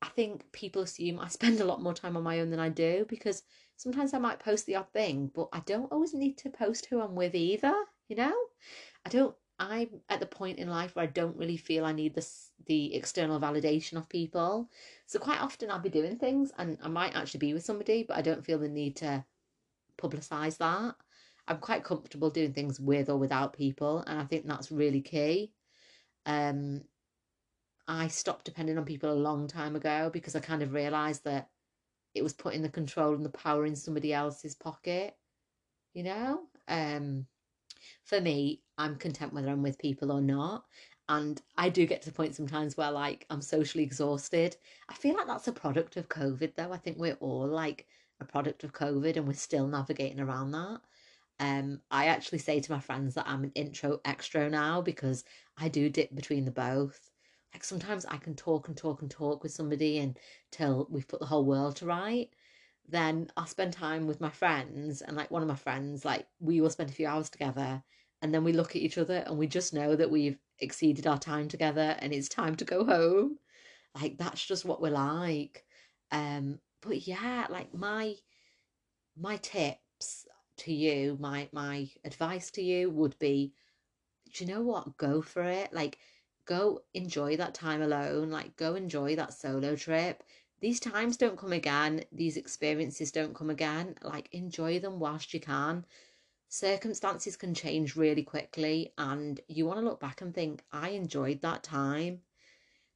I 0.03 0.09
think 0.09 0.51
people 0.53 0.83
assume 0.83 1.19
I 1.19 1.29
spend 1.39 1.61
a 1.61 1.65
lot 1.65 1.83
more 1.83 1.95
time 1.95 2.17
on 2.17 2.23
my 2.23 2.41
own 2.41 2.51
than 2.51 2.61
I 2.61 2.69
do 2.69 3.07
because 3.09 3.43
sometimes 3.77 4.15
I 4.15 4.19
might 4.19 4.39
post 4.39 4.67
the 4.67 4.77
odd 4.77 4.93
thing, 4.93 5.31
but 5.35 5.49
I 5.53 5.61
don't 5.61 5.93
always 5.93 6.15
need 6.15 6.39
to 6.39 6.51
post 6.51 6.87
who 6.87 7.01
I'm 7.01 7.15
with 7.15 7.35
either, 7.35 7.75
you 8.09 8.17
know? 8.17 8.35
I 9.05 9.09
don't 9.09 9.35
I'm 9.59 9.89
at 10.11 10.21
the 10.21 10.27
point 10.27 10.59
in 10.59 10.69
life 10.69 10.95
where 10.95 11.05
I 11.05 11.07
don't 11.07 11.37
really 11.37 11.57
feel 11.57 11.87
I 11.87 11.93
need 11.93 12.15
this 12.15 12.51
the 12.67 12.95
external 12.95 13.41
validation 13.41 13.97
of 13.97 14.09
people. 14.09 14.69
So 15.07 15.19
quite 15.19 15.41
often 15.41 15.71
I'll 15.71 15.79
be 15.79 15.89
doing 15.89 16.19
things 16.19 16.53
and 16.59 16.77
I 16.83 16.89
might 16.89 17.17
actually 17.17 17.39
be 17.39 17.55
with 17.55 17.65
somebody, 17.65 18.03
but 18.03 18.17
I 18.17 18.23
don't 18.23 18.45
feel 18.45 18.59
the 18.59 18.69
need 18.69 18.97
to 18.97 19.25
publicize 19.99 20.59
that. 20.59 20.97
I'm 21.49 21.59
quite 21.59 21.85
comfortable 21.85 22.31
doing 22.31 22.53
things 22.53 22.81
with 22.81 23.09
or 23.09 23.17
without 23.17 23.53
people, 23.53 24.03
and 24.07 24.21
I 24.21 24.25
think 24.25 24.47
that's 24.47 24.73
really 24.73 25.01
key. 25.01 25.53
Um, 26.27 26.83
I 27.88 28.09
stopped 28.09 28.44
depending 28.44 28.79
on 28.79 28.85
people 28.85 29.12
a 29.12 29.14
long 29.14 29.46
time 29.46 29.77
ago 29.77 30.11
because 30.12 30.35
I 30.35 30.40
kind 30.40 30.62
of 30.62 30.72
realised 30.72 31.25
that 31.25 31.49
it 32.14 32.22
was 32.22 32.33
putting 32.33 32.62
the 32.62 32.68
control 32.68 33.14
and 33.14 33.25
the 33.25 33.31
power 33.31 33.66
in 33.66 33.77
somebody 33.77 34.12
else's 34.12 34.55
pocket, 34.55 35.16
you 35.92 36.03
know? 36.03 36.40
Um, 36.66 37.27
for 38.05 38.20
me, 38.20 38.62
I'm 38.79 38.96
content 38.96 39.33
whether 39.33 39.51
I'm 39.51 39.62
with 39.62 39.79
people 39.79 40.11
or 40.11 40.20
not. 40.20 40.64
And 41.09 41.40
I 41.57 41.68
do 41.68 41.87
get 41.87 42.03
to 42.03 42.11
the 42.11 42.14
point 42.14 42.35
sometimes 42.35 42.77
where 42.77 42.90
like 42.90 43.27
I'm 43.31 43.42
socially 43.42 43.85
exhausted. 43.85 44.57
I 44.88 44.94
feel 44.94 45.14
like 45.14 45.29
that's 45.29 45.46
a 45.46 45.53
product 45.53 45.96
of 45.96 46.09
COVID 46.09 46.55
though. 46.57 46.72
I 46.72 46.79
think 46.79 46.99
we're 46.99 47.18
all 47.20 47.46
like 47.46 47.87
a 48.20 48.25
product 48.25 48.64
of 48.64 48.72
COVID 48.72 49.16
and 49.16 49.27
we're 49.27 49.35
still 49.35 49.68
navigating 49.68 50.20
around 50.20 50.51
that. 50.53 50.81
Um, 51.38 51.81
I 51.90 52.07
actually 52.07 52.38
say 52.38 52.61
to 52.61 52.72
my 52.72 52.81
friends 52.81 53.14
that 53.14 53.29
I'm 53.29 53.44
an 53.44 53.53
intro 53.55 53.99
extro 53.99 54.51
now 54.51 54.81
because 54.81 55.22
I 55.59 55.68
do 55.68 55.88
dip 55.90 56.14
between 56.14 56.44
the 56.44 56.51
both 56.51 57.11
like 57.53 57.65
sometimes 57.65 58.05
I 58.07 58.19
can 58.19 58.35
talk 58.35 58.69
and 58.69 58.77
talk 58.77 59.03
and 59.03 59.11
talk 59.11 59.43
with 59.43 59.53
somebody 59.53 59.99
until 59.99 60.87
we've 60.91 61.09
put 61.09 61.21
the 61.21 61.27
whole 61.27 61.45
world 61.45 61.77
to 61.77 61.87
right. 61.87 62.29
Then 62.89 63.31
I'll 63.37 63.47
spend 63.47 63.73
time 63.73 64.07
with 64.07 64.21
my 64.21 64.31
friends 64.31 65.03
and 65.03 65.17
like 65.17 65.31
one 65.31 65.43
of 65.43 65.49
my 65.49 65.57
friends, 65.57 66.05
like 66.05 66.27
we 66.41 66.61
will 66.61 66.71
spend 66.71 66.91
a 66.91 66.93
few 66.93 67.07
hours 67.07 67.31
together 67.31 67.83
and 68.23 68.33
then 68.33 68.45
we 68.45 68.53
look 68.53 68.71
at 68.71 68.83
each 68.83 68.99
other 68.99 69.25
and 69.27 69.39
we 69.39 69.47
just 69.47 69.75
know 69.75 69.97
that 69.97 70.11
we've 70.11 70.39
exceeded 70.61 71.07
our 71.07 71.19
time 71.19 71.49
together 71.49 71.97
and 71.99 72.13
it's 72.13 72.29
time 72.29 72.55
to 72.57 72.65
go 72.65 72.85
home. 72.85 73.39
Like 73.95 74.19
that's 74.19 74.45
just 74.45 74.65
what 74.65 74.81
we're 74.83 74.91
like. 74.91 75.65
Um, 76.13 76.61
but 76.83 77.07
yeah, 77.07 77.47
like 77.51 77.75
my 77.75 78.15
my 79.17 79.37
tips 79.39 80.27
to 80.59 80.73
you, 80.73 81.17
my 81.21 81.49
my 81.53 81.89
advice 82.05 82.51
to 82.53 82.63
you 82.63 82.91
would 82.91 83.19
be, 83.19 83.53
do 84.35 84.45
you 84.45 84.53
know 84.53 84.63
what? 84.63 84.97
Go 84.97 85.23
for 85.23 85.43
it. 85.43 85.73
Like 85.73 85.99
go 86.47 86.83
enjoy 86.95 87.37
that 87.37 87.55
time 87.55 87.83
alone, 87.83 88.31
like 88.31 88.57
go 88.57 88.75
enjoy 88.75 89.17
that 89.17 89.35
solo 89.35 89.77
trip. 89.77 90.23
These 90.61 90.81
times 90.81 91.17
don't 91.17 91.39
come 91.39 91.53
again, 91.53 92.05
these 92.11 92.37
experiences 92.37 93.13
don't 93.13 93.35
come 93.35 93.51
again. 93.51 93.97
Like 94.03 94.29
enjoy 94.33 94.79
them 94.79 94.99
whilst 94.99 95.35
you 95.35 95.40
can. 95.40 95.85
Circumstances 96.49 97.37
can 97.37 97.53
change 97.55 97.97
really 97.97 98.23
quickly, 98.23 98.92
and 98.97 99.40
you 99.49 99.67
want 99.67 99.81
to 99.81 99.85
look 99.85 100.01
back 100.01 100.23
and 100.23 100.33
think, 100.33 100.63
I 100.73 100.90
enjoyed 100.90 101.42
that 101.42 101.65
time. 101.65 102.21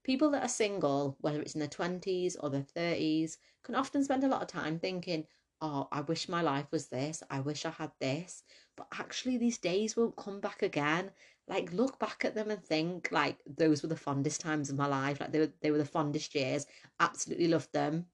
People 0.05 0.31
that 0.31 0.43
are 0.45 0.49
single, 0.49 1.17
whether 1.21 1.43
it's 1.43 1.55
in 1.55 1.59
their 1.59 1.69
20s 1.69 2.37
or 2.37 2.49
their 2.49 2.63
30s, 2.63 3.37
can 3.63 3.75
often 3.75 4.03
spend 4.05 4.25
a 4.25 4.29
lot 4.29 4.41
of 4.41 4.49
time 4.49 4.79
thinking, 4.79 5.27
oh, 5.61 5.89
I 5.93 6.01
wish 6.01 6.29
my 6.29 6.41
life 6.41 6.67
was 6.71 6.87
this, 6.87 7.23
I 7.29 7.41
wish 7.41 7.67
I 7.67 7.71
had 7.71 7.91
this. 7.99 8.45
But 8.77 8.87
actually, 8.99 9.37
these 9.37 9.59
days 9.59 9.97
won't 9.97 10.17
come 10.17 10.41
back 10.41 10.63
again 10.63 11.11
like 11.51 11.73
look 11.73 11.99
back 11.99 12.25
at 12.25 12.37
them 12.37 12.49
and 12.51 12.63
think 12.65 13.09
like 13.11 13.39
those 13.45 13.83
were 13.83 13.89
the 13.89 13.97
fondest 13.97 14.41
times 14.41 14.71
of 14.71 14.79
my 14.79 14.87
life 14.87 15.21
like 15.21 15.33
they 15.33 15.41
were 15.41 15.53
they 15.61 15.71
were 15.73 15.79
the 15.79 15.85
fondest 15.85 16.35
years. 16.35 16.67
Absolutely 17.01 17.49
loved 17.49 17.73
them. 17.73 18.07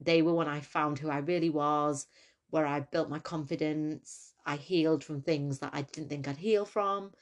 They 0.00 0.22
were 0.22 0.34
when 0.34 0.48
i 0.48 0.60
found 0.60 0.98
who 0.98 1.08
i 1.08 1.18
really 1.18 1.50
was 1.50 2.06
where 2.50 2.66
i 2.66 2.80
built 2.80 3.08
my 3.10 3.18
confidence. 3.18 4.34
I 4.46 4.56
healed 4.56 5.02
from 5.02 5.22
things 5.22 5.58
that 5.60 5.70
i 5.74 5.82
didn't 5.82 6.10
think 6.10 6.28
i'd 6.28 6.36
heal 6.36 6.66
from. 6.66 7.12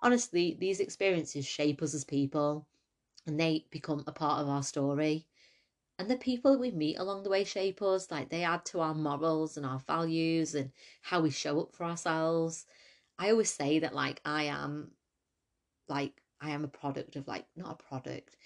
Honestly 0.00 0.56
these 0.58 0.80
experiences 0.80 1.46
shape 1.46 1.82
us 1.82 1.94
as 1.94 2.04
people 2.04 2.68
and 3.26 3.38
they 3.40 3.66
become 3.70 4.04
a 4.06 4.12
part 4.12 4.40
of 4.40 4.48
our 4.48 4.62
story. 4.62 5.26
And 5.98 6.08
the 6.10 6.16
people 6.16 6.58
we 6.58 6.70
meet 6.70 6.98
along 6.98 7.24
the 7.24 7.30
way 7.30 7.44
shape 7.44 7.82
us 7.82 8.10
like 8.10 8.28
they 8.30 8.44
add 8.44 8.64
to 8.66 8.80
our 8.80 8.94
morals 8.94 9.56
and 9.56 9.66
our 9.66 9.80
values 9.80 10.54
and 10.54 10.70
how 11.02 11.20
we 11.22 11.30
show 11.30 11.60
up 11.60 11.74
for 11.74 11.84
ourselves 11.84 12.66
I 13.22 13.30
always 13.30 13.52
say 13.52 13.78
that 13.78 13.94
like 13.94 14.20
I 14.24 14.44
am 14.44 14.90
like 15.88 16.20
I 16.40 16.50
am 16.50 16.64
a 16.64 16.68
product 16.68 17.14
of 17.14 17.28
like 17.28 17.46
not 17.54 17.70
a 17.80 17.84
product. 17.84 18.36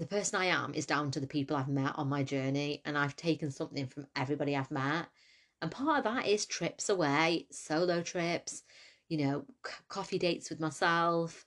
The 0.00 0.06
person 0.06 0.40
I 0.40 0.46
am 0.46 0.74
is 0.74 0.86
down 0.86 1.12
to 1.12 1.20
the 1.20 1.28
people 1.28 1.56
I've 1.56 1.68
met 1.68 1.92
on 1.96 2.08
my 2.08 2.24
journey 2.24 2.82
and 2.84 2.98
I've 2.98 3.14
taken 3.14 3.52
something 3.52 3.86
from 3.86 4.08
everybody 4.16 4.56
I've 4.56 4.72
met. 4.72 5.06
And 5.62 5.70
part 5.70 5.98
of 5.98 6.04
that 6.04 6.26
is 6.26 6.46
trips 6.46 6.88
away, 6.88 7.46
solo 7.52 8.02
trips, 8.02 8.64
you 9.08 9.18
know, 9.18 9.44
c- 9.64 9.72
coffee 9.88 10.18
dates 10.18 10.50
with 10.50 10.58
myself, 10.58 11.46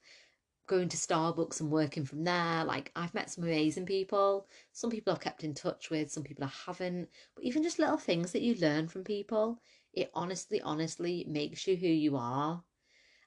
going 0.65 0.88
to 0.88 0.97
Starbucks 0.97 1.59
and 1.59 1.72
working 1.72 2.05
from 2.05 2.24
there. 2.24 2.63
Like 2.63 2.93
I've 2.95 3.13
met 3.13 3.30
some 3.30 3.43
amazing 3.43 3.86
people. 3.86 4.47
Some 4.72 4.89
people 4.89 5.11
I've 5.11 5.19
kept 5.19 5.43
in 5.43 5.53
touch 5.53 5.89
with, 5.89 6.09
some 6.09 6.24
people 6.24 6.45
I 6.45 6.51
haven't. 6.65 7.09
But 7.36 7.43
even 7.43 7.63
just 7.63 7.80
little 7.80 7.97
things 7.97 8.32
that 8.32 8.41
you 8.41 8.55
learn 8.55 8.88
from 8.88 9.03
people, 9.03 9.59
it 9.94 10.12
honestly, 10.14 10.62
honestly 10.62 11.26
makes 11.28 11.68
you 11.68 11.76
who 11.76 11.88
you 11.88 12.18
are. 12.18 12.64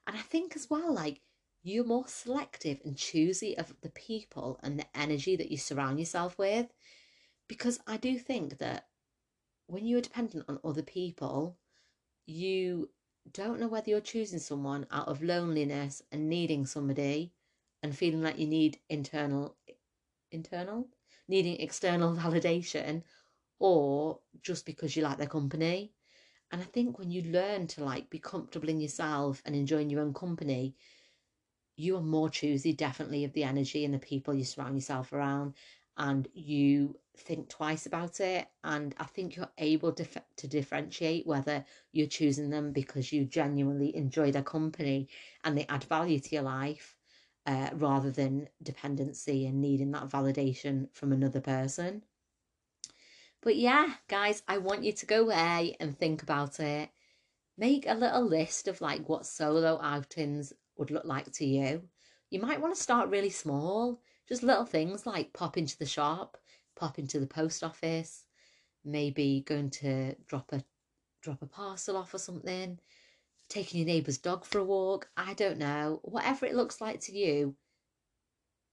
And 0.07 0.17
I 0.17 0.21
think 0.21 0.55
as 0.55 0.69
well, 0.69 0.93
like 0.93 1.21
you're 1.63 1.83
more 1.83 2.07
selective 2.07 2.79
and 2.85 2.95
choosy 2.97 3.57
of 3.57 3.73
the 3.81 3.89
people 3.89 4.59
and 4.61 4.79
the 4.79 4.85
energy 4.97 5.35
that 5.35 5.51
you 5.51 5.57
surround 5.57 5.99
yourself 5.99 6.37
with. 6.37 6.67
Because 7.47 7.79
I 7.87 7.97
do 7.97 8.17
think 8.17 8.59
that 8.59 8.87
when 9.67 9.85
you're 9.85 10.01
dependent 10.01 10.45
on 10.47 10.59
other 10.63 10.83
people, 10.83 11.57
you 12.25 12.89
don't 13.31 13.59
know 13.59 13.67
whether 13.67 13.89
you're 13.89 14.01
choosing 14.01 14.39
someone 14.39 14.85
out 14.91 15.07
of 15.07 15.23
loneliness 15.23 16.01
and 16.11 16.29
needing 16.29 16.65
somebody 16.65 17.33
and 17.81 17.97
feeling 17.97 18.21
like 18.21 18.37
you 18.37 18.47
need 18.47 18.79
internal 18.89 19.55
internal 20.31 20.87
needing 21.27 21.59
external 21.59 22.15
validation 22.15 23.01
or 23.59 24.19
just 24.41 24.65
because 24.65 24.95
you 24.95 25.03
like 25.03 25.17
their 25.17 25.27
company 25.27 25.94
and 26.55 26.63
i 26.63 26.67
think 26.67 26.97
when 26.97 27.11
you 27.11 27.21
learn 27.23 27.67
to 27.67 27.83
like 27.83 28.09
be 28.09 28.17
comfortable 28.17 28.69
in 28.69 28.79
yourself 28.79 29.41
and 29.45 29.55
enjoying 29.55 29.89
your 29.89 30.01
own 30.01 30.13
company 30.13 30.73
you 31.75 31.97
are 31.97 32.01
more 32.01 32.29
choosy 32.29 32.71
definitely 32.71 33.25
of 33.25 33.33
the 33.33 33.43
energy 33.43 33.83
and 33.83 33.93
the 33.93 33.99
people 33.99 34.33
you 34.33 34.45
surround 34.45 34.75
yourself 34.75 35.11
around 35.11 35.53
and 35.97 36.27
you 36.33 36.95
think 37.17 37.49
twice 37.49 37.85
about 37.85 38.21
it. 38.21 38.47
And 38.63 38.95
i 38.97 39.03
think 39.03 39.35
you're 39.35 39.51
able 39.57 39.91
to, 39.93 40.05
to 40.37 40.47
differentiate 40.47 41.27
whether 41.27 41.65
you're 41.91 42.07
choosing 42.07 42.49
them 42.49 42.71
because 42.71 43.11
you 43.11 43.25
genuinely 43.25 43.93
enjoy 43.95 44.31
their 44.31 44.43
company 44.43 45.09
and 45.43 45.57
they 45.57 45.65
add 45.67 45.83
value 45.83 46.19
to 46.19 46.35
your 46.35 46.43
life 46.43 46.95
uh, 47.45 47.69
rather 47.73 48.11
than 48.11 48.47
dependency 48.63 49.45
and 49.45 49.61
needing 49.61 49.91
that 49.91 50.09
validation 50.09 50.87
from 50.93 51.11
another 51.11 51.41
person 51.41 52.03
but 53.45 53.55
yeah 53.55 53.93
guys 54.09 54.43
i 54.49 54.57
want 54.57 54.83
you 54.83 54.91
to 54.91 55.05
go 55.05 55.21
away 55.21 55.77
and 55.79 55.97
think 55.97 56.21
about 56.21 56.59
it 56.59 56.89
make 57.57 57.87
a 57.87 57.93
little 57.93 58.25
list 58.25 58.67
of 58.67 58.81
like 58.81 59.07
what 59.07 59.25
solo 59.25 59.79
outings 59.81 60.51
would 60.75 60.91
look 60.91 61.05
like 61.05 61.31
to 61.31 61.45
you 61.45 61.81
you 62.29 62.41
might 62.41 62.59
want 62.59 62.75
to 62.75 62.81
start 62.81 63.09
really 63.09 63.29
small 63.29 64.01
just 64.27 64.43
little 64.43 64.65
things 64.65 65.05
like 65.05 65.33
pop 65.33 65.57
into 65.57 65.77
the 65.77 65.85
shop, 65.85 66.37
pop 66.75 66.97
into 66.97 67.19
the 67.19 67.27
post 67.27 67.63
office, 67.63 68.25
maybe 68.83 69.43
going 69.45 69.69
to 69.69 70.15
drop 70.25 70.51
a 70.51 70.63
drop 71.21 71.41
a 71.41 71.45
parcel 71.45 71.97
off 71.97 72.13
or 72.13 72.17
something, 72.17 72.79
taking 73.49 73.79
your 73.79 73.87
neighbour's 73.87 74.17
dog 74.17 74.45
for 74.45 74.59
a 74.59 74.63
walk. 74.63 75.09
I 75.17 75.33
don't 75.33 75.57
know. 75.57 75.99
Whatever 76.03 76.45
it 76.45 76.55
looks 76.55 76.81
like 76.81 76.99
to 77.01 77.17
you, 77.17 77.55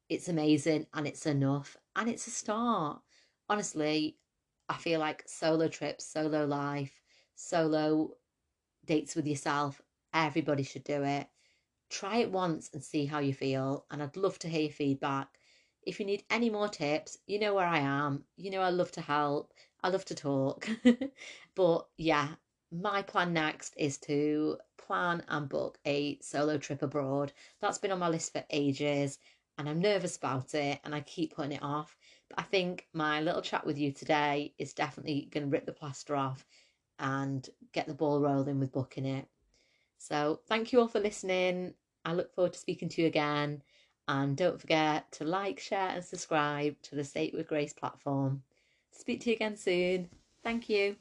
it's 0.08 0.28
amazing 0.28 0.86
and 0.94 1.06
it's 1.06 1.26
enough 1.26 1.76
and 1.96 2.08
it's 2.08 2.26
a 2.26 2.30
start. 2.30 3.00
Honestly, 3.48 4.16
I 4.68 4.76
feel 4.76 5.00
like 5.00 5.24
solo 5.28 5.68
trips, 5.68 6.04
solo 6.06 6.44
life, 6.46 7.00
solo 7.34 8.16
dates 8.84 9.14
with 9.16 9.26
yourself, 9.26 9.80
everybody 10.14 10.62
should 10.62 10.84
do 10.84 11.02
it. 11.04 11.28
Try 11.90 12.18
it 12.18 12.30
once 12.32 12.70
and 12.72 12.82
see 12.82 13.06
how 13.06 13.18
you 13.20 13.34
feel. 13.34 13.86
And 13.90 14.02
I'd 14.02 14.16
love 14.16 14.38
to 14.40 14.48
hear 14.48 14.62
your 14.62 14.70
feedback. 14.70 15.28
If 15.82 16.00
you 16.00 16.06
need 16.06 16.24
any 16.30 16.50
more 16.50 16.68
tips, 16.68 17.18
you 17.26 17.38
know 17.38 17.54
where 17.54 17.66
I 17.66 17.78
am. 17.78 18.24
You 18.36 18.50
know 18.50 18.60
I 18.62 18.70
love 18.70 18.92
to 18.92 19.00
help. 19.00 19.52
I 19.82 19.88
love 19.90 20.04
to 20.06 20.14
talk. 20.14 20.68
but 21.54 21.86
yeah, 21.98 22.28
my 22.70 23.02
plan 23.02 23.32
next 23.32 23.74
is 23.76 23.98
to 23.98 24.58
plan 24.78 25.22
and 25.28 25.48
book 25.48 25.78
a 25.86 26.18
solo 26.20 26.58
trip 26.58 26.82
abroad. 26.82 27.32
That's 27.60 27.78
been 27.78 27.92
on 27.92 27.98
my 27.98 28.08
list 28.08 28.32
for 28.32 28.44
ages 28.50 29.18
and 29.58 29.68
I'm 29.68 29.80
nervous 29.80 30.16
about 30.16 30.54
it 30.54 30.80
and 30.84 30.94
I 30.94 31.00
keep 31.00 31.34
putting 31.34 31.52
it 31.52 31.62
off. 31.62 31.96
I 32.36 32.42
think 32.42 32.86
my 32.92 33.20
little 33.20 33.42
chat 33.42 33.66
with 33.66 33.78
you 33.78 33.92
today 33.92 34.54
is 34.58 34.72
definitely 34.72 35.28
going 35.30 35.44
to 35.44 35.50
rip 35.50 35.66
the 35.66 35.72
plaster 35.72 36.16
off 36.16 36.46
and 36.98 37.48
get 37.72 37.86
the 37.86 37.94
ball 37.94 38.20
rolling 38.20 38.60
with 38.60 38.72
booking 38.72 39.06
it. 39.06 39.26
So, 39.98 40.40
thank 40.48 40.72
you 40.72 40.80
all 40.80 40.88
for 40.88 41.00
listening. 41.00 41.74
I 42.04 42.14
look 42.14 42.34
forward 42.34 42.54
to 42.54 42.58
speaking 42.58 42.88
to 42.90 43.02
you 43.02 43.06
again. 43.06 43.62
And 44.08 44.36
don't 44.36 44.60
forget 44.60 45.10
to 45.12 45.24
like, 45.24 45.60
share, 45.60 45.90
and 45.90 46.04
subscribe 46.04 46.80
to 46.82 46.96
the 46.96 47.04
Say 47.04 47.26
It 47.26 47.34
with 47.34 47.46
Grace 47.46 47.72
platform. 47.72 48.42
Speak 48.90 49.20
to 49.20 49.30
you 49.30 49.36
again 49.36 49.56
soon. 49.56 50.08
Thank 50.42 50.68
you. 50.68 50.96